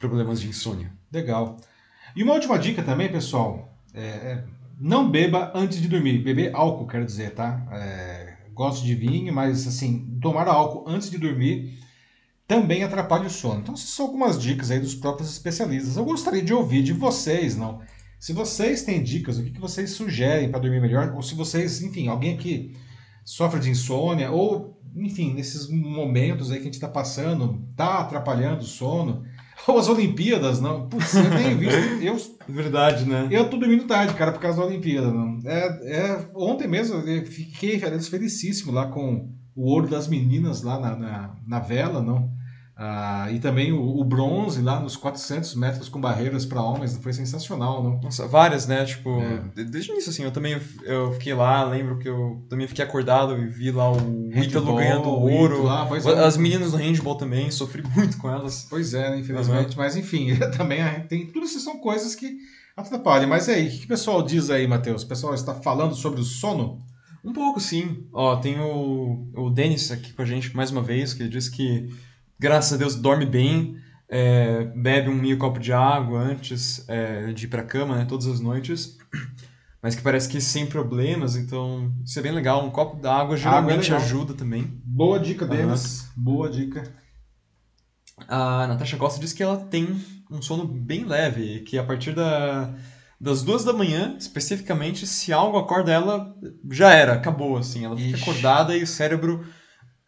[0.00, 0.90] problemas de insônia.
[1.12, 1.60] Legal.
[2.16, 3.72] E uma última dica também, pessoal.
[3.94, 4.44] É, é,
[4.80, 6.18] não beba antes de dormir.
[6.18, 7.66] Beber álcool, quero dizer, tá?
[7.72, 11.78] É, gosto de vinho, mas assim, tomar álcool antes de dormir
[12.48, 13.60] também atrapalha o sono.
[13.60, 15.98] Então, essas são algumas dicas aí dos próprios especialistas.
[15.98, 17.82] Eu gostaria de ouvir de vocês, não?
[18.18, 21.12] Se vocês têm dicas, o que, que vocês sugerem para dormir melhor?
[21.14, 22.74] Ou se vocês, enfim, alguém aqui
[23.22, 28.62] sofre de insônia, ou enfim, nesses momentos aí que a gente está passando, tá atrapalhando
[28.62, 29.24] o sono.
[29.66, 30.88] Ou as Olimpíadas, não.
[30.88, 32.02] Putz, eu tenho visto.
[32.02, 32.16] Eu,
[32.48, 33.28] Verdade, né?
[33.30, 35.10] Eu tô dormindo tarde, cara, por causa da Olimpíada.
[35.10, 35.38] Não.
[35.44, 40.96] É, é, ontem mesmo eu fiquei felicíssimo lá com o ouro das meninas lá na,
[40.96, 42.30] na, na vela, não.
[42.80, 47.12] Ah, e também o, o, bronze lá nos 400 metros com barreiras para homens foi
[47.12, 48.00] sensacional, não?
[48.00, 48.84] Nossa, várias, né?
[48.84, 49.64] Tipo, é.
[49.64, 53.36] desde o início, assim, eu também eu fiquei lá, lembro que eu também fiquei acordado
[53.36, 55.64] e vi lá o Ítalo ganhando ouro.
[55.64, 56.24] Lá, é.
[56.24, 58.68] As meninas no handball também, sofri muito com elas.
[58.70, 59.70] Pois é, né, infelizmente.
[59.70, 59.82] Uhum.
[59.82, 61.26] Mas enfim, também tem.
[61.26, 62.38] Tudo isso são coisas que
[62.76, 63.28] atrapalham.
[63.28, 65.02] Mas aí, o que o pessoal diz aí, Matheus?
[65.02, 66.80] O pessoal está falando sobre o sono?
[67.24, 68.06] Um pouco, sim.
[68.12, 71.48] Ó, tem o, o Denis aqui com a gente mais uma vez, que ele diz
[71.48, 71.88] que
[72.38, 73.76] graças a Deus, dorme bem,
[74.08, 78.06] é, bebe um meio copo de água antes é, de ir para a cama, né,
[78.08, 78.96] todas as noites.
[79.80, 82.66] Mas que parece que sem problemas, então isso é bem legal.
[82.66, 84.64] Um copo d'água geralmente água é ajuda também.
[84.84, 86.00] Boa dica, Denis.
[86.16, 86.24] Uhum.
[86.24, 86.92] Boa dica.
[88.26, 89.96] A Natasha Costa diz que ela tem
[90.28, 92.74] um sono bem leve, que a partir da,
[93.20, 96.34] das duas da manhã, especificamente, se algo acorda ela,
[96.70, 97.84] já era, acabou, assim.
[97.84, 98.22] Ela fica Ixi.
[98.22, 99.46] acordada e o cérebro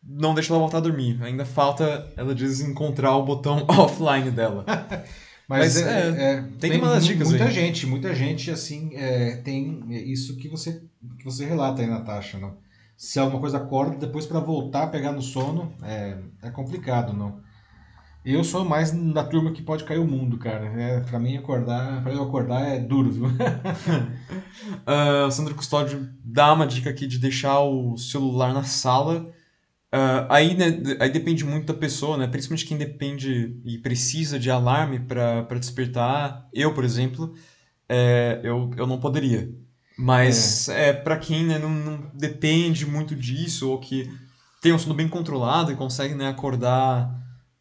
[0.03, 1.23] não deixa ela voltar a dormir.
[1.23, 4.65] Ainda falta, ela diz, encontrar o botão offline dela.
[5.49, 7.51] Mas, Mas é, é, é, tem, tem umas dicas muita aí.
[7.51, 10.81] gente, muita gente assim é, tem isso que você
[11.19, 12.55] que você relata aí, Natasha, não?
[12.97, 17.41] Se alguma coisa acorda depois para voltar a pegar no sono é, é complicado, não?
[18.25, 20.67] Eu sou mais da turma que pode cair o mundo, cara.
[20.67, 23.27] É, para mim acordar, para eu acordar é duro, viu?
[23.27, 23.31] uh,
[25.33, 29.33] Sandro Custódio dá uma dica aqui de deixar o celular na sala
[29.93, 30.67] Uh, aí, né,
[31.01, 32.29] aí depende muito da pessoa, né?
[32.29, 36.49] Principalmente quem depende e precisa de alarme para despertar.
[36.53, 37.35] Eu, por exemplo,
[37.89, 39.53] é, eu, eu não poderia.
[39.99, 44.09] Mas é, é para quem né, não, não, depende muito disso ou que
[44.63, 47.13] tem um sono bem controlado e consegue né, acordar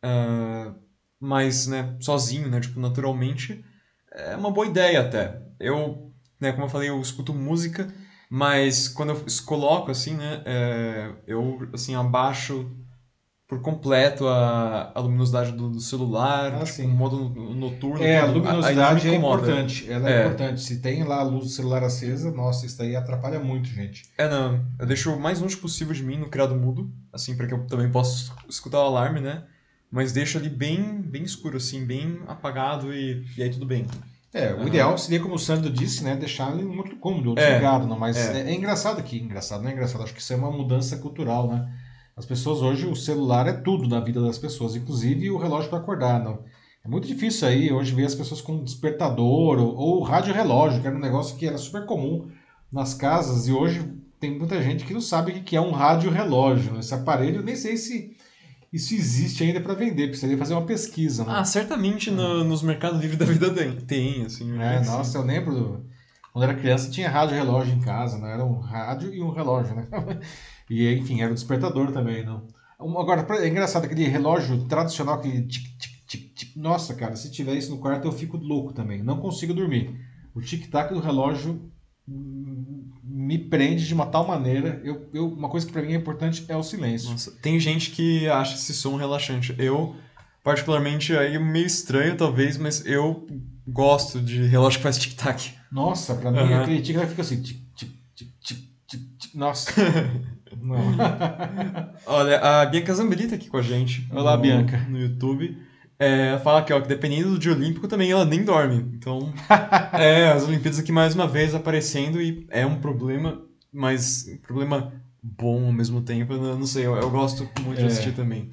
[0.05, 0.75] uh,
[1.19, 3.65] mais né, sozinho, né, tipo, naturalmente,
[4.11, 5.41] é uma boa ideia até.
[5.59, 7.91] Eu, né, como eu falei, eu escuto música
[8.29, 12.69] mas quando eu coloco assim, né, é, eu assim abaixo
[13.49, 18.03] por completo a, a luminosidade do, do celular, ah, tipo, modo noturno.
[18.03, 19.91] É, tudo, a luminosidade é importante.
[19.91, 20.61] Ela é, é, importante.
[20.61, 24.03] Se tem lá a luz do celular acesa, nossa, isso aí atrapalha muito, gente.
[24.19, 24.63] É, não.
[24.77, 27.65] Eu deixo o mais longe possível de mim no criado mudo, assim, para que eu
[27.65, 29.43] também possa escutar o alarme, né?
[29.91, 33.87] Mas deixo ali bem, bem escuro, assim, bem apagado e, e aí tudo bem.
[34.33, 34.67] É, o uhum.
[34.67, 38.15] ideal seria, como o Sandro disse, né, deixar ele muito cômodo, é, desligado, não, mas
[38.15, 38.41] é.
[38.41, 38.53] É, é.
[38.53, 41.67] engraçado aqui, engraçado, não é engraçado, acho que isso é uma mudança cultural, né?
[42.15, 45.79] As pessoas hoje, o celular é tudo na vida das pessoas, inclusive o relógio para
[45.79, 46.43] acordar, não.
[46.83, 50.87] É muito difícil aí hoje ver as pessoas com despertador ou, ou rádio relógio, que
[50.87, 52.29] era um negócio que era super comum
[52.71, 53.89] nas casas e hoje
[54.19, 56.79] tem muita gente que não sabe o que é um rádio relógio, né?
[56.79, 58.15] esse aparelho, nem sei se
[58.71, 61.25] isso existe ainda para vender, precisaria fazer uma pesquisa.
[61.25, 61.33] Né?
[61.35, 64.59] Ah, certamente no, nos mercados livres da vida tem, tem assim.
[64.61, 65.85] É, nossa, eu lembro,
[66.31, 68.33] quando era criança tinha rádio e relógio em casa, né?
[68.33, 69.87] Era um rádio e um relógio, né?
[70.69, 72.47] e enfim, era um despertador também, não.
[72.79, 76.55] Agora, é engraçado, aquele relógio tradicional, aquele tic, tic, tic, tic.
[76.55, 79.03] Nossa, cara, se tiver isso no quarto eu fico louco também.
[79.03, 79.99] Não consigo dormir.
[80.33, 81.69] O tic-tac do relógio
[82.09, 84.81] me prende de uma tal maneira.
[84.83, 87.11] Eu, eu, uma coisa que para mim é importante é o silêncio.
[87.11, 89.53] Nossa, tem gente que acha esse som relaxante.
[89.57, 89.95] Eu,
[90.43, 93.27] particularmente, aí meio estranho talvez, mas eu
[93.67, 95.53] gosto de relógio que faz tic-tac.
[95.71, 96.61] Nossa, para mim uhum.
[96.61, 99.35] aquele tic fica assim, tic, tic, tic, tic, tic, tic.
[99.35, 99.71] Nossa.
[102.07, 104.07] Olha, a Bianca Zambelli tá aqui com a gente.
[104.11, 104.77] Olá, no, Bianca.
[104.89, 105.55] No YouTube.
[105.99, 108.89] É, fala aqui, ó, que dependendo do dia olímpico também ela nem dorme.
[108.95, 109.33] Então,
[109.91, 114.93] é, as Olimpíadas aqui mais uma vez aparecendo e é um problema, mas um problema
[115.21, 116.31] bom ao mesmo tempo.
[116.31, 117.81] Eu não sei, eu, eu gosto muito é.
[117.81, 118.49] de assistir também.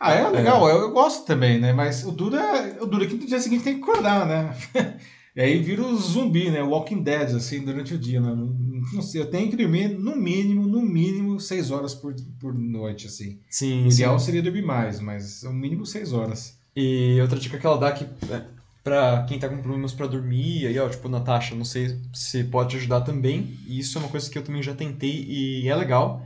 [0.00, 0.72] Ah, é legal, é.
[0.72, 1.72] Eu, eu, gosto também, né?
[1.72, 4.56] Mas o duro é, o duro é que no dia seguinte tem que acordar, né?
[5.36, 6.62] e aí vira o zumbi, né?
[6.62, 8.28] Walking Dead, assim, durante o dia, né?
[8.28, 8.46] Não,
[8.92, 13.06] não sei, eu tenho que dormir no mínimo, no mínimo, seis horas por, por noite,
[13.06, 13.38] assim.
[13.50, 14.26] Sim, o ideal sim.
[14.26, 16.55] seria dormir mais, mas o mínimo seis horas.
[16.76, 18.42] E outra dica que ela dá que é,
[18.84, 22.76] pra quem tá com problemas para dormir, aí ó, tipo, Natasha, não sei se pode
[22.76, 23.58] ajudar também.
[23.66, 26.22] E isso é uma coisa que eu também já tentei e é legal.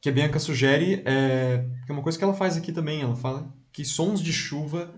[0.00, 3.16] Que a Bianca sugere, é, que é uma coisa que ela faz aqui também, ela
[3.16, 4.90] fala que sons de chuva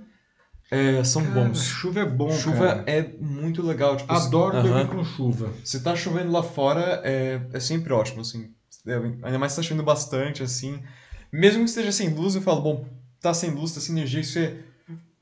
[0.71, 1.63] é, são cara, bons.
[1.63, 2.85] Chuva é bom, Chuva cara.
[2.87, 3.97] é muito legal.
[3.97, 4.97] Tipo, Adoro assim, dormir uh -huh.
[4.97, 5.53] com chuva.
[5.63, 8.51] Se tá chovendo lá fora, é, é sempre ótimo, assim.
[8.87, 10.83] É, ainda mais se tá chovendo bastante, assim.
[11.33, 12.85] Mesmo que esteja sem luz, eu falo, bom,
[13.21, 14.57] tá sem luz, tá sem energia, isso é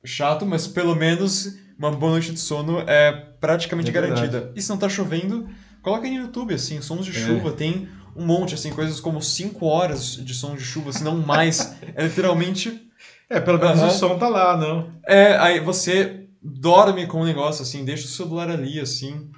[0.04, 4.52] chato, mas pelo menos uma boa noite de sono é praticamente é garantida.
[4.54, 5.48] E se não tá chovendo,
[5.82, 7.14] coloca aí no YouTube, assim, sons de é.
[7.14, 7.52] chuva.
[7.52, 11.76] Tem um monte, assim, coisas como 5 horas de som de chuva, se não mais.
[11.94, 12.80] é literalmente.
[13.28, 14.92] É, pelo menos o som tá lá, não?
[15.06, 19.30] É, aí você dorme com o negócio, assim, deixa o celular ali, assim,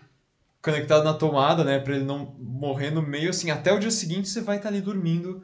[0.60, 4.28] conectado na tomada, né, pra ele não morrer no meio, assim, até o dia seguinte
[4.28, 5.40] você vai estar tá ali dormindo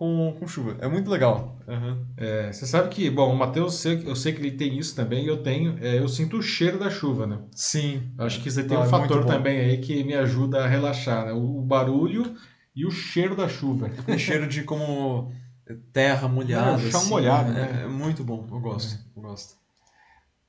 [0.00, 0.78] com, com chuva.
[0.80, 1.58] É muito legal.
[1.68, 2.06] Uhum.
[2.16, 5.42] É, você sabe que, bom, o Matheus, eu sei que ele tem isso também, eu
[5.42, 7.38] tenho, é, eu sinto o cheiro da chuva, né?
[7.54, 8.10] Sim.
[8.18, 11.26] Eu acho que você tem um é fator também aí que me ajuda a relaxar,
[11.26, 11.34] né?
[11.34, 12.34] O, o barulho
[12.74, 13.88] e o cheiro da chuva.
[13.88, 15.30] Aquele cheiro de como
[15.92, 16.80] terra molhada.
[16.80, 17.80] É, chão assim, molhado, né?
[17.80, 18.94] É, é, muito bom, eu gosto.
[18.94, 19.18] É.
[19.18, 19.54] Eu gosto.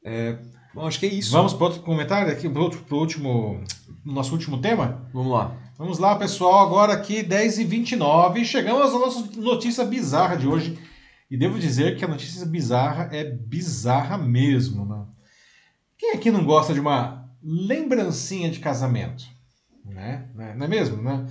[0.02, 0.38] É,
[0.74, 1.30] bom, acho que é isso.
[1.30, 3.62] Vamos para outro comentário aqui, para o último,
[4.06, 5.10] nosso último tema?
[5.14, 5.58] Vamos lá.
[5.82, 6.64] Vamos lá, pessoal.
[6.64, 8.46] Agora aqui, 10h29.
[8.46, 10.78] Chegamos à nossa notícia bizarra de hoje.
[11.28, 14.86] E devo dizer que a notícia bizarra é bizarra mesmo.
[14.86, 15.04] Né?
[15.98, 19.24] Quem aqui não gosta de uma lembrancinha de casamento?
[19.84, 20.30] Né?
[20.36, 21.02] Não é mesmo?
[21.02, 21.26] Né?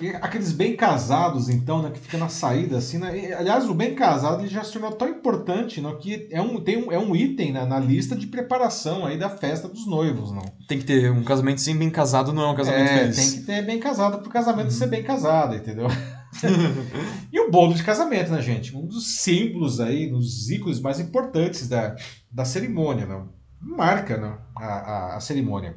[0.00, 3.32] E aqueles bem casados, então, né, que fica na saída, assim, né?
[3.32, 6.76] aliás, o bem casado ele já se tornou tão importante, né, que é um, tem
[6.76, 10.42] um, é um item né, na lista de preparação aí da festa dos noivos, não?
[10.66, 13.16] Tem que ter um casamento sim bem casado, não é um casamento é, feliz.
[13.16, 14.72] tem que ter bem casado pro casamento uhum.
[14.72, 15.86] ser bem casado, entendeu?
[17.32, 18.76] e o bolo de casamento, né, gente?
[18.76, 21.94] Um dos símbolos aí, dos ícones mais importantes da,
[22.32, 23.32] da cerimônia, não?
[23.60, 25.76] Marca não, a, a, a cerimônia.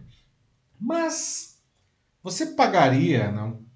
[0.81, 1.59] Mas
[2.23, 3.66] você pagaria, não?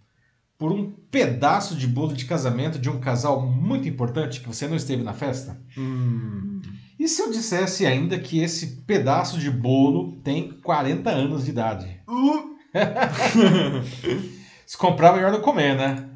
[0.62, 4.76] Por um pedaço de bolo de casamento de um casal muito importante que você não
[4.76, 5.60] esteve na festa?
[5.76, 6.62] Hum.
[7.00, 12.00] E se eu dissesse ainda que esse pedaço de bolo tem 40 anos de idade?
[12.08, 12.56] Uh.
[14.68, 16.08] se comprar, melhor não comer, né?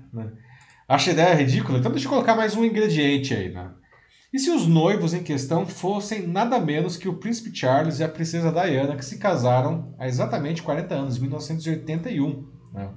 [0.88, 1.80] Acha a ideia ridícula?
[1.80, 3.72] Então deixa eu colocar mais um ingrediente aí, né?
[4.32, 8.10] E se os noivos em questão fossem nada menos que o príncipe Charles e a
[8.10, 12.48] princesa Diana, que se casaram há exatamente 40 anos, 1981.
[12.72, 12.90] Né?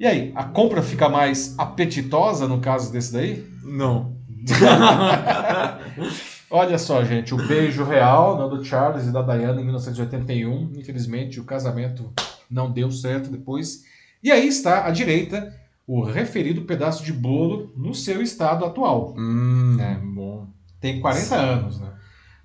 [0.00, 3.46] E aí, a compra fica mais apetitosa no caso desse daí?
[3.62, 4.16] Não.
[6.50, 10.72] Olha só, gente, o beijo real né, do Charles e da Diana em 1981.
[10.74, 12.10] Infelizmente, o casamento
[12.50, 13.84] não deu certo depois.
[14.22, 15.54] E aí está à direita
[15.86, 19.14] o referido pedaço de bolo no seu estado atual.
[19.18, 20.00] Hum, né?
[20.02, 20.48] bom.
[20.80, 21.92] Tem 40 anos, né?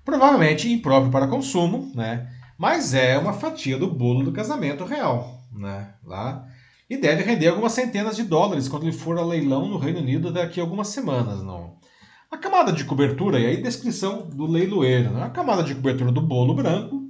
[0.04, 2.30] Provavelmente impróprio para consumo, né?
[2.58, 5.94] Mas é uma fatia do bolo do casamento real, né?
[6.04, 6.46] Lá.
[6.88, 10.32] E deve render algumas centenas de dólares quando ele for a leilão no Reino Unido
[10.32, 11.78] daqui a algumas semanas, não?
[12.30, 15.24] A camada de cobertura, e aí descrição do leiloeiro, né?
[15.24, 17.06] A camada de cobertura do bolo branco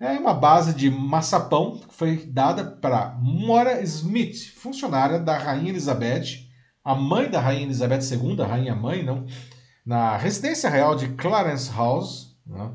[0.00, 6.48] é uma base de maçapão que foi dada para Mora Smith, funcionária da Rainha Elizabeth,
[6.82, 9.26] a mãe da Rainha Elizabeth II, a rainha mãe, não,
[9.84, 12.36] na residência real de Clarence House.
[12.46, 12.70] Né?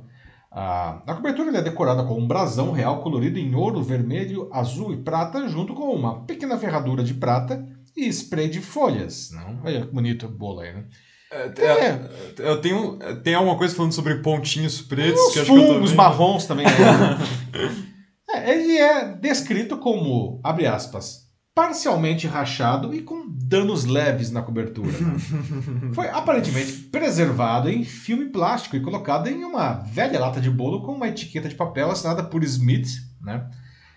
[0.58, 4.98] A, a cobertura é decorada com um brasão real colorido em ouro, vermelho, azul e
[4.98, 9.32] prata, junto com uma pequena ferradura de prata e spray de folhas.
[9.32, 9.60] Não?
[9.66, 10.86] Olha que bonito o bolo aí, né?
[11.30, 15.60] É, é, eu tenho, tem alguma coisa falando sobre pontinhos pretos Os que acho que
[15.60, 15.96] eu tô vendo.
[15.96, 16.66] marrons também.
[18.32, 21.25] é, ele é descrito como, abre aspas,
[21.56, 24.92] parcialmente rachado e com danos leves na cobertura.
[24.92, 25.18] né?
[25.96, 30.92] Foi aparentemente preservado em filme plástico e colocado em uma velha lata de bolo com
[30.92, 32.90] uma etiqueta de papel assinada por Smith,
[33.22, 33.50] né?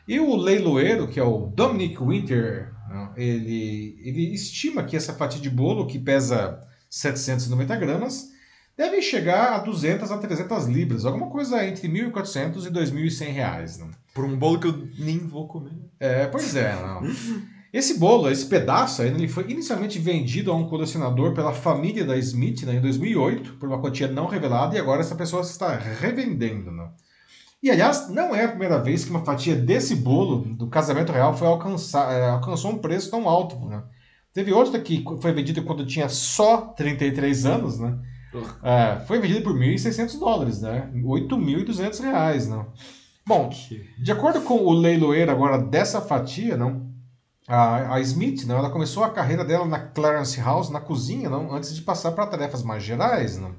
[0.07, 5.41] E o leiloeiro, que é o Dominic Winter, né, ele, ele estima que essa fatia
[5.41, 8.31] de bolo, que pesa 790 gramas,
[8.79, 13.79] deve chegar a 200 a 300 libras, alguma coisa entre 1.400 e 2.100 reais.
[13.79, 13.89] Né?
[14.15, 15.73] Por um bolo que eu nem vou comer.
[15.99, 16.73] É, pois é.
[16.77, 17.03] Não.
[17.73, 22.17] Esse bolo, esse pedaço aí, ele foi inicialmente vendido a um colecionador pela família da
[22.17, 26.71] Smith né, em 2008, por uma quantia não revelada, e agora essa pessoa está revendendo.
[26.71, 26.89] Né?
[27.63, 31.37] E, aliás, não é a primeira vez que uma fatia desse bolo do casamento real
[31.37, 33.57] foi alcançar, é, alcançou um preço tão alto.
[33.67, 33.83] Né?
[34.33, 37.99] Teve outra que foi vendida quando tinha só 33 anos, né?
[38.63, 40.91] É, foi vendida por 1.600 dólares, né?
[40.95, 42.73] 8.200 reais, não?
[43.27, 43.51] Bom,
[43.99, 46.89] de acordo com o leiloeiro agora dessa fatia, não?
[47.47, 51.53] A, a Smith, não, ela começou a carreira dela na Clarence House, na cozinha, não,
[51.55, 53.55] antes de passar para tarefas mais gerais, não?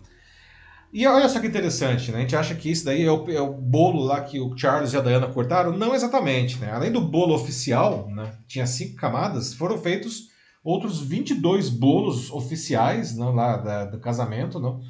[0.91, 2.17] E olha só que interessante, né?
[2.17, 4.93] A gente acha que isso daí é o, é o bolo lá que o Charles
[4.93, 5.71] e a Diana cortaram.
[5.77, 6.71] Não exatamente, né?
[6.71, 8.33] Além do bolo oficial, né?
[8.47, 10.29] Tinha cinco camadas, foram feitos
[10.69, 14.81] outros 22 bolos oficiais não, lá da, do casamento, não?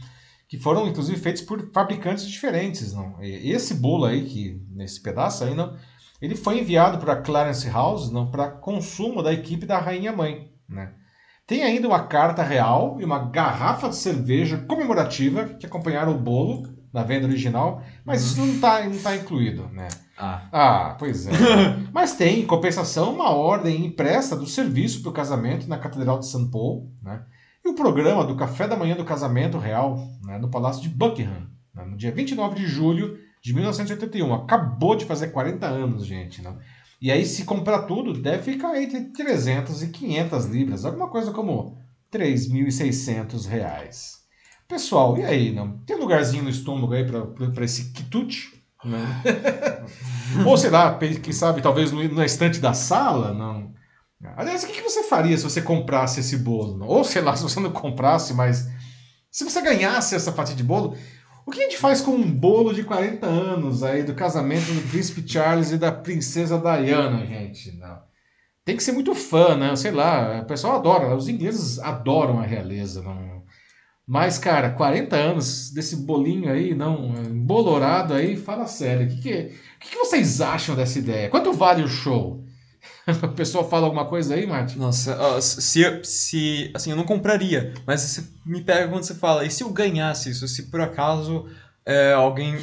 [0.48, 2.92] que foram inclusive feitos por fabricantes diferentes.
[2.94, 3.24] Não?
[3.24, 5.78] E esse bolo aí, que nesse pedaço aí, não,
[6.20, 10.52] ele foi enviado para Clarence House para consumo da equipe da Rainha Mãe.
[10.68, 10.94] Né?
[11.46, 16.79] Tem ainda uma carta real e uma garrafa de cerveja comemorativa que acompanharam o bolo
[16.92, 19.68] na venda original, mas isso não está não tá incluído.
[19.72, 19.88] Né?
[20.18, 20.50] Ah.
[20.52, 21.32] Ah, pois é.
[21.94, 26.28] Mas tem, em compensação, uma ordem impressa do serviço para o casamento na Catedral de
[26.28, 26.50] St.
[26.52, 27.24] Paul, né?
[27.64, 31.48] E o programa do café da manhã do casamento real, né, no Palácio de Buckingham,
[31.74, 34.34] né, no dia 29 de julho de 1981.
[34.34, 36.42] Acabou de fazer 40 anos, gente.
[36.42, 36.54] Né?
[37.02, 41.78] E aí, se comprar tudo, deve ficar entre 300 e 500 libras, alguma coisa como
[42.12, 44.19] 3.600 reais.
[44.70, 45.52] Pessoal, e aí?
[45.52, 45.80] Não?
[45.80, 48.54] Tem um lugarzinho no estômago aí para esse quitute?
[50.46, 53.74] Ou sei lá, quem sabe, talvez no- na estante da sala, não.
[54.38, 56.78] Aliás, o que que você faria se você comprasse esse bolo?
[56.78, 56.88] não?
[56.88, 58.70] Ou sei lá, se você não comprasse, mas
[59.32, 60.96] se você ganhasse essa fatia de bolo,
[61.48, 64.88] o que a gente faz com um bolo de 40 anos aí do casamento do
[64.90, 67.72] príncipe Charles e da princesa Diana, gente?
[67.76, 67.98] Não.
[68.64, 69.76] Tem que ser muito fã, né?
[69.76, 73.39] Sei lá, o pessoal adora, os ingleses adoram a realeza, não.
[74.10, 79.06] Mas, cara, 40 anos desse bolinho aí, não, embolorado aí, fala sério.
[79.06, 79.22] O que,
[79.80, 81.30] que, que vocês acham dessa ideia?
[81.30, 82.44] Quanto vale o show?
[83.24, 84.78] O pessoal fala alguma coisa aí, Mate?
[84.78, 86.72] Nossa, se, se.
[86.76, 90.30] Assim, eu não compraria, mas você me pega quando você fala, e se eu ganhasse
[90.30, 90.48] isso?
[90.48, 91.48] Se por acaso
[91.86, 92.58] é, alguém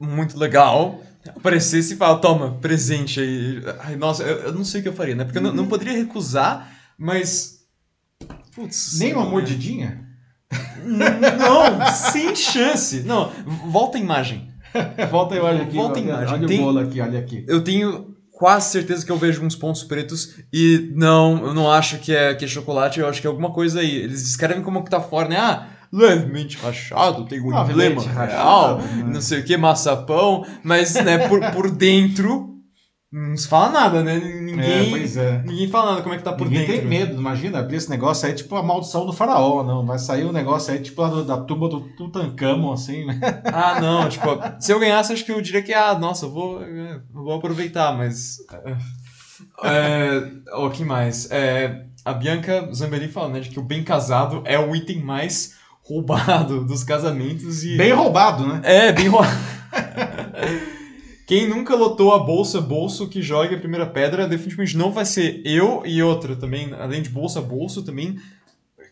[0.00, 1.02] muito legal
[1.36, 3.62] aparecesse e fala, toma, presente aí.
[3.80, 5.24] Ai, nossa, eu, eu não sei o que eu faria, né?
[5.24, 7.66] Porque eu não, não poderia recusar, mas.
[8.54, 8.98] Putz.
[8.98, 10.07] Nem uma mordidinha?
[10.84, 13.00] Não, sem chance.
[13.02, 13.30] Não,
[13.70, 14.48] volta a imagem.
[15.10, 15.76] Volta a imagem aqui.
[15.76, 16.34] Volta a olha, imagem.
[16.34, 17.44] Olha Tem- o bolo aqui, olha aqui.
[17.48, 21.98] Eu tenho quase certeza que eu vejo uns pontos pretos e não, eu não acho
[21.98, 23.96] que é, que é chocolate, eu acho que é alguma coisa aí.
[23.96, 25.36] Eles escrevem como que tá fora, né?
[25.38, 28.14] Ah, levemente rachado, tem um Ah, emblema real,
[28.76, 29.10] rachado, né?
[29.12, 32.57] não sei o que, maçapão, mas, né, por, por dentro
[33.10, 34.18] não se fala nada, né?
[34.18, 35.42] Ninguém, É, pois é.
[35.46, 36.80] ninguém fala nada como é que tá por Ninguém dentro.
[36.82, 39.86] tem medo, imagina abrir esse negócio aí, tipo a maldição do faraó, não.
[39.86, 43.06] Vai sair um negócio aí, tipo lá do- da tumba do Tutankhamon, assim.
[43.52, 44.26] Ah, não, tipo,
[44.60, 47.96] se eu ganhasse, acho que eu diria que, ah, nossa, eu vou, eu vou aproveitar,
[47.96, 48.36] mas.
[49.64, 50.22] É,
[50.56, 51.30] o que mais?
[51.30, 55.54] É, a Bianca Zambelli fala, né, de que o bem casado é o item mais
[55.82, 57.76] roubado dos casamentos e.
[57.76, 58.60] Bem roubado, né?
[58.64, 59.32] É, bem roubado.
[61.28, 65.42] Quem nunca lotou a bolsa bolso que joga a primeira pedra, definitivamente não vai ser
[65.44, 68.18] eu e outra também, além de bolsa bolso, também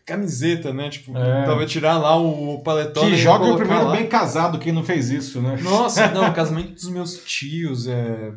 [0.05, 0.89] camiseta, né?
[0.89, 1.43] Tipo, É.
[1.45, 3.91] talvez tirar lá o paletó né, Que e joga o primeiro lá.
[3.91, 5.57] bem casado, quem não fez isso, né?
[5.61, 8.33] Nossa, não, o casamento dos meus tios, é...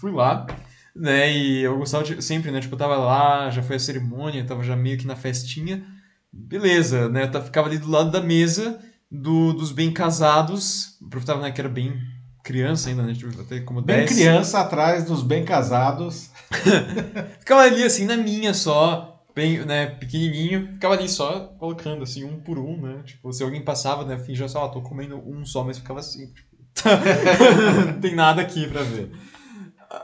[0.00, 0.46] fui lá,
[0.96, 4.44] né, e eu gostava de, sempre, né, tipo, eu tava lá, já foi a cerimônia,
[4.46, 5.84] tava já meio que na festinha,
[6.32, 8.78] beleza, né, eu ta- ficava ali do lado da mesa
[9.10, 11.92] do, dos bem casados, aproveitava, né, que era bem
[12.44, 14.10] criança ainda, né, tipo, até como Bem 10.
[14.10, 16.30] criança atrás dos bem casados.
[17.40, 22.38] Ficava ali, assim, na minha só, bem, né, pequenininho, ficava ali só colocando, assim, um
[22.38, 25.64] por um, né, tipo, se alguém passava, né, fingia só, ó, tô comendo um só,
[25.64, 26.54] mas ficava assim, tipo,
[27.86, 29.10] não tem nada aqui pra ver.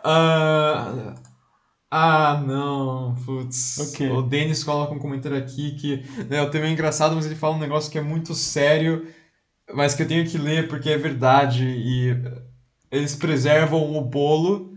[0.04, 1.14] Ah,
[1.90, 3.76] ah, não, putz.
[3.78, 4.08] O quê?
[4.08, 7.56] O Denis coloca um comentário aqui que, né, o tema é engraçado, mas ele fala
[7.56, 9.06] um negócio que é muito sério,
[9.74, 12.16] mas que eu tenho que ler porque é verdade, e
[12.90, 14.74] eles preservam o bolo,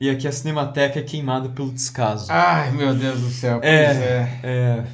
[0.00, 2.26] e aqui a Cinemateca é queimada pelo descaso.
[2.30, 3.60] Ai, meu Deus do céu.
[3.60, 4.40] Pois É.
[4.42, 4.48] é.
[4.48, 4.84] É.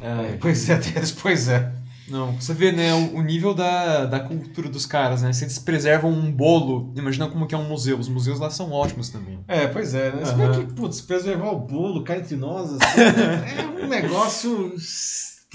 [0.00, 0.78] É, Pois é,
[1.22, 1.72] pois é.
[2.08, 5.32] não, você vê, né, o, o nível da, da cultura dos caras, né?
[5.32, 7.98] Se eles preservam um bolo, imagina como que é um museu.
[7.98, 9.38] Os museus lá são ótimos também.
[9.48, 10.12] É, pois é.
[10.12, 10.24] Né?
[10.24, 10.66] Se bem Aham.
[10.66, 13.00] que, putz, preservar o bolo cá entre nós, assim,
[13.58, 14.74] é um negócio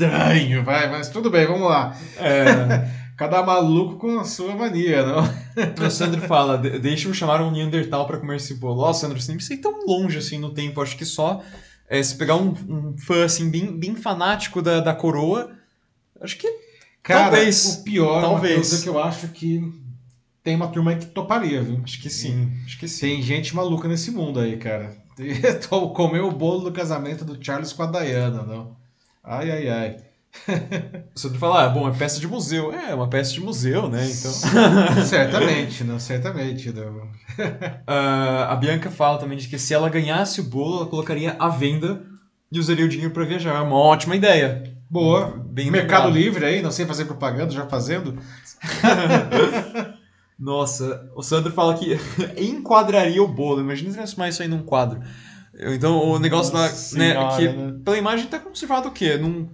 [0.06, 1.96] estranho, vai, mas tudo bem, vamos lá.
[2.18, 5.22] É, Cada maluco com a sua mania, não?
[5.86, 8.82] o Sandro fala, "De- deixa eu chamar um Neandertal pra comer esse bolo.
[8.82, 10.82] Ó, Sandro, você nem precisa ir tão longe assim no tempo.
[10.82, 11.44] Acho que só
[11.88, 15.52] é, se pegar um, um fã assim, bem, bem fanático da, da coroa,
[16.20, 16.48] acho que
[17.04, 17.66] Cara, Talvez.
[17.66, 18.56] o pior, Talvez.
[18.56, 19.62] Matheus, é que eu acho que
[20.44, 21.80] tem uma turma aí que toparia, viu?
[21.84, 22.52] acho que sim.
[22.66, 23.02] Acho que sim.
[23.02, 24.96] Tem gente maluca nesse mundo aí, cara.
[25.94, 28.81] Comeu o bolo do casamento do Charles com a Diana, não?
[29.24, 29.98] Ai, ai, ai.
[31.14, 32.74] O Sandro fala, ah, bom, é peça de museu.
[32.74, 34.10] É, é uma peça de museu, né?
[34.10, 34.32] Então.
[35.06, 36.72] Certamente, não, certamente.
[36.72, 37.10] Não.
[37.88, 41.48] Ah, a Bianca fala também de que se ela ganhasse o bolo, ela colocaria à
[41.48, 42.04] venda
[42.52, 43.56] e usaria o dinheiro para viajar.
[43.56, 44.64] É uma ótima ideia.
[44.90, 45.42] Boa.
[45.46, 46.24] Bem Mercado lembrado.
[46.24, 48.18] Livre aí, não sei fazer propaganda, já fazendo.
[50.38, 51.98] Nossa, o Sandro fala que
[52.38, 53.62] enquadraria o bolo.
[53.62, 55.02] Imagina se transformar isso aí num quadro.
[55.54, 57.74] Então o negócio lá, né, que né?
[57.84, 59.18] pela imagem tá conservado o quê?
[59.18, 59.50] Num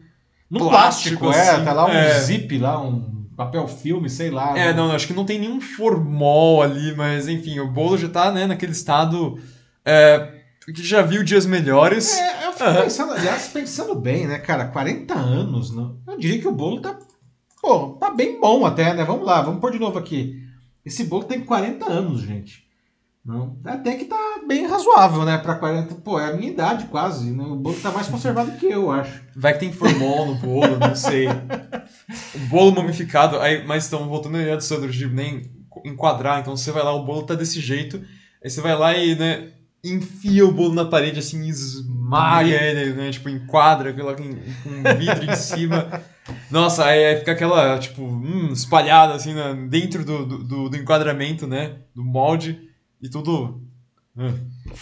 [0.49, 2.19] No Plástico, plástico, é, assim, tá lá um é.
[2.19, 4.57] zip, lá um papel filme, sei lá.
[4.57, 4.74] É, né?
[4.74, 8.48] não, acho que não tem nenhum formol ali, mas enfim, o bolo já tá, né,
[8.48, 9.40] naquele estado
[9.86, 10.34] é,
[10.65, 12.18] que já viu dias melhores.
[12.18, 12.82] É, eu fico Aham.
[12.82, 15.98] pensando, aliás, pensando bem, né, cara, 40 anos, não?
[16.07, 16.98] eu diria que o bolo tá,
[17.61, 19.03] pô, tá bem bom até, né?
[19.03, 20.44] Vamos lá, vamos pôr de novo aqui.
[20.86, 22.66] Esse bolo tem 40 anos, gente.
[23.27, 24.15] Não, até que tá
[24.47, 27.43] bem razoável, né, pra 40, pô, é a minha idade quase, né?
[27.43, 29.21] O bolo tá mais conservado que eu, acho.
[29.35, 31.27] Vai que tem formol no bolo, não sei.
[31.27, 35.41] O bolo mumificado, aí, mas então, voltando à ideia do Sandro de nem
[35.85, 38.01] enquadrar, então você vai lá, o bolo tá desse jeito,
[38.41, 39.49] aí você vai lá e, né,
[39.83, 45.35] enfia o bolo na parede, assim, esmaga ele, né, tipo, enquadra, coloca um vidro em
[45.35, 46.01] cima.
[46.49, 51.45] Nossa, aí, aí fica aquela, tipo, hum, espalhada, assim, na- dentro do, do- do enquadramento,
[51.45, 52.66] né, do molde,
[53.02, 53.61] e tudo...
[54.15, 54.34] hum.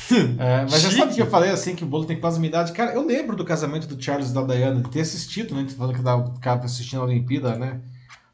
[0.39, 2.71] É, mas já sabe que eu falei assim que o bolo tem quase minha idade?
[2.73, 5.67] Cara, eu lembro do casamento do Charles e da Diana, de ter assistido, né?
[5.69, 7.81] Falando que eu ficava assistindo a Olimpíada, né?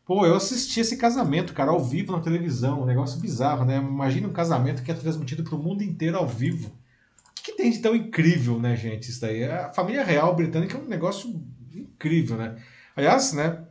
[0.05, 3.77] Pô, eu assisti esse casamento, cara, ao vivo na televisão, um negócio bizarro, né?
[3.77, 6.67] Imagina um casamento que é transmitido pro mundo inteiro ao vivo.
[6.67, 9.09] O que, que tem de tão incrível, né, gente?
[9.09, 9.43] Isso daí.
[9.43, 11.41] A família real britânica é um negócio
[11.73, 12.57] incrível, né?
[12.95, 13.63] Aliás, né?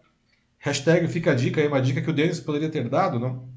[0.59, 3.49] Hashtag fica a dica aí, uma dica que o Denis poderia ter dado, não?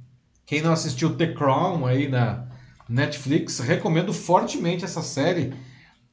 [0.45, 2.47] Quem não assistiu The Crown aí na
[2.87, 5.53] Netflix, recomendo fortemente essa série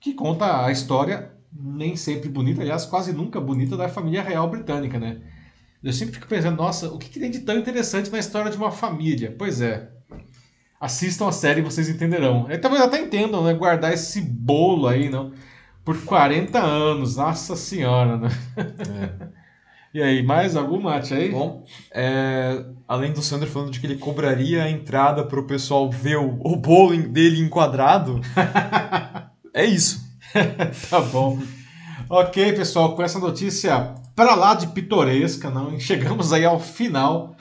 [0.00, 4.98] que conta a história, nem sempre bonita, aliás, quase nunca bonita, da família real britânica,
[4.98, 5.20] né?
[5.82, 8.56] Eu sempre fico pensando, nossa, o que, que tem de tão interessante na história de
[8.56, 9.34] uma família?
[9.36, 9.90] Pois é.
[10.80, 12.46] Assistam a série e vocês entenderão.
[12.50, 13.52] E talvez até entendam, né?
[13.54, 15.32] Guardar esse bolo aí, não?
[15.84, 18.28] Por 40 anos, nossa senhora, né?
[19.92, 21.32] E aí, mais algum mate aí?
[21.32, 25.90] Bom, é, além do Sandro falando de que ele cobraria a entrada para o pessoal
[25.90, 28.20] ver o, o bolo dele enquadrado,
[29.52, 30.08] é isso.
[30.88, 31.40] Tá bom.
[32.08, 37.34] Ok, pessoal, com essa notícia pra lá de pitoresca, não chegamos aí ao final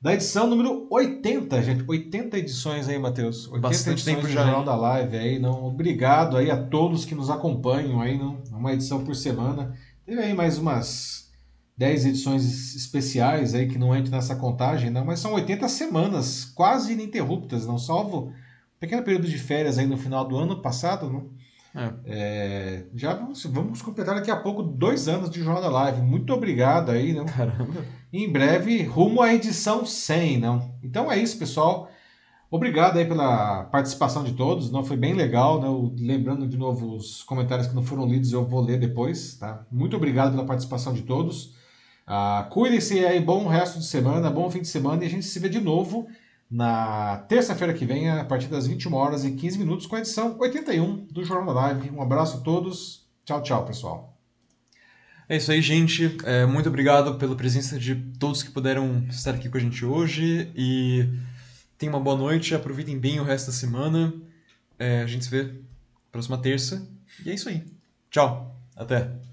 [0.00, 1.84] da edição número 80, gente.
[1.84, 3.46] 80 edições aí, Matheus.
[3.46, 4.64] 80 Bastante edições tempo já, hein?
[4.64, 5.38] da Live aí.
[5.40, 9.74] Não, obrigado aí a todos que nos acompanham aí, não, uma edição por semana.
[10.06, 11.27] Teve aí mais umas
[11.78, 16.92] 10 edições especiais aí que não entram nessa contagem, não, mas são 80 semanas quase
[16.92, 18.32] ininterruptas, não salvo um
[18.80, 21.30] pequeno período de férias aí no final do ano passado, não?
[21.74, 21.92] É.
[22.06, 26.00] É, já vamos, vamos completar daqui a pouco dois anos de Jornal da Live.
[26.02, 27.26] Muito obrigado aí, não?
[27.26, 27.84] Caramba.
[28.12, 30.74] em breve rumo à edição 100, não?
[30.82, 31.88] Então é isso, pessoal.
[32.50, 35.68] Obrigado aí pela participação de todos, não foi bem legal, né?
[35.68, 39.64] Eu- Lembrando de novo os comentários que não foram lidos, eu vou ler depois, tá?
[39.70, 41.54] Muito obrigado pela participação de todos.
[42.10, 45.38] Ah, Cuidem-se aí, bom resto de semana, bom fim de semana e a gente se
[45.38, 46.08] vê de novo
[46.50, 50.34] na terça-feira que vem, a partir das 21 horas e 15 minutos, com a edição
[50.38, 51.90] 81 do Jornal Live.
[51.90, 53.06] Um abraço a todos.
[53.26, 54.16] Tchau, tchau, pessoal.
[55.28, 56.16] É isso aí, gente.
[56.24, 60.50] É, muito obrigado pela presença de todos que puderam estar aqui com a gente hoje.
[60.56, 61.06] E
[61.76, 64.14] tenham uma boa noite, aproveitem bem o resto da semana.
[64.78, 65.52] É, a gente se vê
[66.10, 66.88] próxima terça.
[67.22, 67.62] E é isso aí.
[68.10, 68.58] Tchau.
[68.74, 69.27] Até.